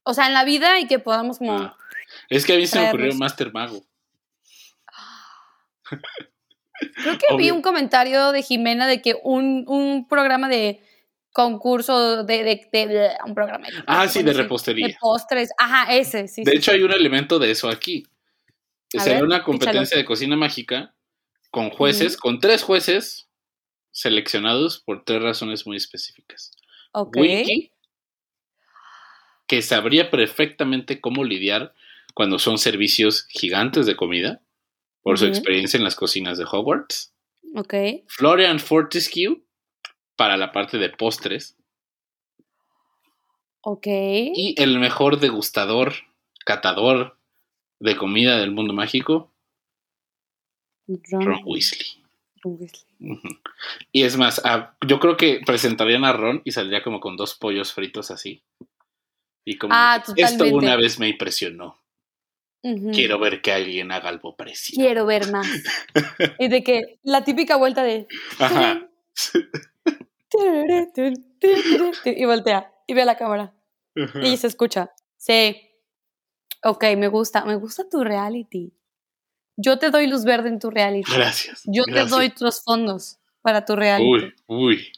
O 0.03 0.13
sea, 0.13 0.27
en 0.27 0.33
la 0.33 0.43
vida 0.45 0.79
y 0.79 0.87
que 0.87 0.99
podamos 0.99 1.37
como... 1.39 1.53
Ah. 1.53 1.77
Es 2.29 2.45
que 2.45 2.53
a 2.53 2.57
mí 2.57 2.65
se 2.67 2.79
me 2.79 2.87
ocurrió. 2.89 3.13
Master 3.15 3.51
Mago. 3.53 3.83
Creo 7.03 7.17
que 7.17 7.35
vi 7.37 7.51
un 7.51 7.61
comentario 7.61 8.31
de 8.31 8.41
Jimena 8.41 8.87
de 8.87 9.01
que 9.01 9.15
un, 9.23 9.65
un 9.67 10.07
programa 10.07 10.49
de 10.49 10.81
concurso 11.33 12.23
de, 12.23 12.43
de, 12.43 12.67
de- 12.71 12.87
de- 12.87 13.09
un 13.25 13.33
programa 13.35 13.67
de, 13.67 13.73
Ah, 13.87 14.07
sí, 14.07 14.19
de 14.19 14.25
¿cómo 14.25 14.33
se- 14.37 14.41
repostería. 14.43 14.87
de 14.87 14.97
postres 14.99 15.49
ajá 15.57 15.93
ese 15.95 16.27
sí 16.27 16.43
De 16.43 16.51
sí, 16.51 16.57
hecho, 16.57 16.71
sí. 16.71 16.77
hay 16.77 16.83
un 16.83 16.91
elemento 16.91 17.39
de 17.39 17.51
eso 17.51 17.69
aquí. 17.69 18.03
A 18.97 19.01
Será 19.03 19.15
ver, 19.17 19.25
una 19.25 19.43
competencia 19.43 19.81
échalo. 19.83 19.99
de 20.01 20.05
cocina 20.05 20.35
mágica 20.35 20.93
con 21.51 21.69
jueces, 21.69 22.17
con 22.17 22.39
tres 22.39 22.63
jueces 22.63 23.29
seleccionados 23.91 24.79
por 24.79 25.03
tres 25.03 25.21
razones 25.21 25.67
muy 25.67 25.77
específicas. 25.77 26.51
Ok. 26.93 27.17
Wiki, 27.17 27.71
que 29.47 29.61
sabría 29.61 30.09
perfectamente 30.09 31.01
cómo 31.01 31.23
lidiar 31.23 31.73
cuando 32.13 32.39
son 32.39 32.57
servicios 32.57 33.27
gigantes 33.27 33.85
de 33.85 33.95
comida, 33.95 34.41
por 35.01 35.17
su 35.17 35.25
experiencia 35.25 35.77
en 35.77 35.83
las 35.83 35.95
cocinas 35.95 36.37
de 36.37 36.45
Hogwarts. 36.49 37.13
ok 37.55 37.73
Florian 38.07 38.59
Fortescue, 38.59 39.43
para 40.15 40.37
la 40.37 40.51
parte 40.51 40.77
de 40.77 40.89
postres. 40.89 41.57
ok 43.61 43.87
Y 43.87 44.55
el 44.57 44.79
mejor 44.79 45.19
degustador, 45.19 45.93
catador 46.45 47.17
de 47.79 47.97
comida 47.97 48.37
del 48.37 48.51
mundo 48.51 48.73
mágico, 48.73 49.30
Ron- 50.87 51.25
Ron 51.25 51.41
Weasley. 51.45 51.87
Ron 52.43 52.57
Weasley. 52.59 53.11
Ujú. 53.11 53.27
Y 53.91 54.03
es 54.03 54.17
más, 54.17 54.41
ah, 54.45 54.75
yo 54.87 54.99
creo 54.99 55.17
que 55.17 55.41
presentarían 55.45 56.05
a 56.05 56.13
Ron 56.13 56.41
y 56.45 56.51
saldría 56.51 56.83
como 56.83 56.99
con 56.99 57.17
dos 57.17 57.33
pollos 57.35 57.73
fritos 57.73 58.11
así. 58.11 58.43
Y 59.45 59.57
como 59.57 59.73
Ah, 59.75 60.03
esto 60.15 60.45
una 60.45 60.75
vez 60.75 60.99
me 60.99 61.09
impresionó. 61.09 61.77
Quiero 62.93 63.17
ver 63.17 63.41
que 63.41 63.51
alguien 63.51 63.91
haga 63.91 64.09
algo 64.09 64.35
parecido. 64.35 64.85
Quiero 64.85 65.07
ver 65.07 65.31
más 65.31 65.47
y 66.39 66.47
de 66.47 66.63
que 66.63 66.99
la 67.01 67.23
típica 67.23 67.55
vuelta 67.55 67.81
de 67.83 68.07
Ajá. 68.37 68.87
y 72.05 72.25
voltea 72.25 72.71
y 72.87 72.93
ve 72.93 73.01
a 73.01 73.05
la 73.05 73.17
cámara 73.17 73.53
y 74.21 74.37
se 74.37 74.47
escucha 74.47 74.91
sí 75.17 75.61
ok 76.63 76.83
me 76.97 77.07
gusta 77.07 77.45
me 77.45 77.55
gusta 77.55 77.87
tu 77.89 78.03
reality 78.03 78.73
yo 79.57 79.77
te 79.77 79.89
doy 79.91 80.07
luz 80.07 80.23
verde 80.23 80.49
en 80.49 80.59
tu 80.59 80.69
reality 80.69 81.11
Gracias. 81.11 81.63
Yo 81.65 81.83
gracias. 81.85 82.09
te 82.09 82.15
doy 82.15 82.33
los 82.39 82.63
fondos 82.63 83.17
para 83.41 83.65
tu 83.65 83.75
reality. 83.75 84.07
Uy, 84.07 84.33
uy. 84.47 84.91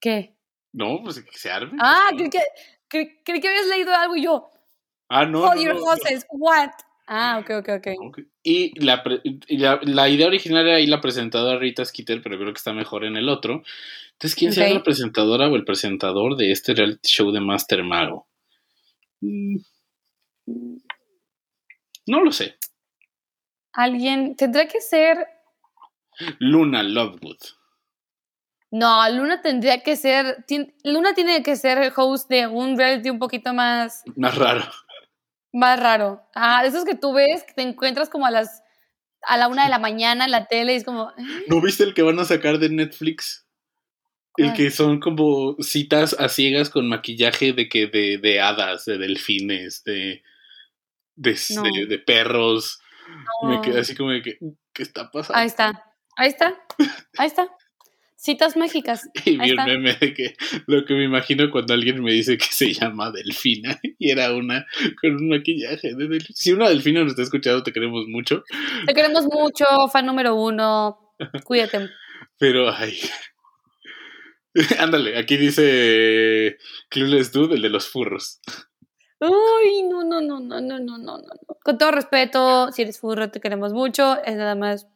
¿Qué? 0.00 0.34
No, 0.72 1.00
pues 1.02 1.20
que 1.22 1.38
se 1.38 1.50
arme. 1.50 1.78
Ah, 1.80 2.10
creí 2.16 2.30
que, 2.30 2.40
creí, 2.88 3.18
creí 3.24 3.40
que 3.40 3.48
habías 3.48 3.66
leído 3.66 3.94
algo 3.94 4.16
y 4.16 4.24
yo. 4.24 4.50
Ah, 5.08 5.26
no. 5.26 5.42
Hold 5.42 5.56
no, 5.56 5.62
your 5.62 5.74
no. 5.74 5.82
horses. 5.84 6.26
What? 6.30 6.70
Ah, 7.06 7.38
ok, 7.40 7.50
ok, 7.60 7.68
ok. 7.78 7.86
Ok. 8.06 8.18
Y, 8.42 8.78
la, 8.84 9.02
y 9.22 9.58
la, 9.58 9.80
la 9.82 10.08
idea 10.08 10.26
original 10.28 10.66
era 10.66 10.76
ahí 10.76 10.86
la 10.86 11.00
presentadora 11.00 11.58
Rita 11.58 11.84
Skeeter, 11.84 12.22
pero 12.22 12.38
creo 12.38 12.52
que 12.52 12.58
está 12.58 12.72
mejor 12.72 13.04
en 13.04 13.16
el 13.16 13.28
otro. 13.28 13.62
Entonces, 14.12 14.34
¿quién 14.38 14.52
será 14.52 14.70
la 14.70 14.82
presentadora 14.82 15.48
o 15.48 15.56
el 15.56 15.64
presentador 15.64 16.36
de 16.36 16.52
este 16.52 16.74
reality 16.74 17.08
show 17.08 17.30
de 17.32 17.40
Master 17.40 17.82
Mago? 17.84 18.28
Mm, 19.20 19.56
No 22.06 22.24
lo 22.24 22.32
sé. 22.32 22.56
Alguien 23.72 24.36
tendrá 24.36 24.66
que 24.68 24.80
ser. 24.80 25.26
Luna 26.38 26.82
Lovewood. 26.82 27.38
No, 28.70 29.08
Luna 29.10 29.42
tendría 29.42 29.82
que 29.82 29.96
ser. 29.96 30.44
Luna 30.84 31.14
tiene 31.14 31.42
que 31.42 31.56
ser 31.56 31.78
el 31.78 31.92
host 31.94 32.28
de 32.28 32.46
un 32.46 32.76
reality 32.78 33.10
un 33.10 33.18
poquito 33.18 33.52
más, 33.52 34.02
Más 34.16 34.36
raro. 34.36 34.64
más 35.52 35.78
raro. 35.78 36.22
Ah, 36.34 36.64
esos 36.64 36.84
que 36.84 36.94
tú 36.94 37.12
ves, 37.12 37.44
que 37.44 37.52
te 37.54 37.62
encuentras 37.62 38.08
como 38.08 38.26
a 38.26 38.30
las. 38.30 38.62
a 39.24 39.36
la 39.36 39.46
una 39.48 39.64
de 39.64 39.70
la 39.70 39.78
mañana 39.78 40.24
en 40.24 40.30
la 40.32 40.46
tele 40.46 40.72
y 40.72 40.76
es 40.76 40.84
como. 40.84 41.10
"Eh, 41.10 41.22
¿No 41.48 41.60
viste 41.60 41.84
el 41.84 41.94
que 41.94 42.02
van 42.02 42.18
a 42.18 42.24
sacar 42.24 42.58
de 42.58 42.68
Netflix? 42.70 43.46
El 44.38 44.54
que 44.54 44.70
son 44.70 44.98
como 44.98 45.56
citas 45.60 46.16
a 46.18 46.30
ciegas 46.30 46.70
con 46.70 46.88
maquillaje 46.88 47.52
de 47.52 47.68
que 47.68 47.86
de, 47.86 48.16
de 48.16 48.40
hadas, 48.40 48.86
de 48.86 48.96
delfines, 48.96 49.84
de, 49.84 50.22
de, 51.16 51.38
No. 51.54 51.62
de- 51.64 51.86
de 51.86 51.98
perros. 51.98 52.80
Me 53.42 53.60
quedé 53.60 53.80
así 53.80 53.94
como 53.94 54.10
de 54.10 54.22
que, 54.22 54.38
¿qué 54.72 54.82
está 54.82 55.10
pasando? 55.10 55.38
Ahí 55.38 55.46
está. 55.46 55.84
Ahí 56.16 56.28
está. 56.28 56.54
Ahí 57.18 57.26
está. 57.26 57.48
Citas 58.16 58.56
mágicas. 58.56 59.08
Y 59.24 59.36
vi 59.36 59.50
está. 59.50 59.66
meme 59.66 59.94
de 59.94 60.14
que 60.14 60.34
lo 60.66 60.84
que 60.84 60.94
me 60.94 61.04
imagino 61.04 61.50
cuando 61.50 61.74
alguien 61.74 62.02
me 62.02 62.12
dice 62.12 62.38
que 62.38 62.46
se 62.46 62.72
llama 62.72 63.10
Delfina 63.10 63.80
y 63.98 64.10
era 64.10 64.32
una 64.32 64.64
con 65.00 65.16
un 65.16 65.28
maquillaje 65.28 65.94
de 65.94 66.08
delfina. 66.08 66.34
Si 66.34 66.52
una 66.52 66.68
delfina 66.68 67.00
nos 67.00 67.12
está 67.12 67.22
escuchando, 67.22 67.62
te 67.62 67.72
queremos 67.72 68.06
mucho, 68.06 68.44
Te 68.86 68.94
queremos 68.94 69.24
mucho, 69.24 69.64
fan 69.92 70.06
número 70.06 70.36
uno. 70.36 71.14
Cuídate. 71.44 71.90
pero 72.38 72.70
ay. 72.70 72.98
Ándale, 74.78 75.18
aquí 75.18 75.36
dice 75.36 76.58
Clueless 76.90 77.32
Dude, 77.32 77.56
el 77.56 77.62
de 77.62 77.70
los 77.70 77.88
furros. 77.88 78.40
Uy, 79.22 79.84
no, 79.84 80.02
no, 80.02 80.20
no, 80.20 80.40
no, 80.40 80.60
no, 80.60 80.78
no, 80.80 80.98
no, 80.98 81.18
no. 81.18 81.22
Con 81.62 81.78
todo 81.78 81.92
respeto, 81.92 82.72
si 82.72 82.82
eres 82.82 82.98
furro, 82.98 83.30
te 83.30 83.40
queremos 83.40 83.72
mucho. 83.72 84.20
Es 84.24 84.36
nada 84.36 84.56
más 84.56 84.88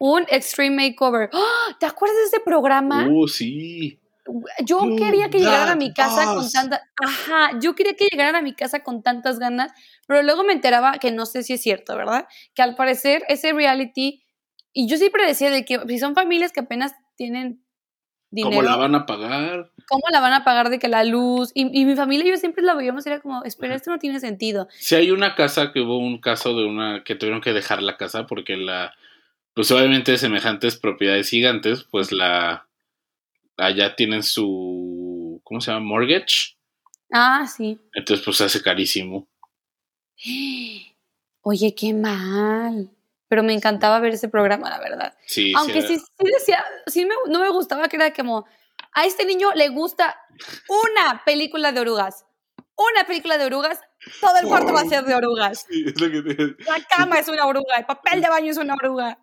un 0.00 0.24
extreme 0.28 0.88
makeover. 0.88 1.30
¡Ah! 1.32 1.76
¿Te 1.78 1.86
acuerdas 1.86 2.16
de 2.18 2.24
ese 2.24 2.40
programa? 2.40 3.06
Uh, 3.08 3.28
sí. 3.28 4.00
Yo 4.64 4.80
quería 4.96 5.28
que 5.28 5.38
llegaran 5.38 5.68
a 5.68 5.76
mi 5.76 5.92
casa 5.92 6.24
con 6.34 6.50
tantas. 6.50 6.80
Ajá, 7.02 7.58
yo 7.60 7.74
quería 7.74 7.94
que 7.94 8.06
llegaran 8.10 8.34
a 8.34 8.42
mi 8.42 8.54
casa 8.54 8.80
con 8.80 9.02
tantas 9.02 9.38
ganas, 9.38 9.70
pero 10.06 10.22
luego 10.22 10.42
me 10.44 10.54
enteraba 10.54 10.98
que 10.98 11.12
no 11.12 11.26
sé 11.26 11.42
si 11.42 11.52
es 11.52 11.62
cierto, 11.62 11.94
¿verdad? 11.96 12.26
Que 12.54 12.62
al 12.62 12.74
parecer 12.74 13.22
ese 13.28 13.52
reality. 13.52 14.24
Y 14.72 14.88
yo 14.88 14.96
siempre 14.96 15.26
decía 15.26 15.50
de 15.50 15.64
que 15.64 15.78
si 15.86 15.98
son 15.98 16.14
familias 16.14 16.52
que 16.52 16.60
apenas 16.60 16.92
tienen 17.16 17.63
dinero. 18.34 18.56
¿Cómo 18.56 18.62
la 18.62 18.76
van 18.76 18.94
a 18.94 19.06
pagar? 19.06 19.70
¿Cómo 19.88 20.02
la 20.10 20.20
van 20.20 20.32
a 20.32 20.44
pagar 20.44 20.70
de 20.70 20.78
que 20.78 20.88
la 20.88 21.04
luz? 21.04 21.50
Y, 21.54 21.80
y 21.80 21.84
mi 21.84 21.94
familia 21.94 22.26
y 22.26 22.30
yo 22.30 22.36
siempre 22.36 22.62
la 22.62 22.74
veíamos 22.74 23.06
y 23.06 23.08
era 23.08 23.20
como, 23.20 23.44
espera, 23.44 23.74
esto 23.74 23.90
no 23.90 23.98
tiene 23.98 24.20
sentido. 24.20 24.68
Si 24.78 24.94
hay 24.94 25.10
una 25.10 25.34
casa 25.34 25.72
que 25.72 25.80
hubo 25.80 25.98
un 25.98 26.20
caso 26.20 26.54
de 26.54 26.64
una 26.64 27.04
que 27.04 27.14
tuvieron 27.14 27.40
que 27.40 27.52
dejar 27.52 27.82
la 27.82 27.96
casa 27.96 28.26
porque 28.26 28.56
la, 28.56 28.94
pues 29.54 29.70
obviamente 29.70 30.12
de 30.12 30.18
semejantes 30.18 30.76
propiedades 30.76 31.30
gigantes, 31.30 31.84
pues 31.84 32.12
la, 32.12 32.66
allá 33.56 33.94
tienen 33.96 34.22
su, 34.22 35.40
¿cómo 35.44 35.60
se 35.60 35.70
llama? 35.70 35.86
Mortgage. 35.86 36.56
Ah, 37.12 37.46
sí. 37.46 37.78
Entonces 37.94 38.24
pues 38.24 38.40
hace 38.40 38.60
carísimo. 38.62 39.28
Oye, 41.42 41.74
qué 41.74 41.92
mal. 41.92 42.90
Pero 43.34 43.42
me 43.42 43.52
encantaba 43.52 43.98
ver 43.98 44.14
ese 44.14 44.28
programa, 44.28 44.70
la 44.70 44.78
verdad. 44.78 45.12
Sí, 45.26 45.52
Aunque 45.56 45.82
sí. 45.82 45.98
sí, 45.98 46.04
sí 46.20 46.24
decía, 46.38 46.64
sí 46.86 47.04
me- 47.04 47.16
no 47.26 47.40
me 47.40 47.50
gustaba 47.50 47.88
que 47.88 47.96
era 47.96 48.12
como, 48.12 48.46
a 48.92 49.06
este 49.06 49.26
niño 49.26 49.48
le 49.56 49.70
gusta 49.70 50.16
una 50.68 51.24
película 51.24 51.72
de 51.72 51.80
orugas. 51.80 52.24
Una 52.76 53.04
película 53.08 53.36
de 53.36 53.46
orugas, 53.46 53.80
todo 54.20 54.36
el 54.40 54.46
cuarto 54.46 54.72
va 54.72 54.82
a 54.82 54.84
ser 54.84 55.02
de 55.04 55.16
orugas. 55.16 55.66
Sí, 55.68 55.82
es 55.84 56.00
lo 56.00 56.08
que 56.12 56.22
te- 56.22 56.62
La 56.64 56.78
cama 56.88 57.18
es 57.18 57.26
una 57.26 57.44
oruga, 57.44 57.74
el 57.76 57.86
papel 57.86 58.20
de 58.20 58.28
baño 58.28 58.52
es 58.52 58.56
una 58.56 58.74
oruga. 58.74 59.18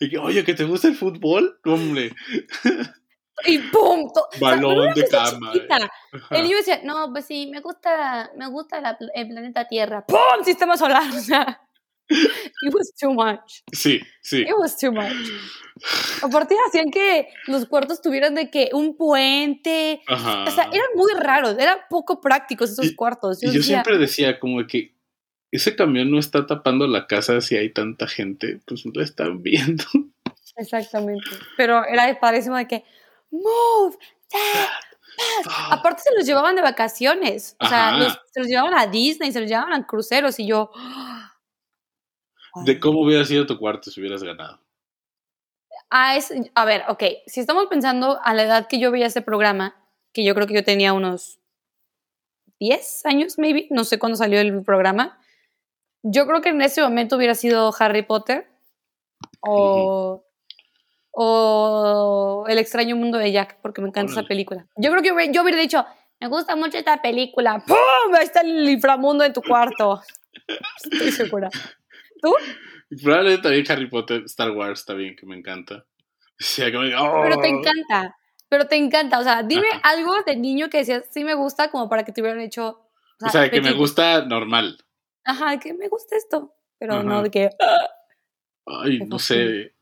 y 0.00 0.08
que, 0.08 0.16
Oye, 0.16 0.42
¿que 0.44 0.54
te 0.54 0.64
gusta 0.64 0.88
el 0.88 0.96
fútbol? 0.96 1.60
Hombre, 1.66 2.10
Y 3.44 3.58
¡pum! 3.58 4.10
To- 4.14 4.28
o 4.32 4.38
sea, 4.38 4.40
balón 4.48 4.94
de 4.94 5.06
cama. 5.08 5.52
El 6.30 6.42
niño 6.44 6.56
decía, 6.56 6.80
no, 6.84 7.10
pues 7.12 7.26
sí, 7.26 7.48
me 7.52 7.60
gusta, 7.60 8.30
me 8.34 8.46
gusta 8.48 8.80
la- 8.80 8.96
el 9.14 9.28
planeta 9.28 9.68
Tierra. 9.68 10.06
¡Pum! 10.06 10.42
Sistema 10.42 10.78
solar. 10.78 11.02
O 11.14 11.20
sea, 11.20 11.60
it 12.62 12.74
was 12.74 12.92
too 13.00 13.12
much. 13.12 13.62
Sí, 13.72 14.00
sí. 14.22 14.42
It 14.42 14.54
was 14.58 14.76
too 14.78 14.92
much. 14.92 15.12
Aparte 16.22 16.54
hacían 16.68 16.90
que 16.90 17.28
los 17.46 17.66
cuartos 17.66 18.00
tuvieran 18.02 18.34
de 18.34 18.50
que 18.50 18.70
un 18.72 18.96
puente. 18.96 20.00
Ajá. 20.06 20.44
O 20.44 20.50
sea, 20.50 20.64
eran 20.64 20.88
muy 20.94 21.12
raros, 21.14 21.56
eran 21.58 21.78
poco 21.90 22.20
prácticos 22.20 22.70
esos 22.70 22.86
Y- 22.86 22.94
cuartos. 22.94 23.42
Y 23.42 23.46
yo 23.46 23.52
decía, 23.52 23.82
siempre 23.82 23.98
decía 23.98 24.38
como 24.38 24.66
que 24.66 24.94
ese 25.50 25.74
camión 25.76 26.10
no 26.10 26.18
está 26.18 26.46
tapando 26.46 26.86
la 26.86 27.06
casa 27.06 27.40
si 27.40 27.56
hay 27.56 27.72
tanta 27.72 28.06
gente, 28.06 28.60
pues 28.66 28.86
no 28.86 28.92
la 28.94 29.04
están 29.04 29.42
viendo. 29.42 29.84
Exactamente. 30.56 31.24
Pero 31.56 31.84
era 31.84 32.18
padrísimo 32.20 32.56
de 32.56 32.66
que, 32.68 32.84
move, 33.30 33.96
dad, 34.32 34.68
Aparte 35.70 36.02
se 36.02 36.14
los 36.16 36.24
llevaban 36.26 36.56
de 36.56 36.62
vacaciones. 36.62 37.56
O 37.60 37.66
sea, 37.68 37.92
los- 37.98 38.18
se 38.32 38.40
los 38.40 38.48
llevaban 38.48 38.74
a 38.78 38.86
Disney, 38.86 39.30
se 39.30 39.40
los 39.40 39.48
llevaban 39.48 39.72
a 39.74 39.86
cruceros 39.86 40.38
y 40.40 40.46
yo, 40.46 40.70
de 42.64 42.80
cómo 42.80 43.00
hubiera 43.02 43.24
sido 43.24 43.46
tu 43.46 43.58
cuarto 43.58 43.90
si 43.90 44.00
hubieras 44.00 44.22
ganado. 44.22 44.60
Ah, 45.90 46.16
es, 46.16 46.32
a 46.54 46.64
ver, 46.64 46.84
ok, 46.88 47.02
si 47.26 47.40
estamos 47.40 47.66
pensando 47.66 48.18
a 48.22 48.34
la 48.34 48.44
edad 48.44 48.66
que 48.66 48.78
yo 48.78 48.90
veía 48.90 49.06
ese 49.06 49.20
programa, 49.20 49.76
que 50.12 50.24
yo 50.24 50.34
creo 50.34 50.46
que 50.46 50.54
yo 50.54 50.64
tenía 50.64 50.92
unos 50.92 51.38
10 52.60 53.06
años, 53.06 53.38
maybe, 53.38 53.66
no 53.70 53.84
sé 53.84 53.98
cuándo 53.98 54.16
salió 54.16 54.40
el 54.40 54.62
programa, 54.62 55.18
yo 56.02 56.26
creo 56.26 56.40
que 56.40 56.48
en 56.50 56.62
ese 56.62 56.82
momento 56.82 57.16
hubiera 57.16 57.34
sido 57.34 57.72
Harry 57.78 58.02
Potter 58.02 58.46
o, 59.40 60.24
o 61.10 62.44
El 62.48 62.58
extraño 62.58 62.96
mundo 62.96 63.18
de 63.18 63.30
Jack, 63.30 63.58
porque 63.62 63.82
me 63.82 63.88
encanta 63.88 64.12
esa 64.12 64.22
película. 64.22 64.66
Yo 64.76 64.90
creo 64.90 65.02
que 65.02 65.08
yo, 65.08 65.32
yo 65.32 65.42
hubiera 65.42 65.60
dicho, 65.60 65.84
me 66.20 66.28
gusta 66.28 66.56
mucho 66.56 66.78
esta 66.78 67.02
película, 67.02 67.62
¡pum! 67.66 68.14
Ahí 68.14 68.24
está 68.24 68.40
el 68.40 68.68
inframundo 68.68 69.24
en 69.24 69.32
tu 69.32 69.42
cuarto. 69.42 70.00
Estoy 70.84 71.12
segura. 71.12 71.50
¿Tú? 72.22 72.32
Probablemente 73.02 73.42
también 73.42 73.70
Harry 73.70 73.88
Potter, 73.88 74.22
Star 74.26 74.52
Wars 74.52 74.84
también, 74.84 75.16
que 75.16 75.26
me 75.26 75.36
encanta. 75.36 75.84
Pero 76.56 77.40
te 77.40 77.48
encanta, 77.48 78.16
pero 78.48 78.66
te 78.66 78.76
encanta. 78.76 79.18
O 79.18 79.22
sea, 79.22 79.42
dime 79.42 79.66
algo 79.82 80.12
de 80.26 80.36
niño 80.36 80.68
que 80.68 80.78
decías, 80.78 81.04
sí 81.10 81.24
me 81.24 81.34
gusta, 81.34 81.70
como 81.70 81.88
para 81.88 82.04
que 82.04 82.12
te 82.12 82.20
hubieran 82.20 82.40
hecho. 82.40 82.86
O 83.24 83.28
sea, 83.30 83.50
que 83.50 83.62
me 83.62 83.72
gusta 83.72 84.26
normal. 84.26 84.76
Ajá, 85.24 85.58
que 85.58 85.72
me 85.72 85.88
gusta 85.88 86.16
esto, 86.16 86.54
pero 86.78 87.02
no 87.02 87.22
de 87.22 87.30
que. 87.30 87.50
Ay, 88.66 88.98
no 89.06 89.18
sé. 89.18 89.74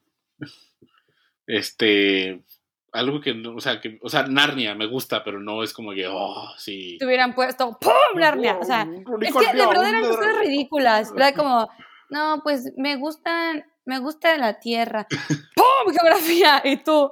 Este. 1.46 2.44
Algo 2.92 3.20
que, 3.20 3.32
o 3.32 3.60
sea, 3.60 3.80
que, 3.80 3.98
o 4.02 4.08
sea, 4.08 4.24
Narnia 4.24 4.74
me 4.74 4.86
gusta, 4.86 5.24
pero 5.24 5.40
no 5.40 5.62
es 5.62 5.72
como 5.72 5.92
que, 5.92 6.06
oh, 6.08 6.50
sí. 6.56 6.96
Te 6.98 7.06
hubieran 7.06 7.34
puesto, 7.34 7.78
¡pum! 7.80 7.92
Narnia. 8.16 8.58
O 8.58 8.64
sea, 8.64 8.82
es 8.82 9.34
que 9.34 9.56
de 9.56 9.66
verdad 9.66 9.88
eran 9.88 10.02
cosas 10.02 10.38
ridículas. 10.40 11.12
Era 11.16 11.32
como, 11.32 11.68
no, 12.10 12.40
pues 12.42 12.72
me 12.76 12.96
gustan, 12.96 13.64
me 13.84 13.98
gusta 13.98 14.36
la 14.36 14.60
tierra. 14.60 15.06
¡Pum! 15.56 15.94
Geografía. 15.94 16.60
Y 16.64 16.76
tú. 16.78 17.10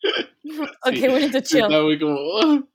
ok, 0.84 0.92
sí, 0.92 1.08
bonito 1.08 1.40
chill. 1.40 1.62
Estaba 1.62 1.82
muy 1.82 1.98
como. 1.98 2.16
Oh". 2.16 2.68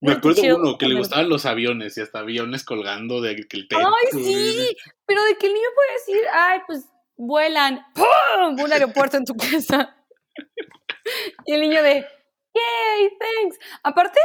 Me 0.00 0.12
acuerdo 0.12 0.56
uno 0.56 0.78
que 0.78 0.86
le 0.86 0.94
gustaban 0.94 1.28
los 1.28 1.44
aviones 1.44 1.98
y 1.98 2.00
hasta 2.02 2.20
aviones 2.20 2.64
colgando 2.64 3.20
de 3.20 3.34
que 3.34 3.56
el 3.56 3.66
techo. 3.66 3.80
¡Ay, 3.80 4.22
sí! 4.22 4.76
Pero 5.06 5.24
de 5.24 5.36
que 5.36 5.46
el 5.48 5.54
niño 5.54 5.68
puede 5.74 5.92
decir, 5.92 6.28
ay, 6.32 6.60
pues 6.66 6.88
vuelan. 7.16 7.84
¡Pum! 7.94 8.60
Un 8.60 8.72
aeropuerto 8.72 9.16
en 9.16 9.24
tu 9.24 9.34
casa. 9.34 9.96
y 11.46 11.52
el 11.52 11.62
niño 11.62 11.82
de, 11.82 11.94
¡yay! 11.94 13.10
¡Thanks! 13.18 13.58
Aparte, 13.82 14.20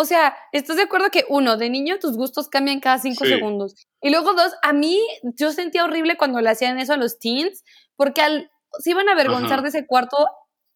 o 0.00 0.04
sea, 0.04 0.36
¿estás 0.52 0.76
de 0.76 0.82
acuerdo 0.82 1.10
que 1.10 1.24
uno, 1.28 1.56
de 1.56 1.70
niño 1.70 1.98
tus 1.98 2.16
gustos 2.16 2.48
cambian 2.48 2.78
cada 2.78 2.98
cinco 2.98 3.24
segundos? 3.24 3.74
Y 4.00 4.10
luego 4.10 4.32
dos, 4.32 4.52
a 4.62 4.72
mí 4.72 4.96
yo 5.24 5.50
sentía 5.50 5.82
horrible 5.82 6.16
cuando 6.16 6.40
le 6.40 6.50
hacían 6.50 6.78
eso 6.78 6.92
a 6.92 6.96
los 6.96 7.18
teens, 7.18 7.64
porque 7.96 8.20
al, 8.20 8.48
se 8.78 8.90
iban 8.90 9.08
a 9.08 9.14
avergonzar 9.14 9.60
de 9.62 9.70
ese 9.70 9.88
cuarto 9.88 10.16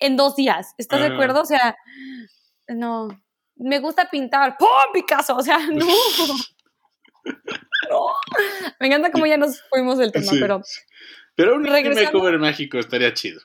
en 0.01 0.17
dos 0.17 0.35
días. 0.35 0.75
¿Estás 0.77 1.03
de 1.03 1.07
acuerdo? 1.07 1.43
O 1.43 1.45
sea, 1.45 1.77
no. 2.67 3.11
Me 3.55 3.79
gusta 3.79 4.11
pintar. 4.11 4.57
¡Pum! 4.59 4.69
Picasso. 4.93 5.37
O 5.37 5.43
sea, 5.43 5.59
no. 5.71 5.87
no. 7.89 8.07
Me 8.81 8.89
encanta 8.89 9.13
cómo 9.13 9.27
ya 9.27 9.37
nos 9.37 9.63
fuimos 9.71 9.99
del 9.99 10.11
tema, 10.11 10.33
pero. 10.33 10.63
Pero 11.37 11.55
un 11.55 11.63
makeover 11.63 12.41
mágico 12.41 12.81
estaría 12.81 13.15
chido. 13.15 13.41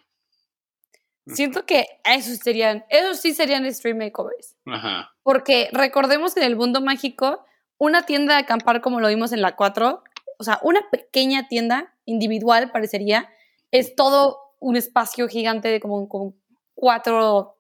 Siento 1.33 1.65
que 1.65 1.85
eso 2.05 2.33
serían, 2.35 2.85
esos 2.89 3.19
sí 3.19 3.33
serían 3.33 3.71
stream 3.73 3.97
makeovers. 3.97 4.55
Ajá. 4.65 5.13
Porque 5.23 5.69
recordemos 5.73 6.33
que 6.33 6.39
en 6.39 6.47
el 6.47 6.55
mundo 6.55 6.81
mágico, 6.81 7.45
una 7.77 8.03
tienda 8.03 8.35
de 8.35 8.41
acampar 8.41 8.81
como 8.81 8.99
lo 8.99 9.07
vimos 9.09 9.33
en 9.33 9.41
la 9.41 9.55
4, 9.55 10.03
o 10.37 10.43
sea, 10.43 10.59
una 10.61 10.89
pequeña 10.89 11.47
tienda 11.47 11.93
individual 12.05 12.71
parecería, 12.71 13.29
es 13.71 13.95
todo 13.95 14.37
un 14.59 14.75
espacio 14.75 15.27
gigante 15.27 15.67
de 15.67 15.79
como, 15.79 16.07
como 16.07 16.33
cuatro 16.75 17.57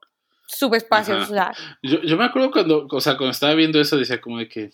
subespacios. 0.47 1.29
O 1.29 1.33
sea. 1.33 1.53
yo, 1.81 2.01
yo, 2.01 2.17
me 2.17 2.25
acuerdo 2.25 2.51
cuando, 2.51 2.87
o 2.89 3.01
sea, 3.01 3.17
cuando 3.17 3.31
estaba 3.31 3.53
viendo 3.53 3.79
eso, 3.81 3.97
decía 3.97 4.21
como 4.21 4.39
de 4.39 4.47
que, 4.47 4.71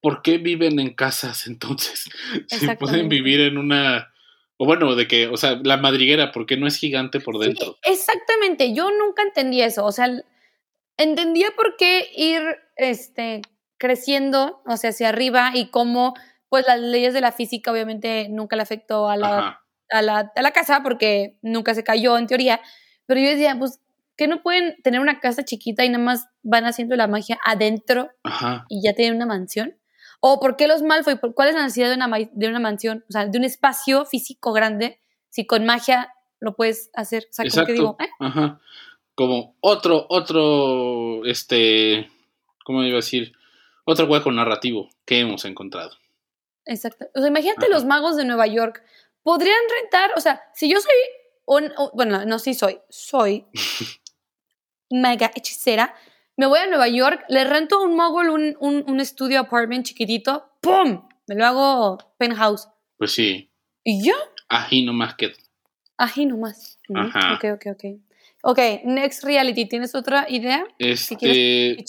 ¿por 0.00 0.22
qué 0.22 0.38
viven 0.38 0.78
en 0.80 0.94
casas 0.94 1.46
entonces? 1.46 2.08
Si 2.48 2.66
pueden 2.76 3.08
vivir 3.08 3.40
en 3.40 3.58
una 3.58 4.12
o 4.58 4.66
bueno, 4.66 4.96
de 4.96 5.06
que, 5.06 5.28
o 5.28 5.36
sea, 5.36 5.58
la 5.62 5.76
madriguera, 5.76 6.32
¿por 6.32 6.44
qué 6.44 6.56
no 6.56 6.66
es 6.66 6.76
gigante 6.76 7.20
por 7.20 7.38
dentro? 7.38 7.76
exactamente, 7.82 8.74
yo 8.74 8.90
nunca 8.90 9.22
entendí 9.22 9.62
eso. 9.62 9.84
O 9.84 9.92
sea, 9.92 10.10
entendía 10.96 11.48
por 11.56 11.76
qué 11.76 12.10
ir 12.16 12.42
este, 12.76 13.42
creciendo, 13.78 14.60
o 14.66 14.76
sea, 14.76 14.90
hacia 14.90 15.08
arriba 15.08 15.52
y 15.54 15.70
cómo, 15.70 16.14
pues 16.48 16.66
las 16.66 16.80
leyes 16.80 17.14
de 17.14 17.20
la 17.20 17.30
física 17.30 17.70
obviamente 17.70 18.28
nunca 18.30 18.56
le 18.56 18.62
afectó 18.62 19.08
a 19.08 19.16
la, 19.16 19.60
a 19.90 20.02
la, 20.02 20.32
a 20.34 20.42
la 20.42 20.50
casa 20.50 20.82
porque 20.82 21.38
nunca 21.40 21.74
se 21.74 21.84
cayó 21.84 22.18
en 22.18 22.26
teoría. 22.26 22.60
Pero 23.06 23.20
yo 23.20 23.28
decía, 23.28 23.56
pues, 23.56 23.80
¿qué 24.16 24.26
no 24.26 24.42
pueden 24.42 24.74
tener 24.82 25.00
una 25.00 25.20
casa 25.20 25.44
chiquita 25.44 25.84
y 25.84 25.88
nada 25.88 26.02
más 26.02 26.26
van 26.42 26.64
haciendo 26.64 26.96
la 26.96 27.06
magia 27.06 27.38
adentro 27.44 28.10
y 28.68 28.82
ya 28.82 28.92
tienen 28.92 29.14
una 29.14 29.26
mansión? 29.26 29.78
¿O 30.20 30.40
por 30.40 30.56
qué 30.56 30.66
los 30.66 30.82
Malfoy? 30.82 31.18
¿Cuál 31.34 31.48
es 31.48 31.54
la 31.54 31.62
necesidad 31.62 31.88
de 31.88 31.94
una, 31.94 32.08
de 32.32 32.48
una 32.48 32.58
mansión? 32.58 33.04
O 33.08 33.12
sea, 33.12 33.26
de 33.26 33.38
un 33.38 33.44
espacio 33.44 34.04
físico 34.04 34.52
grande, 34.52 35.00
si 35.30 35.46
con 35.46 35.64
magia 35.64 36.12
lo 36.40 36.56
puedes 36.56 36.90
hacer. 36.94 37.28
O 37.30 37.32
sea, 37.32 37.44
como 37.48 37.66
que 37.66 37.72
digo, 37.72 37.96
¿eh? 38.00 38.08
Ajá. 38.18 38.60
Como 39.14 39.56
otro, 39.60 40.06
otro, 40.08 41.24
este, 41.24 42.08
¿cómo 42.64 42.82
iba 42.82 42.94
a 42.94 42.96
decir? 42.96 43.32
Otro 43.84 44.06
hueco 44.06 44.30
narrativo 44.30 44.90
que 45.04 45.20
hemos 45.20 45.44
encontrado. 45.44 45.96
Exacto. 46.64 47.06
O 47.14 47.20
sea, 47.20 47.28
imagínate 47.28 47.68
los 47.68 47.84
magos 47.84 48.16
de 48.16 48.24
Nueva 48.24 48.46
York. 48.46 48.82
Podrían 49.22 49.58
rentar, 49.80 50.12
o 50.16 50.20
sea, 50.20 50.42
si 50.54 50.70
yo 50.70 50.80
soy, 50.80 50.92
un, 51.46 51.72
bueno, 51.94 52.24
no, 52.26 52.38
sí 52.38 52.54
soy, 52.54 52.78
soy 52.88 53.46
mega 54.90 55.32
hechicera, 55.34 55.94
me 56.38 56.46
voy 56.46 56.60
a 56.60 56.66
Nueva 56.68 56.88
York, 56.88 57.24
le 57.28 57.44
rento 57.44 57.76
a 57.76 57.82
un 57.82 57.96
mogul 57.96 58.30
un, 58.30 58.84
un, 58.86 59.00
estudio 59.00 59.40
apartment 59.40 59.84
chiquitito, 59.84 60.52
¡pum! 60.60 61.02
Me 61.26 61.34
lo 61.34 61.44
hago 61.44 62.14
penthouse. 62.16 62.68
Pues 62.96 63.10
sí. 63.10 63.50
¿Y 63.82 64.06
yo? 64.06 64.14
Ají 64.48 64.84
nomás 64.84 65.16
quedo. 65.16 65.34
Ají 65.96 66.26
nomás. 66.26 66.78
Mm, 66.88 66.96
Ajá. 66.96 67.34
Ok, 67.34 67.44
ok, 67.54 67.66
ok. 67.72 67.84
Ok, 68.42 68.58
next 68.84 69.24
reality. 69.24 69.66
¿Tienes 69.66 69.96
otra 69.96 70.26
idea? 70.28 70.64
Este, 70.78 71.16
quieres 71.16 71.84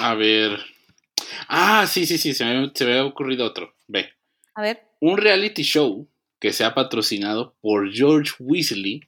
A 0.00 0.14
ver. 0.16 0.58
Ah, 1.46 1.86
sí, 1.86 2.04
sí, 2.04 2.18
sí, 2.18 2.34
se 2.34 2.44
me, 2.44 2.72
se 2.74 2.84
me 2.84 2.98
ha 2.98 3.04
ocurrido 3.04 3.46
otro. 3.46 3.76
Ve. 3.86 4.10
A 4.56 4.62
ver. 4.62 4.82
Un 5.00 5.18
reality 5.18 5.62
show 5.62 6.08
que 6.40 6.52
sea 6.52 6.74
patrocinado 6.74 7.54
por 7.60 7.92
George 7.92 8.32
Weasley 8.40 9.02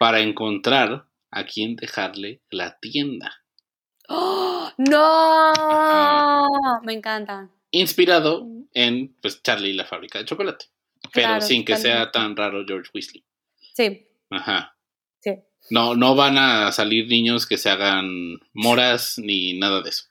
para 0.00 0.18
encontrar 0.18 1.06
a 1.30 1.44
quién 1.44 1.76
dejarle 1.76 2.42
la 2.50 2.76
tienda. 2.80 3.39
¡Oh! 4.10 4.68
¡No! 4.76 5.52
Me 6.82 6.92
encanta. 6.92 7.48
Inspirado 7.70 8.46
en 8.74 9.14
pues 9.22 9.42
Charlie 9.42 9.70
y 9.70 9.72
la 9.72 9.84
fábrica 9.84 10.18
de 10.18 10.24
chocolate. 10.24 10.66
Pero 11.14 11.40
sin 11.40 11.64
que 11.64 11.76
sea 11.76 12.10
tan 12.10 12.36
raro 12.36 12.64
George 12.66 12.90
Weasley. 12.92 13.24
Sí. 13.74 14.06
Ajá. 14.30 14.76
Sí. 15.20 15.36
No, 15.70 15.94
no 15.94 16.14
van 16.14 16.38
a 16.38 16.72
salir 16.72 17.08
niños 17.08 17.46
que 17.46 17.56
se 17.56 17.70
hagan 17.70 18.40
moras 18.52 19.18
ni 19.18 19.58
nada 19.58 19.80
de 19.80 19.90
eso. 19.90 20.04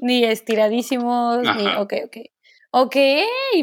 Ni 0.00 0.24
estiradísimos, 0.24 1.42
ni. 1.56 1.66
Ok, 1.68 1.94
ok. 2.04 2.16
Ok, 2.72 2.96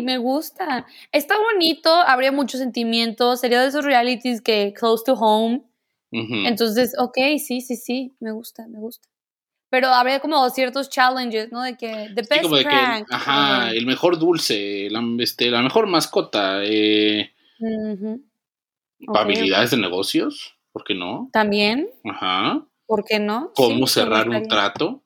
me 0.02 0.18
gusta. 0.18 0.88
Está 1.12 1.38
bonito, 1.38 1.94
habría 1.94 2.32
muchos 2.32 2.60
sentimientos. 2.60 3.42
Sería 3.42 3.62
de 3.62 3.68
esos 3.68 3.84
realities 3.86 4.42
que 4.42 4.74
close 4.74 5.04
to 5.06 5.14
home. 5.14 5.64
Entonces, 6.12 6.94
ok, 6.98 7.18
sí, 7.44 7.62
sí, 7.62 7.76
sí, 7.76 8.14
me 8.20 8.32
gusta, 8.32 8.68
me 8.68 8.80
gusta 8.80 9.13
pero 9.74 9.88
habría 9.88 10.20
como 10.20 10.48
ciertos 10.52 10.88
challenges, 10.88 11.52
¿no? 11.52 11.64
De 11.64 11.76
que 11.76 12.12
the 12.14 12.22
best 12.22 12.44
como 12.44 12.58
de 12.58 12.64
que, 12.64 13.06
ajá, 13.10 13.72
el 13.72 13.88
mejor 13.88 14.20
dulce, 14.20 14.88
la, 14.92 15.02
este, 15.18 15.50
la 15.50 15.64
mejor 15.64 15.88
mascota, 15.88 16.64
eh, 16.64 17.34
habilidades 19.08 19.72
de 19.72 19.78
negocios, 19.78 20.56
¿por 20.72 20.84
qué 20.84 20.94
no? 20.94 21.28
También. 21.34 21.90
Ajá. 22.06 22.64
¿Por 22.86 23.04
qué 23.04 23.18
no? 23.18 23.52
¿Cómo 23.56 23.88
cerrar 23.88 24.30
un 24.30 24.48
trato? 24.48 25.04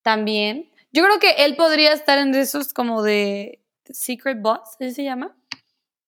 También. 0.00 0.70
Yo 0.90 1.04
creo 1.04 1.18
que 1.18 1.44
él 1.44 1.56
podría 1.56 1.92
estar 1.92 2.16
en 2.16 2.34
esos 2.34 2.72
como 2.72 3.02
de 3.02 3.62
Secret 3.84 4.40
Boss, 4.40 4.76
¿ese 4.78 4.94
se 4.94 5.04
llama? 5.04 5.36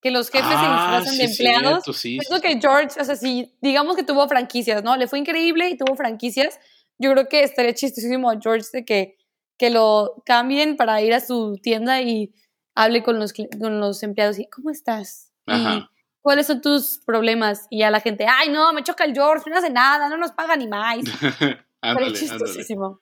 Que 0.01 0.11
los 0.11 0.31
jefes 0.31 0.49
se 0.49 0.55
ah, 0.57 1.03
disfrazan 1.03 1.19
de 1.19 1.25
empleados. 1.25 1.85
Cierto, 1.95 2.41
que 2.41 2.59
George, 2.59 2.99
o 2.99 3.05
sea, 3.05 3.17
si 3.17 3.55
digamos 3.61 3.97
que 3.97 4.03
tuvo 4.03 4.27
franquicias, 4.29 4.83
¿no? 4.83 4.97
Le 4.97 5.09
fue 5.09 5.19
increíble 5.19 5.69
y 5.69 5.77
tuvo 5.77 5.95
franquicias 5.95 6.59
yo 7.03 7.13
creo 7.13 7.29
que 7.29 7.43
estaría 7.43 7.75
chistosísimo 7.75 8.31
a 8.31 8.39
George 8.41 8.69
de 8.73 8.85
que, 8.85 9.17
que 9.59 9.71
lo 9.71 10.23
cambien 10.25 10.77
para 10.77 11.03
ir 11.03 11.13
a 11.13 11.21
su 11.21 11.59
tienda 11.63 12.01
y 12.01 12.33
hable 12.75 13.03
con 13.03 13.19
los, 13.19 13.33
con 13.61 13.81
los 13.81 14.03
empleados 14.03 14.39
y, 14.39 14.47
¿cómo 14.49 14.71
estás? 14.71 15.31
¿Cuáles 16.21 16.47
son 16.47 16.61
tus 16.63 17.01
problemas? 17.05 17.67
Y 17.69 17.83
a 17.83 17.91
la 17.91 18.01
gente, 18.01 18.27
ay, 18.29 18.49
no, 18.49 18.73
me 18.73 18.83
choca 18.85 19.05
el 19.05 19.13
George, 19.13 19.51
no 19.51 19.57
hace 19.59 19.71
nada, 19.71 20.09
no 20.09 20.17
nos 20.17 20.31
paga 20.33 20.57
ni 20.57 20.69
más. 20.69 20.99
Pero 21.81 22.13
chistosísimo. 22.13 23.01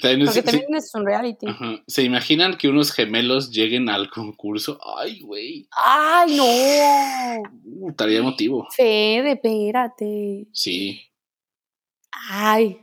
También 0.00 0.22
es- 0.22 0.26
Porque 0.34 0.40
sí, 0.40 0.46
también 0.58 0.74
es 0.76 0.94
un 0.94 1.04
reality. 1.04 1.46
ajá. 1.46 1.82
¿Se 1.86 2.02
imaginan 2.02 2.56
que 2.56 2.68
unos 2.68 2.90
gemelos 2.92 3.50
lleguen 3.50 3.90
al 3.90 4.08
concurso? 4.08 4.78
Ay, 4.98 5.20
güey. 5.20 5.68
¡Ay, 5.72 6.34
no! 6.34 7.50
Uh, 7.64 7.90
estaría 7.90 8.20
emotivo. 8.20 8.66
Fede, 8.74 9.32
espérate. 9.32 10.46
Sí. 10.52 11.02
Ay. 12.30 12.78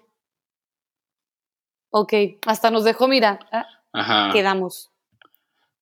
Ok, 1.92 2.14
hasta 2.46 2.72
nos 2.72 2.84
dejó, 2.84 3.08
mira. 3.08 3.40
ah, 3.52 3.66
Ajá. 3.94 4.30
Quedamos. 4.34 4.92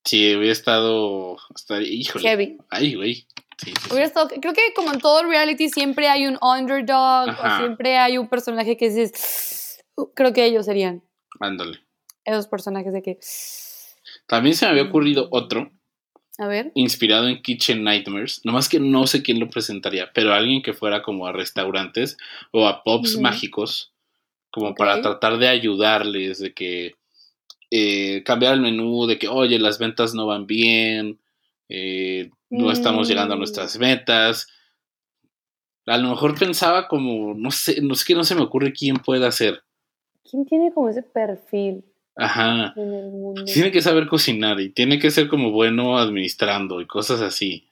Sí, 0.05 0.35
hubiera 0.35 0.53
estado. 0.53 1.35
estaría- 1.53 1.89
híjole. 1.91 2.23
Heavy. 2.27 2.57
Ay, 2.69 2.95
güey. 2.95 3.13
Sí, 3.15 3.25
sí, 3.65 3.73
sí. 3.81 3.87
Hubiera 3.89 4.05
estado- 4.05 4.29
creo 4.41 4.53
que 4.53 4.73
como 4.75 4.93
en 4.93 4.99
todo 4.99 5.23
reality 5.23 5.67
siempre 5.69 6.07
hay 6.07 6.27
un 6.27 6.37
underdog 6.41 7.29
Ajá. 7.29 7.55
o 7.55 7.59
siempre 7.59 7.97
hay 7.97 8.17
un 8.17 8.27
personaje 8.29 8.77
que 8.77 8.89
dices, 8.89 9.83
"Uh", 9.95 10.07
creo 10.13 10.31
que 10.31 10.45
ellos 10.45 10.65
serían 10.65 11.03
Ándale. 11.39 11.79
esos 12.23 12.47
personajes 12.47 12.93
de 12.93 13.01
que, 13.01 13.19
También 14.27 14.55
se 14.55 14.65
me 14.65 14.71
había 14.71 14.83
Mm. 14.85 14.89
ocurrido 14.89 15.27
otro, 15.31 15.71
a 16.37 16.47
ver, 16.47 16.71
inspirado 16.75 17.27
en 17.27 17.41
Kitchen 17.41 17.83
Nightmares. 17.83 18.41
Nomás 18.43 18.67
que 18.69 18.79
no 18.79 19.07
sé 19.07 19.23
quién 19.23 19.39
lo 19.39 19.49
presentaría, 19.49 20.11
pero 20.13 20.33
alguien 20.33 20.61
que 20.61 20.73
fuera 20.73 21.01
como 21.01 21.27
a 21.27 21.31
restaurantes 21.31 22.17
o 22.51 22.67
a 22.67 22.83
pubs 22.83 23.17
mágicos, 23.19 23.93
como 24.51 24.73
para 24.75 25.01
tratar 25.01 25.37
de 25.37 25.47
ayudarles, 25.47 26.39
de 26.39 26.53
que 26.53 26.95
eh, 27.69 28.23
cambiar 28.23 28.53
el 28.53 28.61
menú, 28.61 29.05
de 29.07 29.19
que, 29.19 29.27
oye, 29.27 29.59
las 29.59 29.77
ventas 29.77 30.13
no 30.13 30.25
van 30.25 30.47
bien, 30.47 31.19
eh, 31.69 32.29
no 32.49 32.71
estamos 32.71 33.07
llegando 33.09 33.33
a 33.33 33.35
Mm. 33.37 33.39
nuestras 33.39 33.77
metas. 33.77 34.47
A 35.85 35.97
lo 35.97 36.09
mejor 36.09 36.37
pensaba 36.39 36.87
como, 36.87 37.33
no 37.33 37.51
sé, 37.51 37.81
no 37.81 37.95
sé 37.95 38.05
que 38.05 38.15
no 38.15 38.23
se 38.23 38.35
me 38.35 38.41
ocurre 38.41 38.73
quién 38.73 38.97
pueda 38.97 39.31
ser. 39.31 39.63
¿quién 40.29 40.45
tiene 40.45 40.73
como 40.73 40.89
ese 40.89 41.03
perfil 41.03 41.85
Ajá. 42.15 42.73
en 42.75 42.93
el 42.93 43.11
mundo? 43.11 43.43
Tiene 43.45 43.71
que 43.71 43.81
saber 43.81 44.07
cocinar 44.07 44.59
y 44.59 44.69
tiene 44.69 44.99
que 44.99 45.09
ser 45.11 45.27
como 45.29 45.51
bueno 45.51 45.97
administrando 45.97 46.81
y 46.81 46.85
cosas 46.87 47.21
así. 47.21 47.67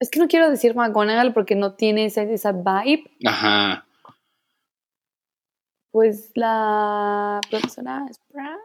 Es 0.00 0.10
que 0.10 0.18
no 0.18 0.28
quiero 0.28 0.50
decir 0.50 0.74
McGonagall 0.74 1.32
porque 1.32 1.54
no 1.54 1.74
tiene 1.74 2.06
esa, 2.06 2.22
esa 2.22 2.52
vibe, 2.52 3.10
Ajá. 3.24 3.83
Pues 5.94 6.32
la 6.34 7.40
profesora 7.48 8.04
Sprout. 8.12 8.58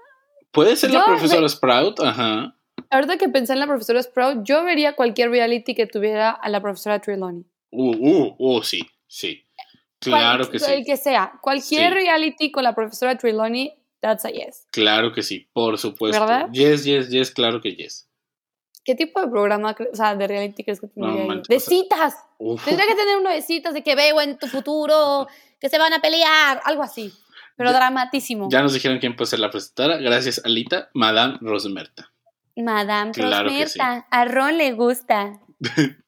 Puede 0.52 0.76
ser 0.76 0.90
la 0.90 1.06
profesora 1.06 1.48
Sprout, 1.48 2.00
ajá. 2.00 2.56
Ahorita 2.90 3.18
que 3.20 3.30
pensé 3.30 3.54
en 3.54 3.60
la 3.60 3.68
profesora 3.68 4.02
Sprout, 4.02 4.40
yo 4.44 4.64
vería 4.64 4.96
cualquier 4.96 5.30
reality 5.30 5.76
que 5.76 5.86
tuviera 5.86 6.32
a 6.32 6.50
la 6.50 6.60
profesora 6.60 6.98
Trelawney. 6.98 7.46
Uh, 7.70 7.92
uh, 7.96 8.36
uh, 8.40 8.64
sí, 8.64 8.80
sí. 9.06 9.46
Claro 10.00 10.46
Cual- 10.46 10.50
que 10.50 10.58
El 10.58 10.80
sí. 10.80 10.84
que 10.86 10.98
sea. 10.98 11.34
Cualquier 11.40 11.90
Sí. 11.94 12.00
reality 12.00 12.52
con 12.52 12.64
la 12.64 12.74
profesora 12.74 13.16
Trelawney, 13.16 13.76
that's 14.02 14.26
a 14.26 14.32
yes. 14.32 14.66
Claro 14.72 15.14
que 15.14 15.22
sí, 15.22 15.48
por 15.54 15.78
supuesto. 15.78 16.20
¿Verdad? 16.20 16.50
Yes, 16.52 16.84
yes, 16.84 17.12
yes, 17.12 17.30
claro 17.30 17.62
que 17.62 17.76
yes. 17.76 18.09
¿Qué 18.90 18.96
tipo 18.96 19.22
de 19.22 19.28
programa, 19.28 19.76
o 19.92 19.96
sea, 19.96 20.16
de 20.16 20.26
reality 20.28 20.64
crees 20.64 20.82
que 20.82 20.88
tendría? 20.88 21.26
No 21.26 21.42
de 21.48 21.60
citas. 21.60 22.16
Uf. 22.40 22.66
Tendría 22.66 22.88
que 22.88 22.96
tener 22.96 23.18
uno 23.18 23.30
de 23.30 23.44
citas 23.44 23.76
de 23.76 23.84
que 23.84 23.94
veo 23.94 24.20
en 24.20 24.40
tu 24.40 24.48
futuro, 24.48 25.28
que 25.60 25.70
se 25.70 25.78
van 25.78 25.94
a 25.94 26.00
pelear, 26.02 26.60
algo 26.66 26.82
así. 26.82 27.14
Pero 27.56 27.70
Ya- 27.70 27.76
dramatísimo. 27.78 28.48
Ya 28.50 28.64
nos 28.64 28.74
dijeron 28.74 28.98
quién 28.98 29.16
puede 29.16 29.30
ser 29.30 29.40
la 29.42 29.52
presentadora. 29.52 29.98
Gracias, 29.98 30.42
Alita. 30.44 30.90
Madame 30.96 31.38
Rosmerta. 31.40 32.12
Madame 32.56 33.12
Claro 33.12 33.44
Rosmerta, 33.50 34.08
a 34.10 34.26
Ron 34.26 34.58
le 34.58 34.72
gusta. 34.72 35.34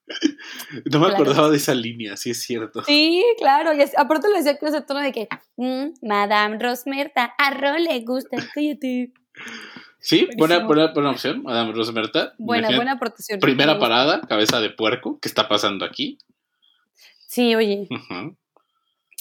No 0.91 0.99
me 0.99 1.05
Claro. 1.07 1.13
acordaba 1.23 1.49
de 1.49 1.55
esa 1.57 1.73
línea, 1.73 2.17
sí 2.17 2.31
es 2.31 2.41
cierto. 2.43 2.83
Sí, 2.83 3.23
claro. 3.37 3.73
Y 3.73 3.81
aparte 3.95 4.27
lo 4.27 4.35
decía 4.35 4.57
con 4.57 4.67
ese 4.67 4.81
tono 4.81 4.99
de 4.99 5.11
que, 5.13 5.29
"Mm, 5.55 5.93
Madame 6.01 6.57
Rosmerta, 6.59 7.33
a 7.37 7.51
Ron 7.51 7.83
le 7.83 7.99
gusta. 8.01 8.35
Cállate. 8.53 9.13
Sí, 10.03 10.27
buena, 10.35 10.65
buena, 10.65 10.87
buena 10.93 11.11
opción, 11.11 11.43
Madame 11.43 11.73
Rosmerta. 11.73 12.33
Buena, 12.39 12.61
Imagínate, 12.61 12.75
buena 12.75 12.91
aportación. 12.93 13.39
Primera 13.39 13.77
parada, 13.77 14.21
cabeza 14.21 14.59
de 14.59 14.71
puerco. 14.71 15.19
¿Qué 15.21 15.29
está 15.29 15.47
pasando 15.47 15.85
aquí? 15.85 16.17
Sí, 17.27 17.55
oye. 17.55 17.87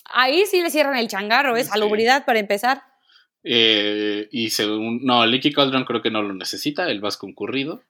Ahí 0.06 0.46
sí 0.46 0.62
le 0.62 0.70
cierran 0.70 0.96
el 0.96 1.06
changarro, 1.06 1.56
es 1.56 1.66
Sí. 1.66 1.72
salubridad 1.72 2.24
para 2.24 2.38
empezar. 2.38 2.82
Eh, 3.44 4.28
y 4.32 4.50
según. 4.50 5.04
No, 5.04 5.24
Licky 5.26 5.52
Cauldron 5.52 5.84
creo 5.84 6.02
que 6.02 6.10
no 6.10 6.22
lo 6.22 6.32
necesita, 6.34 6.90
el 6.90 7.00
más 7.00 7.16
concurrido. 7.16 7.82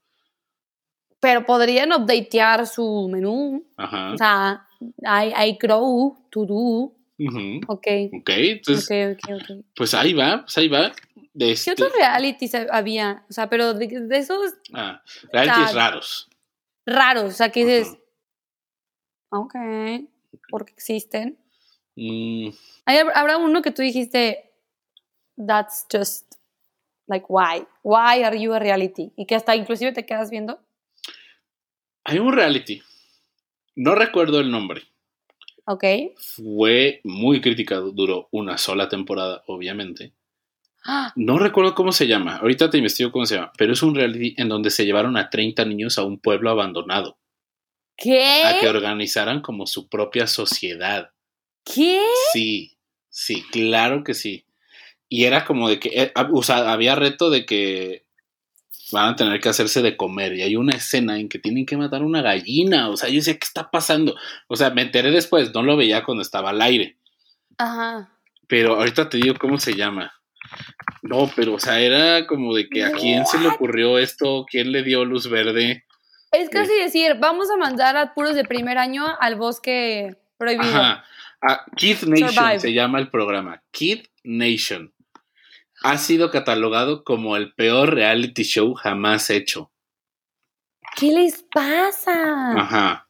Pero 1.20 1.44
podrían 1.46 1.92
updatear 1.92 2.66
su 2.66 3.08
menú. 3.10 3.64
Ajá. 3.76 4.12
O 4.12 4.16
sea, 4.16 4.66
hay, 5.04 5.32
hay 5.34 5.58
Crow, 5.58 6.26
To 6.30 6.44
Do. 6.44 6.92
Ujú. 7.20 7.60
Ok. 7.68 7.86
Ok, 8.14 8.30
entonces, 8.30 9.16
Ok, 9.16 9.30
ok, 9.30 9.64
pues 9.76 9.92
ahí 9.92 10.14
va, 10.14 10.40
pues 10.42 10.56
ahí 10.56 10.68
va. 10.68 10.92
¿Qué 11.38 11.52
este, 11.52 11.72
otros 11.72 11.92
realities 11.92 12.54
había? 12.54 13.24
O 13.28 13.32
sea, 13.32 13.48
pero 13.50 13.74
de, 13.74 13.86
de 13.86 14.16
esos 14.18 14.54
ah, 14.72 15.02
realities 15.32 15.68
o 15.68 15.72
sea, 15.72 15.90
raros. 15.90 16.28
raros. 16.86 17.24
O 17.24 17.36
sea, 17.36 17.50
que 17.50 17.64
dices, 17.64 17.88
Ujú. 19.30 19.42
ok, 19.42 19.54
porque 20.48 20.72
existen. 20.72 21.38
Mm, 21.96 22.48
Habrá 22.86 23.36
uno 23.36 23.60
que 23.60 23.70
tú 23.70 23.82
dijiste, 23.82 24.50
that's 25.36 25.86
just, 25.92 26.34
like, 27.06 27.26
why? 27.28 27.66
Why 27.82 28.22
are 28.24 28.40
you 28.40 28.54
a 28.54 28.58
reality? 28.58 29.12
Y 29.16 29.26
que 29.26 29.34
hasta 29.34 29.54
inclusive 29.54 29.92
te 29.92 30.06
quedas 30.06 30.30
viendo. 30.30 30.58
hay 32.04 32.18
un 32.18 32.32
reality. 32.32 32.82
No 33.76 33.94
recuerdo 33.94 34.40
el 34.40 34.50
nombre. 34.50 34.82
Ok. 35.70 35.84
Fue 36.16 37.00
muy 37.04 37.40
criticado, 37.40 37.92
duró 37.92 38.28
una 38.32 38.58
sola 38.58 38.88
temporada, 38.88 39.44
obviamente. 39.46 40.12
Ah, 40.84 41.12
No 41.14 41.38
recuerdo 41.38 41.74
cómo 41.76 41.92
se 41.92 42.08
llama, 42.08 42.38
ahorita 42.38 42.70
te 42.70 42.78
investigo 42.78 43.12
cómo 43.12 43.24
se 43.24 43.36
llama, 43.36 43.52
pero 43.56 43.72
es 43.72 43.82
un 43.82 43.94
reality 43.94 44.34
en 44.36 44.48
donde 44.48 44.70
se 44.70 44.84
llevaron 44.84 45.16
a 45.16 45.30
30 45.30 45.64
niños 45.64 45.96
a 45.98 46.04
un 46.04 46.18
pueblo 46.18 46.50
abandonado, 46.50 47.18
¿Qué? 47.96 48.42
a 48.44 48.58
que 48.58 48.68
organizaran 48.68 49.42
como 49.42 49.66
su 49.66 49.88
propia 49.88 50.26
sociedad. 50.26 51.10
¿Qué? 51.64 52.00
Sí, 52.32 52.78
sí, 53.08 53.44
claro 53.52 54.02
que 54.02 54.14
sí. 54.14 54.46
Y 55.08 55.24
era 55.24 55.44
como 55.44 55.68
de 55.68 55.78
que, 55.78 55.90
eh, 55.90 56.12
o 56.32 56.42
sea, 56.42 56.72
había 56.72 56.96
reto 56.96 57.30
de 57.30 57.46
que 57.46 58.06
van 58.90 59.08
a 59.08 59.16
tener 59.16 59.40
que 59.40 59.48
hacerse 59.48 59.82
de 59.82 59.96
comer 59.96 60.34
y 60.34 60.42
hay 60.42 60.56
una 60.56 60.76
escena 60.76 61.18
en 61.18 61.28
que 61.28 61.38
tienen 61.38 61.66
que 61.66 61.76
matar 61.76 62.02
una 62.02 62.22
gallina, 62.22 62.88
o 62.88 62.96
sea, 62.96 63.08
yo 63.08 63.16
decía, 63.16 63.34
¿qué 63.34 63.46
está 63.46 63.70
pasando? 63.70 64.14
O 64.48 64.56
sea, 64.56 64.70
me 64.70 64.82
enteré 64.82 65.10
después, 65.10 65.52
no 65.54 65.62
lo 65.62 65.76
veía 65.76 66.04
cuando 66.04 66.22
estaba 66.22 66.50
al 66.50 66.62
aire, 66.62 66.96
Ajá. 67.58 68.10
pero 68.46 68.76
ahorita 68.76 69.08
te 69.08 69.18
digo 69.18 69.34
cómo 69.38 69.58
se 69.58 69.74
llama. 69.74 70.12
No, 71.02 71.30
pero, 71.34 71.54
o 71.54 71.60
sea, 71.60 71.80
era 71.80 72.26
como 72.26 72.54
de 72.54 72.68
que 72.68 72.84
a 72.84 72.92
quién 72.92 73.24
se 73.26 73.38
le 73.38 73.48
ocurrió 73.48 73.98
esto, 73.98 74.44
quién 74.50 74.72
le 74.72 74.82
dio 74.82 75.04
luz 75.04 75.30
verde. 75.30 75.84
Es 76.32 76.48
casi 76.50 76.72
decir, 76.74 77.16
vamos 77.18 77.50
a 77.50 77.56
mandar 77.56 77.96
a 77.96 78.14
puros 78.14 78.34
de 78.34 78.44
primer 78.44 78.78
año 78.78 79.04
al 79.20 79.36
bosque 79.36 80.16
prohibido. 80.38 80.70
Ajá. 80.70 81.04
Ah, 81.42 81.64
Kid 81.76 82.02
Nation 82.02 82.30
Survive. 82.30 82.60
se 82.60 82.72
llama 82.72 82.98
el 82.98 83.08
programa. 83.08 83.62
Kid 83.70 84.06
Nation. 84.24 84.92
Ha 85.82 85.98
sido 85.98 86.30
catalogado 86.30 87.04
como 87.04 87.36
el 87.36 87.54
peor 87.54 87.94
reality 87.94 88.42
show 88.42 88.74
jamás 88.74 89.30
hecho. 89.30 89.72
¿Qué 90.96 91.12
les 91.12 91.42
pasa? 91.42 92.52
Ajá. 92.52 93.08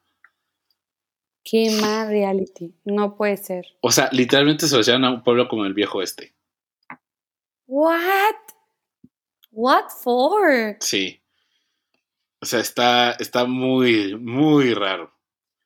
Qué 1.43 1.71
mal 1.81 2.09
reality. 2.09 2.75
No 2.85 3.17
puede 3.17 3.37
ser. 3.37 3.67
O 3.81 3.91
sea, 3.91 4.09
literalmente 4.13 4.69
se 4.69 4.77
lo 4.77 4.83
llevan 4.83 5.05
a 5.05 5.11
un 5.11 5.25
pueblo 5.25 5.49
como 5.49 5.65
el 5.65 5.75
viejo 5.75 6.03
este. 6.03 6.35
What? 7.67 8.37
What 9.51 9.89
for? 10.03 10.77
Sí. 10.81 11.21
O 12.41 12.47
sea, 12.47 12.61
está, 12.61 13.13
está 13.13 13.45
muy, 13.45 14.17
muy 14.17 14.75
raro. 14.75 15.13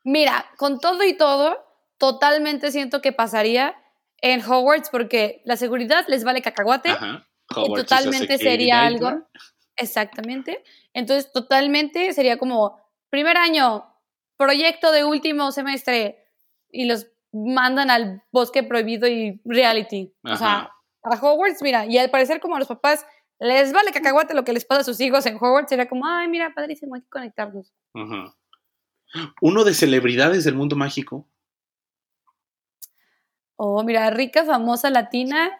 Mira, 0.04 0.46
con 0.56 0.80
todo 0.80 1.04
y 1.04 1.16
todo, 1.16 1.58
totalmente 1.98 2.72
siento 2.72 3.00
que 3.00 3.12
pasaría 3.12 3.76
en 4.24 4.40
Hogwarts 4.40 4.88
porque 4.88 5.42
la 5.44 5.56
seguridad 5.58 6.06
les 6.08 6.24
vale 6.24 6.40
cacahuate. 6.40 6.90
Ajá. 6.90 7.28
y 7.56 7.74
totalmente 7.74 8.38
sería 8.38 8.82
algo. 8.82 9.28
Exactamente. 9.76 10.64
Entonces, 10.94 11.30
totalmente 11.30 12.10
sería 12.14 12.38
como 12.38 12.80
primer 13.10 13.36
año, 13.36 13.84
proyecto 14.38 14.92
de 14.92 15.04
último 15.04 15.52
semestre 15.52 16.24
y 16.70 16.86
los 16.86 17.06
mandan 17.32 17.90
al 17.90 18.22
bosque 18.32 18.62
prohibido 18.62 19.06
y 19.06 19.42
reality. 19.44 20.14
O 20.22 20.36
sea, 20.36 20.54
Ajá. 20.54 20.72
a 21.02 21.20
Hogwarts, 21.20 21.60
mira, 21.60 21.84
y 21.84 21.98
al 21.98 22.08
parecer 22.10 22.40
como 22.40 22.56
a 22.56 22.58
los 22.58 22.68
papás 22.68 23.04
les 23.38 23.74
vale 23.74 23.92
cacahuate 23.92 24.32
lo 24.32 24.44
que 24.44 24.54
les 24.54 24.64
pasa 24.64 24.80
a 24.80 24.84
sus 24.84 25.00
hijos 25.00 25.26
en 25.26 25.36
Hogwarts, 25.36 25.68
sería 25.68 25.86
como, 25.86 26.06
ay, 26.06 26.28
mira, 26.28 26.54
padrísimo, 26.54 26.94
hay 26.94 27.02
que 27.02 27.10
conectarnos. 27.10 27.74
Ajá. 27.92 28.34
Uno 29.42 29.64
de 29.64 29.74
celebridades 29.74 30.44
del 30.44 30.54
mundo 30.54 30.76
mágico. 30.76 31.28
Oh, 33.56 33.82
mira, 33.84 34.10
rica, 34.10 34.44
famosa, 34.44 34.90
latina 34.90 35.50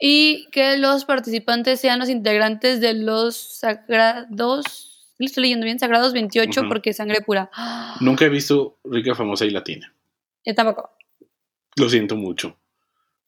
y 0.00 0.48
que 0.50 0.76
los 0.78 1.04
participantes 1.04 1.80
sean 1.80 1.98
los 1.98 2.08
integrantes 2.08 2.80
de 2.80 2.94
los 2.94 3.36
sagrados, 3.36 5.12
lo 5.18 5.26
estoy 5.26 5.42
leyendo 5.42 5.64
bien, 5.64 5.78
sagrados 5.78 6.12
28 6.12 6.60
Ujú. 6.60 6.68
porque 6.68 6.92
sangre 6.92 7.20
pura. 7.22 7.50
Nunca 8.00 8.24
he 8.26 8.28
visto 8.28 8.78
rica, 8.84 9.14
famosa 9.14 9.44
y 9.44 9.50
latina. 9.50 9.92
Yo 10.44 10.54
tampoco, 10.54 10.90
Lo 11.76 11.88
siento 11.88 12.16
mucho. 12.16 12.56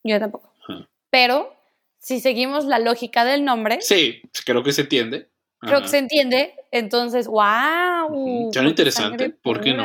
yo 0.03 0.19
tampoco. 0.19 0.53
Ajá. 0.67 0.87
Pero 1.09 1.53
si 1.99 2.19
seguimos 2.19 2.65
la 2.65 2.79
lógica 2.79 3.25
del 3.25 3.43
nombre, 3.43 3.79
Sí, 3.81 4.21
creo 4.45 4.63
que 4.63 4.71
se 4.71 4.81
entiende. 4.81 5.29
creo 5.59 5.73
Ajá. 5.77 5.81
que 5.83 5.89
se 5.89 5.97
entiende. 5.97 6.55
Entonces, 6.71 7.27
wow. 7.27 8.49
Suena 8.53 8.69
interesante, 8.69 9.29
¿por 9.29 9.61
qué 9.61 9.73
no? 9.73 9.83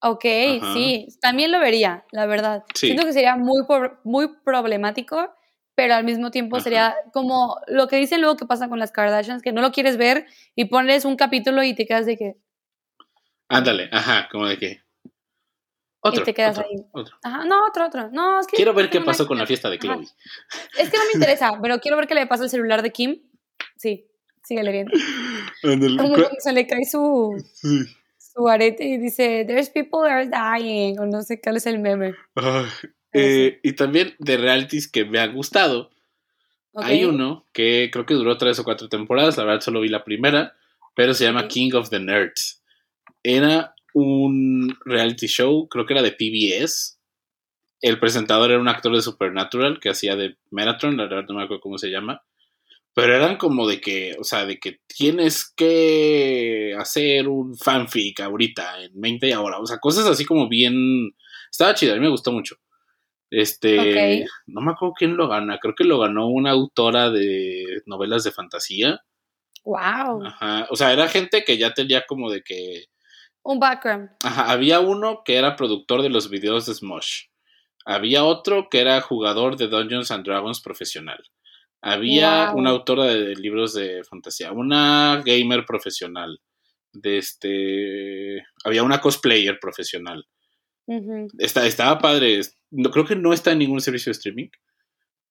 Ok, 0.00 0.24
Ajá. 0.60 0.72
sí, 0.74 1.08
también 1.20 1.50
lo 1.50 1.58
vería, 1.58 2.04
la 2.12 2.26
verdad. 2.26 2.64
Sí. 2.74 2.86
Siento 2.86 3.04
que 3.04 3.12
sería 3.12 3.36
muy, 3.36 3.62
muy 4.04 4.28
problemático, 4.44 5.34
pero 5.74 5.94
al 5.94 6.04
mismo 6.04 6.30
tiempo 6.30 6.56
Ajá. 6.56 6.64
sería 6.64 6.96
como 7.12 7.56
lo 7.66 7.88
que 7.88 7.96
dicen 7.96 8.20
luego 8.20 8.36
que 8.36 8.46
pasa 8.46 8.68
con 8.68 8.78
las 8.78 8.92
Kardashians, 8.92 9.42
que 9.42 9.52
no 9.52 9.60
lo 9.60 9.72
quieres 9.72 9.96
ver 9.96 10.26
y 10.54 10.66
pones 10.66 11.04
un 11.04 11.16
capítulo 11.16 11.62
y 11.62 11.74
te 11.74 11.86
quedas 11.86 12.06
de 12.06 12.16
que, 12.16 12.36
Ándale, 13.48 13.88
ajá, 13.92 14.28
como 14.30 14.46
de 14.46 14.58
que. 14.58 14.82
Otro, 16.00 16.22
te 16.22 16.32
quedas 16.34 16.56
otro, 16.58 16.68
ahí. 16.70 16.76
otro. 16.92 17.16
ajá, 17.24 17.44
no, 17.44 17.64
otro, 17.66 17.86
otro. 17.86 18.10
No, 18.12 18.38
es 18.40 18.46
que 18.46 18.56
Quiero 18.56 18.72
ver 18.74 18.88
qué 18.90 19.00
pasó 19.00 19.24
una- 19.24 19.28
con 19.28 19.38
la 19.38 19.46
fiesta 19.46 19.68
de 19.68 19.76
Ajá. 19.76 19.82
Chloe. 19.94 20.06
Es 20.78 20.90
que 20.90 20.96
no 20.98 21.04
me 21.06 21.12
interesa, 21.14 21.58
pero 21.60 21.80
quiero 21.80 21.96
ver 21.96 22.06
qué 22.06 22.14
le 22.14 22.26
pasa 22.26 22.44
al 22.44 22.50
celular 22.50 22.82
de 22.82 22.92
Kim. 22.92 23.22
Sí, 23.76 24.06
síguele 24.44 24.70
viendo. 24.70 24.92
Ándale, 25.64 25.96
Como 25.96 26.16
se 26.38 26.52
le 26.52 26.66
cae 26.66 26.84
su, 26.84 27.42
sí. 27.52 27.84
Su 28.38 28.48
arete 28.48 28.84
y 28.84 28.98
dice, 28.98 29.44
there's 29.46 29.68
people 29.68 30.00
that 30.02 30.12
are 30.12 30.26
dying, 30.26 30.98
o 30.98 31.06
no 31.06 31.22
sé 31.22 31.40
cuál 31.40 31.56
es 31.56 31.66
el 31.66 31.80
meme. 31.80 32.14
Eh, 33.14 33.58
y 33.62 33.72
también 33.72 34.14
de 34.18 34.36
realities 34.36 34.86
que 34.86 35.04
me 35.04 35.18
han 35.18 35.34
gustado. 35.34 35.90
Hay 36.74 37.04
uno 37.04 37.46
que 37.52 37.88
creo 37.90 38.06
que 38.06 38.14
duró 38.14 38.36
tres 38.36 38.58
o 38.58 38.64
cuatro 38.64 38.88
temporadas, 38.88 39.36
la 39.38 39.44
verdad 39.44 39.62
solo 39.62 39.80
vi 39.80 39.88
la 39.88 40.04
primera, 40.04 40.54
pero 40.94 41.14
se 41.14 41.24
llama. 41.24 41.48
King 41.48 41.72
of 41.74 41.88
the 41.88 41.98
Nerds. 41.98 42.62
Era 43.22 43.74
un 43.94 44.76
reality 44.84 45.26
show, 45.26 45.68
creo 45.68 45.86
que 45.86 45.94
era 45.94 46.02
de 46.02 46.12
PBS. 46.12 47.00
El 47.80 47.98
presentador 47.98 48.50
era 48.50 48.60
un 48.60 48.68
actor 48.68 48.94
de 48.94 49.02
Supernatural 49.02 49.80
que 49.80 49.88
hacía 49.88 50.14
de 50.14 50.36
Metatron, 50.50 50.96
la 50.96 51.04
verdad 51.04 51.24
no 51.28 51.36
me 51.36 51.44
acuerdo 51.44 51.62
cómo 51.62 51.78
se 51.78 51.90
llama. 51.90 52.22
Pero 52.98 53.14
eran 53.14 53.36
como 53.36 53.68
de 53.68 53.80
que, 53.80 54.16
o 54.18 54.24
sea, 54.24 54.44
de 54.44 54.58
que 54.58 54.80
tienes 54.88 55.52
que 55.54 56.74
hacer 56.76 57.28
un 57.28 57.56
fanfic 57.56 58.18
ahorita, 58.18 58.82
en 58.82 59.00
20 59.00 59.32
ahora. 59.34 59.60
O 59.60 59.66
sea, 59.66 59.78
cosas 59.78 60.04
así 60.06 60.24
como 60.24 60.48
bien. 60.48 61.14
Estaba 61.48 61.74
chido, 61.74 61.92
a 61.92 61.94
mí 61.94 62.02
me 62.02 62.10
gustó 62.10 62.32
mucho. 62.32 62.56
Este. 63.30 64.26
No 64.48 64.62
me 64.62 64.72
acuerdo 64.72 64.94
quién 64.98 65.16
lo 65.16 65.28
gana. 65.28 65.58
Creo 65.58 65.76
que 65.76 65.84
lo 65.84 66.00
ganó 66.00 66.26
una 66.26 66.50
autora 66.50 67.08
de 67.10 67.82
novelas 67.86 68.24
de 68.24 68.32
fantasía. 68.32 69.00
Wow. 69.62 70.26
Ajá. 70.26 70.66
O 70.68 70.74
sea, 70.74 70.92
era 70.92 71.06
gente 71.06 71.44
que 71.44 71.56
ya 71.56 71.74
tenía 71.74 72.04
como 72.04 72.32
de 72.32 72.42
que. 72.42 72.86
Un 73.44 73.60
background. 73.60 74.10
Ajá. 74.24 74.50
Había 74.50 74.80
uno 74.80 75.22
que 75.24 75.36
era 75.36 75.54
productor 75.54 76.02
de 76.02 76.10
los 76.10 76.30
videos 76.30 76.66
de 76.66 76.74
Smosh. 76.74 77.26
Había 77.84 78.24
otro 78.24 78.66
que 78.68 78.80
era 78.80 79.00
jugador 79.02 79.56
de 79.56 79.68
Dungeons 79.68 80.10
and 80.10 80.24
Dragons 80.26 80.60
profesional. 80.60 81.22
Había 81.80 82.50
Wow. 82.50 82.58
una 82.58 82.70
autora 82.70 83.04
de 83.04 83.34
libros 83.36 83.74
de 83.74 84.02
fantasía. 84.04 84.52
Una 84.52 85.22
gamer 85.24 85.64
profesional. 85.64 86.40
De 86.92 87.18
este. 87.18 88.42
Había 88.64 88.82
una 88.82 89.00
cosplayer 89.00 89.58
profesional. 89.60 90.26
Está, 91.38 91.66
estaba 91.66 91.98
padre. 91.98 92.40
No, 92.70 92.90
creo 92.90 93.04
que 93.04 93.14
no 93.14 93.32
está 93.32 93.52
en 93.52 93.58
ningún 93.58 93.80
servicio 93.80 94.10
de 94.10 94.16
streaming. 94.16 94.48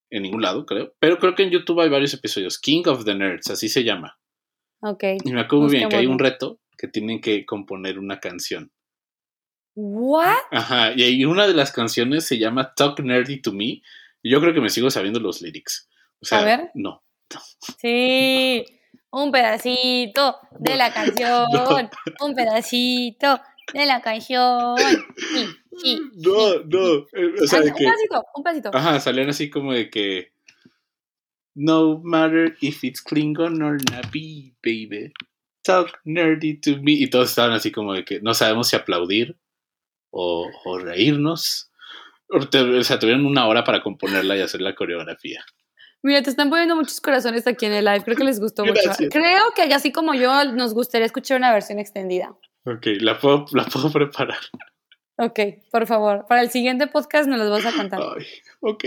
En 0.10 0.24
ningún 0.24 0.42
lado, 0.42 0.66
creo. 0.66 0.94
Pero 1.00 1.18
creo 1.18 1.36
que 1.36 1.44
en 1.44 1.50
YouTube 1.50 1.82
hay 1.82 1.90
varios 1.90 2.14
episodios. 2.14 2.60
King 2.60 2.84
of 2.86 3.04
the 3.06 3.16
Nerds, 3.16 3.50
así 3.50 3.68
se 3.68 3.84
llama. 3.84 4.18
Ok. 4.82 5.04
Y 5.26 5.32
me 5.34 5.42
acuerdo 5.42 5.66
muy 5.66 5.76
bien 5.76 5.90
que 5.90 5.96
hay 5.98 6.06
un 6.06 6.20
reto 6.20 6.62
que 6.78 6.88
tienen 6.88 7.20
que 7.20 7.46
componer 7.46 7.98
una 8.00 8.20
canción. 8.20 8.72
¿What? 9.76 10.38
Ajá. 10.52 10.94
Y 10.96 11.26
una 11.26 11.48
de 11.48 11.54
las 11.54 11.72
canciones 11.72 12.26
se 12.26 12.38
llama 12.38 12.74
Talk 12.76 13.00
Nerdy 13.00 13.42
to 13.42 13.52
Me. 13.52 13.82
Y 14.24 14.32
yo 14.32 14.40
creo 14.40 14.54
que 14.54 14.62
me 14.62 14.70
sigo 14.70 14.90
sabiendo 14.90 15.20
los 15.20 15.42
lyrics. 15.42 15.87
O 16.22 16.26
sea, 16.26 16.40
A 16.40 16.44
ver. 16.46 16.72
no. 16.74 17.04
Sí. 17.80 18.66
Un 19.12 19.32
pedacito 19.32 20.38
de 20.60 20.76
la 20.76 20.92
canción. 20.94 21.46
No. 21.54 22.26
Un 22.26 22.36
pedacito 22.36 23.40
de 23.74 23.86
la 23.86 24.02
canción. 24.02 24.78
Sí, 24.78 25.48
sí. 25.82 26.00
No, 26.16 26.60
no. 26.66 26.98
Eh, 27.14 27.34
O 27.42 27.48
sea, 27.48 27.60
Ah, 27.60 27.62
de 27.64 27.70
un 27.72 27.76
que. 27.78 27.84
pedacito, 27.86 28.24
un 28.36 28.44
pedacito. 28.44 28.72
Ajá, 28.74 29.00
salían 29.00 29.30
así 29.30 29.50
como 29.50 29.74
de 29.74 29.90
que. 29.90 30.32
No 31.56 32.00
matter 32.04 32.56
if 32.62 32.84
it's 32.84 33.02
Klingon 33.02 33.62
or 33.64 33.78
Navi, 33.92 34.54
baby. 34.64 35.12
Talk 35.64 36.00
nerdy 36.06 36.60
to 36.62 36.78
me. 36.82 36.92
Y 36.94 37.10
todos 37.10 37.30
estaban 37.30 37.52
así 37.52 37.72
como 37.72 37.94
de 37.94 38.06
que 38.06 38.22
no 38.22 38.34
sabemos 38.34 38.68
si 38.70 38.76
aplaudir 38.76 39.38
o, 40.12 40.48
o 40.66 40.78
reírnos. 40.80 41.72
O, 42.30 42.48
te- 42.48 42.60
o 42.62 42.84
sea, 42.84 43.00
tuvieron 43.00 43.26
una 43.26 43.48
hora 43.48 43.64
para 43.64 43.82
componerla 43.82 44.38
y 44.38 44.42
hacer 44.42 44.62
la 44.62 44.76
coreografía. 44.76 45.44
Mira, 46.04 46.22
te 46.22 46.30
están 46.30 46.50
poniendo 46.50 46.76
muchos 46.76 47.02
corazones 47.02 47.48
aquí 47.48 47.66
en 47.66 47.74
el 47.74 47.86
live. 47.86 48.04
Creo 48.04 48.16
que 48.18 48.24
les 48.24 48.40
gustó 48.40 48.64
Gracias. 48.64 49.00
mucho. 49.00 49.10
Creo 49.12 49.52
que 49.56 49.74
así 49.74 49.92
como 49.92 50.14
yo, 50.14 50.46
nos 50.54 50.74
gustaría 50.74 51.06
escuchar 51.06 51.38
una 51.38 51.52
versión 51.52 51.80
extendida. 51.80 52.36
Ok, 52.66 52.86
la 53.00 53.18
puedo, 53.20 53.46
la 53.54 53.66
puedo 53.66 53.92
preparar. 53.92 54.38
Ok, 55.18 55.40
por 55.72 55.88
favor. 55.88 56.26
Para 56.28 56.42
el 56.42 56.52
siguiente 56.52 56.88
podcast 56.88 57.28
nos 57.28 57.40
los 57.40 57.50
vas 57.50 57.74
a 57.74 57.76
cantar. 57.76 58.00
Ay, 58.02 58.26
ok. 58.62 58.86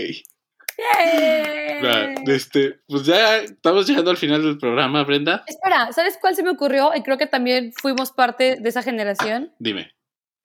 Este, 2.27 2.79
pues 2.87 3.03
ya 3.03 3.37
estamos 3.39 3.87
llegando 3.87 4.11
al 4.11 4.17
final 4.17 4.41
del 4.41 4.57
programa, 4.57 5.03
Brenda. 5.03 5.43
Espera, 5.47 5.91
¿sabes 5.91 6.17
cuál 6.19 6.35
se 6.35 6.43
me 6.43 6.51
ocurrió? 6.51 6.91
Y 6.95 7.03
creo 7.03 7.17
que 7.17 7.27
también 7.27 7.73
fuimos 7.73 8.11
parte 8.11 8.57
de 8.59 8.69
esa 8.69 8.81
generación. 8.81 9.53
Dime. 9.59 9.91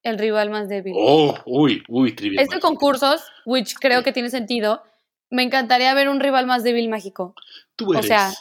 El 0.03 0.19
rival 0.19 0.51
más 0.51 0.69
débil. 0.69 0.95
Oh, 0.97 1.37
uy, 1.47 1.83
uy, 1.89 2.14
trivia. 2.14 2.41
Este 2.43 2.61
concursos, 2.61 3.25
which 3.45 3.75
creo 3.81 4.03
que 4.03 4.12
tiene 4.12 4.31
sentido, 4.31 4.83
me 5.31 5.43
encantaría 5.43 5.93
ver 5.95 6.09
un 6.09 6.20
rival 6.20 6.47
más 6.47 6.62
débil 6.62 6.89
mágico. 6.89 7.35
Tú 7.77 7.93
eres 7.93 8.07
sea, 8.07 8.33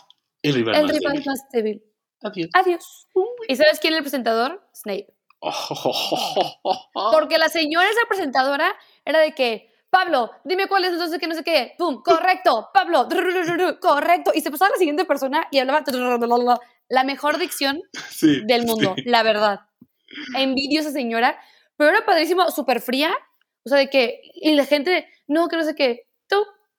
el 0.41 0.53
rival 0.55 0.75
el 0.75 0.81
más 0.83 0.91
rival 0.91 1.13
débil. 1.13 1.25
más 1.27 1.39
débil. 1.51 1.83
Adiós. 2.23 2.49
Adiós. 2.53 3.07
¿Y 3.47 3.55
sabes 3.55 3.79
quién 3.79 3.93
es 3.93 3.97
el 3.97 4.03
presentador? 4.03 4.67
Snape. 4.73 5.07
Porque 7.11 7.37
la 7.37 7.49
señora, 7.49 7.89
esa 7.89 8.07
presentadora, 8.07 8.73
era 9.03 9.19
de 9.19 9.33
que, 9.33 9.71
Pablo, 9.89 10.31
dime 10.43 10.67
cuál 10.67 10.85
es 10.85 10.93
entonces 10.93 11.19
que 11.19 11.27
no 11.27 11.35
sé 11.35 11.43
qué. 11.43 11.73
Pum, 11.77 12.01
correcto. 12.03 12.69
Pablo, 12.73 13.07
correcto. 13.81 14.31
Y 14.33 14.41
se 14.41 14.51
pasaba 14.51 14.69
a 14.69 14.71
la 14.71 14.77
siguiente 14.77 15.05
persona 15.05 15.47
y 15.51 15.59
hablaba 15.59 15.83
la 16.89 17.03
mejor 17.03 17.37
dicción 17.37 17.81
Sí, 18.09 18.41
del 18.45 18.65
mundo, 18.65 18.93
sí. 18.95 19.03
la 19.05 19.23
verdad. 19.23 19.61
Envidio 20.35 20.79
a 20.79 20.81
esa 20.81 20.91
señora, 20.91 21.39
pero 21.77 21.89
era 21.91 22.05
padrísimo, 22.05 22.49
súper 22.51 22.81
fría. 22.81 23.13
O 23.65 23.69
sea, 23.69 23.77
de 23.79 23.89
que, 23.89 24.21
y 24.35 24.53
la 24.53 24.65
gente, 24.65 25.07
no, 25.27 25.47
que 25.47 25.57
no 25.57 25.63
sé 25.63 25.75
qué. 25.75 26.07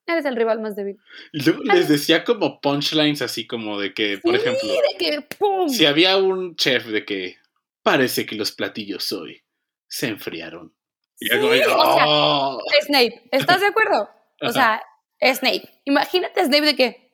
Eres 0.07 0.25
el 0.25 0.37
rival 0.37 0.61
más 0.61 0.77
débil. 0.77 0.99
Y 1.33 1.43
luego 1.43 1.63
les 1.65 1.89
decía 1.89 2.23
como 2.25 2.61
punchlines 2.61 3.23
así 3.23 3.47
como 3.47 3.79
de 3.81 3.93
que, 3.93 4.19
por 4.19 4.37
Sí, 4.37 4.41
ejemplo, 4.43 4.69
de 4.69 4.97
que, 4.99 5.21
pum. 5.37 5.69
si 5.69 5.85
había 5.87 6.17
un 6.17 6.55
chef 6.57 6.87
de 6.87 7.05
que 7.05 7.37
parece 7.83 8.25
que 8.27 8.37
los 8.37 8.53
platillos 8.53 9.11
hoy 9.13 9.43
se 9.89 10.09
enfriaron. 10.09 10.75
Y 11.19 11.29
yo 11.31 11.41
Sí, 11.53 11.61
o 11.61 11.65
sea, 11.65 12.05
"Oh". 12.07 12.61
Snape, 12.83 13.29
¿estás 13.33 13.61
de 13.61 13.67
acuerdo? 13.67 14.09
O 14.43 14.53
sea, 14.53 14.83
Snape. 15.21 15.81
Imagínate 15.87 16.41
a 16.41 16.45
Snape 16.45 16.67
de 16.67 16.77
que 16.77 17.13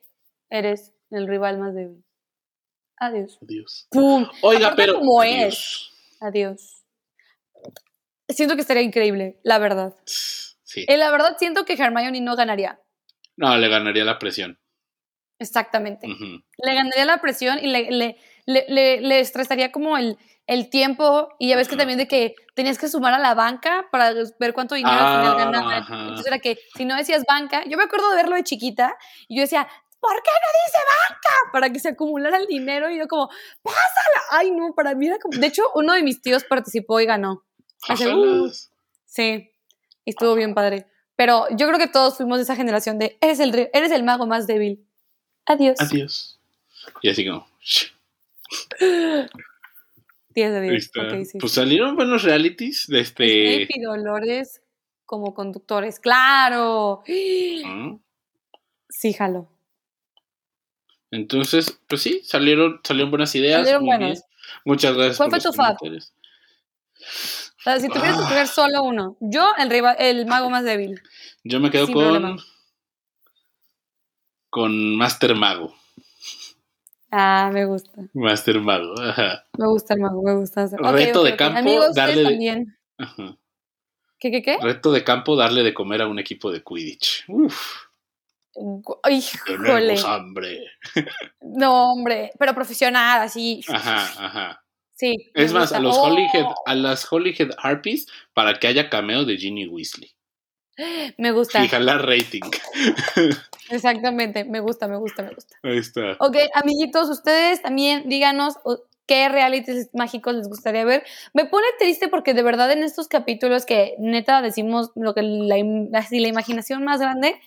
eres 0.49 0.93
el 1.09 1.25
rival 1.27 1.57
más 1.57 1.73
débil. 1.73 2.03
Adiós. 2.97 3.39
Adiós. 3.41 3.87
¡Pum! 3.91 4.27
Oiga, 4.41 4.67
Aparte 4.67 4.83
pero. 4.83 4.95
como 4.99 5.21
adiós. 5.21 5.91
Adiós. 6.19 6.83
Siento 8.29 8.55
que 8.55 8.61
estaría 8.61 8.83
increíble, 8.83 9.39
la 9.43 9.57
verdad. 9.57 9.95
Sí. 10.05 10.85
Eh, 10.87 10.97
la 10.97 11.11
verdad 11.11 11.37
siento 11.39 11.65
que 11.65 11.73
Hermione 11.73 12.19
no 12.21 12.35
ganaría. 12.35 12.79
No, 13.37 13.57
le 13.57 13.67
ganaría 13.69 14.03
la 14.05 14.19
presión. 14.19 14.59
Exactamente. 15.39 16.07
Ujú. 16.07 16.43
Le 16.57 16.73
ganaría 16.75 17.05
la 17.05 17.19
presión 17.19 17.59
y 17.59 17.67
le, 17.67 17.91
le, 17.91 18.17
le, 18.45 19.01
le- 19.01 19.19
estresaría 19.19 19.71
como 19.71 19.97
el, 19.97 20.17
el 20.47 20.69
tiempo. 20.69 21.29
Y 21.39 21.49
ya 21.49 21.55
ves 21.57 21.67
que 21.67 21.75
Ajá. 21.75 21.81
también 21.81 21.97
de 21.97 22.07
que 22.07 22.35
tenías 22.55 22.77
que 22.77 22.87
sumar 22.87 23.13
a 23.13 23.19
la 23.19 23.33
banca 23.33 23.87
para 23.91 24.13
ver 24.39 24.53
cuánto 24.53 24.75
dinero 24.75 24.95
al 24.95 25.07
final 25.19 25.33
Ah, 25.33 25.37
ganaban. 25.45 25.83
ajá. 25.83 26.01
Entonces 26.01 26.27
era 26.27 26.39
que 26.39 26.57
si 26.75 26.85
no 26.85 26.95
decías 26.95 27.23
banca, 27.27 27.63
yo 27.67 27.77
me 27.77 27.83
acuerdo 27.83 28.09
de 28.11 28.15
verlo 28.15 28.35
de 28.35 28.43
chiquita 28.43 28.95
y 29.27 29.35
yo 29.37 29.41
decía, 29.41 29.67
¿por 29.99 30.13
qué 30.21 30.31
no 30.31 30.49
dice 30.65 30.77
banca? 31.09 31.29
Para 31.51 31.69
que 31.71 31.79
se 31.79 31.89
acumulara 31.89 32.37
el 32.37 32.45
dinero 32.47 32.89
y 32.89 32.97
yo 32.99 33.07
como, 33.07 33.29
pásala. 33.63 34.21
Ay, 34.31 34.51
no, 34.51 34.73
para 34.75 34.95
mí 34.95 35.07
era 35.07 35.17
como... 35.19 35.37
De 35.37 35.47
hecho, 35.47 35.63
uno 35.75 35.93
de 35.93 36.03
mis 36.03 36.21
tíos 36.21 36.43
participó 36.45 36.99
y 37.01 37.05
ganó. 37.05 37.43
Hace, 37.89 38.13
uh. 38.13 38.49
Sí, 39.05 39.51
y 40.05 40.09
estuvo 40.09 40.35
bien 40.35 40.53
padre. 40.53 40.87
Pero 41.15 41.45
yo 41.51 41.67
creo 41.67 41.77
que 41.79 41.87
todos 41.87 42.17
fuimos 42.17 42.37
de 42.37 42.43
esa 42.43 42.55
generación 42.55 42.97
de, 42.99 43.17
eres 43.21 43.39
el, 43.39 43.53
re- 43.53 43.69
eres 43.73 43.91
el 43.91 44.03
mago 44.03 44.25
más 44.25 44.47
débil. 44.47 44.85
Adiós. 45.45 45.79
Adiós. 45.79 46.39
Y 47.01 47.09
así 47.09 47.25
como. 47.27 47.47
10 48.79 49.29
de 50.35 50.57
ahí 50.59 50.69
10. 50.69 50.83
está. 50.83 51.01
Ok, 51.07 51.23
sí. 51.25 51.37
Pues 51.39 51.51
salieron 51.51 51.95
buenos 51.95 52.23
realities 52.23 52.87
de 52.87 52.99
este. 53.01 53.65
Snape 53.65 53.79
y 53.79 53.81
Dolores 53.81 54.61
como 55.05 55.33
conductores. 55.33 55.99
¡Claro! 55.99 57.03
¿no? 57.65 58.01
Sí, 58.89 59.13
jalo. 59.13 59.47
Entonces, 61.11 61.79
pues 61.87 62.01
sí, 62.01 62.21
salieron, 62.23 62.81
salieron 62.83 63.11
buenas 63.11 63.35
ideas. 63.35 63.59
Salieron 63.59 63.83
bien. 63.83 64.15
Muchas 64.65 64.95
gracias 64.95 65.17
¿Cuál 65.17 65.29
por 65.29 65.39
fue 65.41 65.45
los 65.47 65.55
tu 65.55 65.61
fab? 65.61 65.77
Comentarios. 67.63 67.65
O 67.65 67.71
sea, 67.71 67.79
si 67.79 67.87
tuvieras 67.89 68.17
que 68.17 68.21
Ah. 68.23 68.25
escoger 68.27 68.47
solo 68.47 68.83
uno, 68.83 69.17
yo, 69.19 69.51
el, 69.57 69.69
rival, 69.69 69.95
el 69.99 70.25
mago 70.25 70.49
más 70.49 70.63
débil. 70.63 71.01
Yo 71.43 71.59
me 71.59 71.69
quedo 71.71 71.85
Sin 71.85 71.95
con. 71.95 72.03
problema. 72.03 72.35
con 74.49 74.95
Master 74.97 75.33
Mago. 75.35 75.73
Ah, 77.09 77.49
me 77.51 77.65
gusta. 77.65 78.01
Master 78.13 78.59
Mago, 78.59 78.93
ajá. 79.01 79.45
Me 79.57 79.65
gusta 79.67 79.93
el 79.95 79.99
mago, 80.01 80.21
me 80.21 80.35
gusta. 80.35 80.67
Reto 80.91 81.23
de 81.23 81.35
campo, 81.35 81.57
Amigos, 81.59 81.95
darle 81.95 82.17
de- 82.17 82.23
también. 82.23 82.77
Ajá. 82.99 83.35
¿Qué, 84.19 84.29
qué, 84.31 84.41
qué? 84.43 84.57
Reto 84.61 84.91
de 84.91 85.03
campo, 85.03 85.35
darle 85.35 85.63
de 85.63 85.73
comer 85.73 86.03
a 86.03 86.07
un 86.07 86.19
equipo 86.19 86.51
de 86.51 86.63
Quidditch. 86.63 87.25
Uf, 87.27 87.77
Híjole. 89.09 89.57
tenemos 89.57 90.05
hambre. 90.05 90.59
No, 91.41 91.91
hombre, 91.93 92.31
pero 92.37 92.53
profesional, 92.53 93.21
así. 93.21 93.61
Ajá, 93.67 94.25
ajá. 94.25 94.62
Sí. 95.03 95.31
Es 95.33 95.51
más, 95.51 95.63
gusta. 95.63 95.77
a 95.77 95.79
los 95.81 95.97
Oh, 95.97 96.03
Holyhead, 96.03 96.45
a 96.65 96.75
las 96.75 97.11
Holyhead 97.11 97.49
Harpies 97.57 98.07
para 98.33 98.57
que 98.57 98.67
haya 98.67 98.89
cameo 98.89 99.25
de 99.25 99.35
Ginny 99.35 99.67
Weasley. 99.67 100.13
Me 101.17 101.31
gusta. 101.31 101.59
Rating. 101.67 102.41
Exactamente, 103.69 104.43
me 104.43 104.59
gusta, 104.59 104.87
me 104.87 104.97
gusta, 104.97 105.23
me 105.23 105.33
gusta. 105.33 105.57
Ahí 105.63 105.77
está. 105.77 106.15
Ok, 106.19 106.35
amiguitos, 106.53 107.09
ustedes 107.09 107.61
también 107.61 108.07
díganos 108.07 108.55
qué 109.07 109.29
realities 109.29 109.89
mágicos 109.93 110.35
les 110.35 110.47
gustaría 110.47 110.85
ver. 110.85 111.03
Me 111.33 111.45
pone 111.45 111.65
triste 111.79 112.07
porque 112.07 112.33
de 112.33 112.43
verdad 112.43 112.71
en 112.71 112.83
estos 112.83 113.07
capítulos 113.07 113.65
que 113.65 113.95
neta 113.99 114.41
decimos 114.41 114.91
lo 114.95 115.13
que 115.13 115.21
la, 115.21 115.55
la 115.55 116.27
imaginación 116.27 116.83
más 116.83 116.99
grande, 116.99 117.39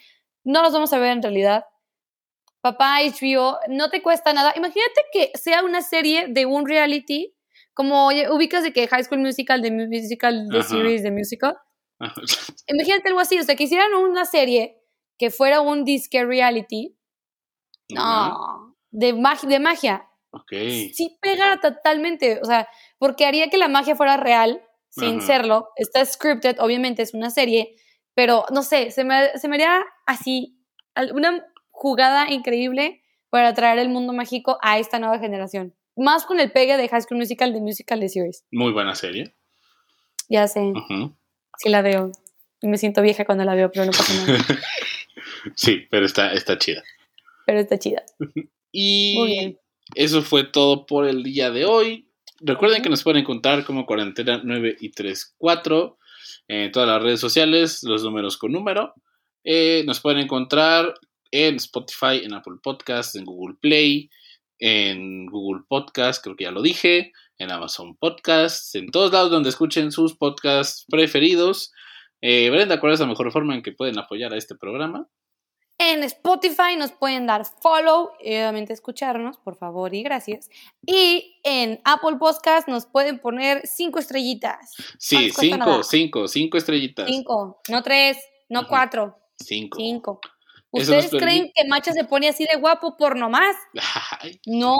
no 0.45 0.63
los 0.63 0.73
vamos 0.73 0.93
a 0.93 0.99
ver 0.99 1.13
en 1.13 1.23
realidad. 1.23 1.65
Papá 2.61 2.99
HBO, 3.01 3.59
no 3.69 3.91
te 3.91 4.03
cuesta 4.03 4.33
nada. 4.33 4.53
Imagínate 4.57 5.03
que 5.13 5.31
sea 5.35 5.63
una 5.63 5.83
serie 5.83 6.27
de 6.29 6.47
un 6.47 6.67
reality, 6.67 7.36
como 7.77 8.09
ubicas 8.09 8.65
de 8.65 8.73
que 8.73 8.89
High 8.89 9.05
School 9.05 9.21
Musical, 9.21 9.61
de 9.61 9.71
musical, 9.71 10.49
Ajá. 10.51 10.63
series, 10.65 11.03
de 11.03 11.11
musical. 11.13 11.57
Ajá. 12.01 12.15
Imagínate 12.67 13.09
algo 13.09 13.21
así, 13.21 13.39
o 13.39 13.43
sea, 13.45 13.55
que 13.55 13.65
hicieran 13.65 13.95
una 13.95 14.25
serie 14.25 14.81
que 15.19 15.31
fuera 15.31 15.61
un 15.61 15.85
disque 15.85 16.25
reality. 16.25 16.97
Ajá. 17.97 18.29
No, 18.31 18.77
de, 18.91 19.15
mag- 19.15 19.47
de 19.47 19.61
magia. 19.61 20.09
Ok. 20.31 20.51
Sí 20.93 21.19
pega 21.21 21.61
totalmente, 21.61 22.41
o 22.43 22.45
sea, 22.47 22.69
porque 22.99 23.27
haría 23.27 23.49
que 23.51 23.59
la 23.59 23.69
magia 23.69 23.95
fuera 23.95 24.17
real, 24.17 24.63
sin 24.91 25.21
serlo. 25.21 25.69
Está 25.77 26.05
scripted, 26.05 26.57
obviamente 26.59 27.03
es 27.03 27.13
una 27.15 27.29
serie, 27.31 27.77
pero 28.15 28.45
no 28.51 28.63
sé, 28.63 28.91
se 28.91 29.05
me, 29.05 29.29
se 29.39 29.49
me 29.49 29.57
haría 29.57 29.85
así, 30.07 30.59
una 31.13 31.47
jugada 31.71 32.31
increíble 32.31 33.03
para 33.31 33.53
traer 33.55 33.79
el 33.79 33.89
mundo 33.91 34.13
mágico 34.15 34.59
a 34.63 34.79
esta 34.79 34.99
nueva 34.99 35.19
generación. 35.19 35.75
Más 35.97 36.27
con 36.27 36.39
el 36.41 36.53
pegue 36.53 36.77
de 36.77 36.89
High 36.89 37.03
School 37.03 37.19
Musical, 37.19 37.53
de 37.53 37.61
Musical, 37.61 38.01
de 38.01 38.09
Series. 38.09 38.45
Muy 38.51 38.73
buena 38.73 38.95
serie. 38.95 39.35
Ya 40.29 40.47
sé, 40.49 40.61
Ujú. 40.61 41.17
sí 41.59 41.69
la 41.69 41.83
veo. 41.83 42.11
Me 42.63 42.79
siento 42.79 43.03
vieja 43.03 43.25
cuando 43.25 43.45
la 43.45 43.55
veo, 43.55 43.71
pero 43.71 43.87
no 43.87 43.93
pasa 43.93 44.13
nada. 44.27 44.39
sí, 45.55 45.87
pero 45.91 46.05
está, 46.07 46.33
está 46.33 46.59
chida. 46.59 46.83
pero 47.47 47.61
está 47.61 47.79
chida. 47.79 48.03
Y 48.73 49.15
Muy 49.17 49.29
bien. 49.29 49.59
eso 49.95 50.23
fue 50.23 50.45
todo 50.45 50.85
por 50.87 51.07
el 51.07 51.23
día 51.23 51.51
de 51.51 51.65
hoy. 51.65 52.09
Recuerden 52.41 52.83
que 52.83 52.89
nos 52.91 53.03
pueden 53.03 53.23
encontrar 53.23 53.65
como 53.65 53.87
cuarentena 53.87 54.41
9 54.45 54.77
y 54.81 54.91
34 54.91 55.97
en 56.49 56.73
todas 56.73 56.89
las 56.89 57.03
redes 57.03 57.21
sociales, 57.21 57.83
los 57.85 58.03
números 58.03 58.37
con 58.37 58.53
número. 58.53 58.93
Eh, 59.45 59.85
nos 59.87 60.01
pueden 60.01 60.19
encontrar 60.21 60.93
en 61.31 61.57
Spotify, 61.57 62.21
en 62.25 62.35
Apple 62.35 62.57
Podcasts, 62.63 63.15
en 63.15 63.25
Google 63.25 63.57
Play, 63.61 64.11
en 64.59 65.27
Google 65.27 65.63
Podcast, 65.69 66.23
creo 66.23 66.37
que 66.37 66.45
ya 66.45 66.51
lo 66.51 66.63
dije, 66.63 67.13
en 67.39 67.51
Amazon 67.51 67.97
Podcasts, 67.97 68.75
en 68.75 68.91
todos 68.91 69.13
lados 69.13 69.31
donde 69.31 69.51
escuchen 69.51 69.93
sus 69.93 70.17
podcasts 70.17 70.85
preferidos. 70.89 71.73
Eh, 72.21 72.49
Brenda, 72.51 72.81
¿cuál 72.81 72.93
es 72.95 73.01
la 73.01 73.07
mejor 73.07 73.31
forma 73.31 73.55
en 73.55 73.63
que 73.63 73.73
pueden 73.73 73.99
apoyar 73.99 74.33
a 74.33 74.39
este 74.39 74.55
programa? 74.55 75.07
En 75.79 76.03
Spotify 76.05 76.75
nos 76.79 76.93
pueden 76.93 77.27
dar 77.27 77.45
follow 77.61 78.13
y 78.25 78.31
obviamente 78.31 78.73
escucharnos, 78.73 79.37
por 79.37 79.57
favor 79.57 79.95
y 79.95 80.03
gracias. 80.03 80.49
Y 80.87 81.39
en 81.45 81.81
Apple 81.85 82.17
Podcast 82.19 82.67
nos 82.67 82.87
pueden 82.87 83.19
poner 83.19 83.61
cinco 83.67 83.99
estrellitas. 83.99 84.75
Sí, 84.99 85.31
cinco, 85.31 85.57
nada. 85.59 85.83
cinco, 85.83 86.29
cinco 86.29 86.57
estrellitas. 86.57 87.07
Cinco, 87.07 87.61
no 87.69 87.83
tres, 87.83 88.17
no 88.49 88.61
Ujú. 88.61 88.69
cuatro, 88.71 89.19
Cinco. 89.39 89.77
cinco. 89.79 90.21
¿Ustedes 90.71 91.11
creen 91.11 91.51
que 91.55 91.67
Macha 91.69 91.93
se 91.93 92.05
pone 92.05 92.29
así 92.29 92.45
de 92.45 92.59
guapo 92.59 92.97
por 92.97 93.17
nomás? 93.17 93.57
Ay, 94.21 94.41
No, 94.47 94.77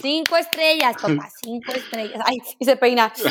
cinco 0.00 0.36
estrellas, 0.36 0.96
papá, 1.00 1.30
cinco 1.42 1.72
estrellas. 1.72 2.20
Ay, 2.24 2.38
y 2.58 2.64
se 2.64 2.76
peina. 2.76 3.12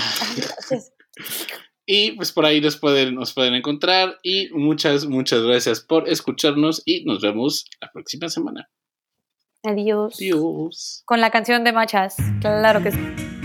Y 1.89 2.11
pues 2.11 2.33
por 2.33 2.45
ahí 2.45 2.59
nos 2.59 2.75
pueden, 2.75 3.15
nos 3.15 3.33
pueden 3.33 3.53
encontrar. 3.53 4.19
Y 4.21 4.49
muchas, 4.51 5.05
muchas 5.05 5.41
gracias 5.41 5.79
por 5.79 6.09
escucharnos. 6.09 6.81
Y 6.85 7.05
nos 7.05 7.21
vemos 7.21 7.65
la 7.79 7.89
próxima 7.93 8.27
semana. 8.27 8.69
Adiós. 9.63 10.15
Adiós. 10.17 11.03
Con 11.05 11.21
la 11.21 11.31
canción 11.31 11.63
de 11.63 11.71
Machas, 11.71 12.17
claro 12.41 12.83
que 12.83 12.91
sí. 12.91 13.36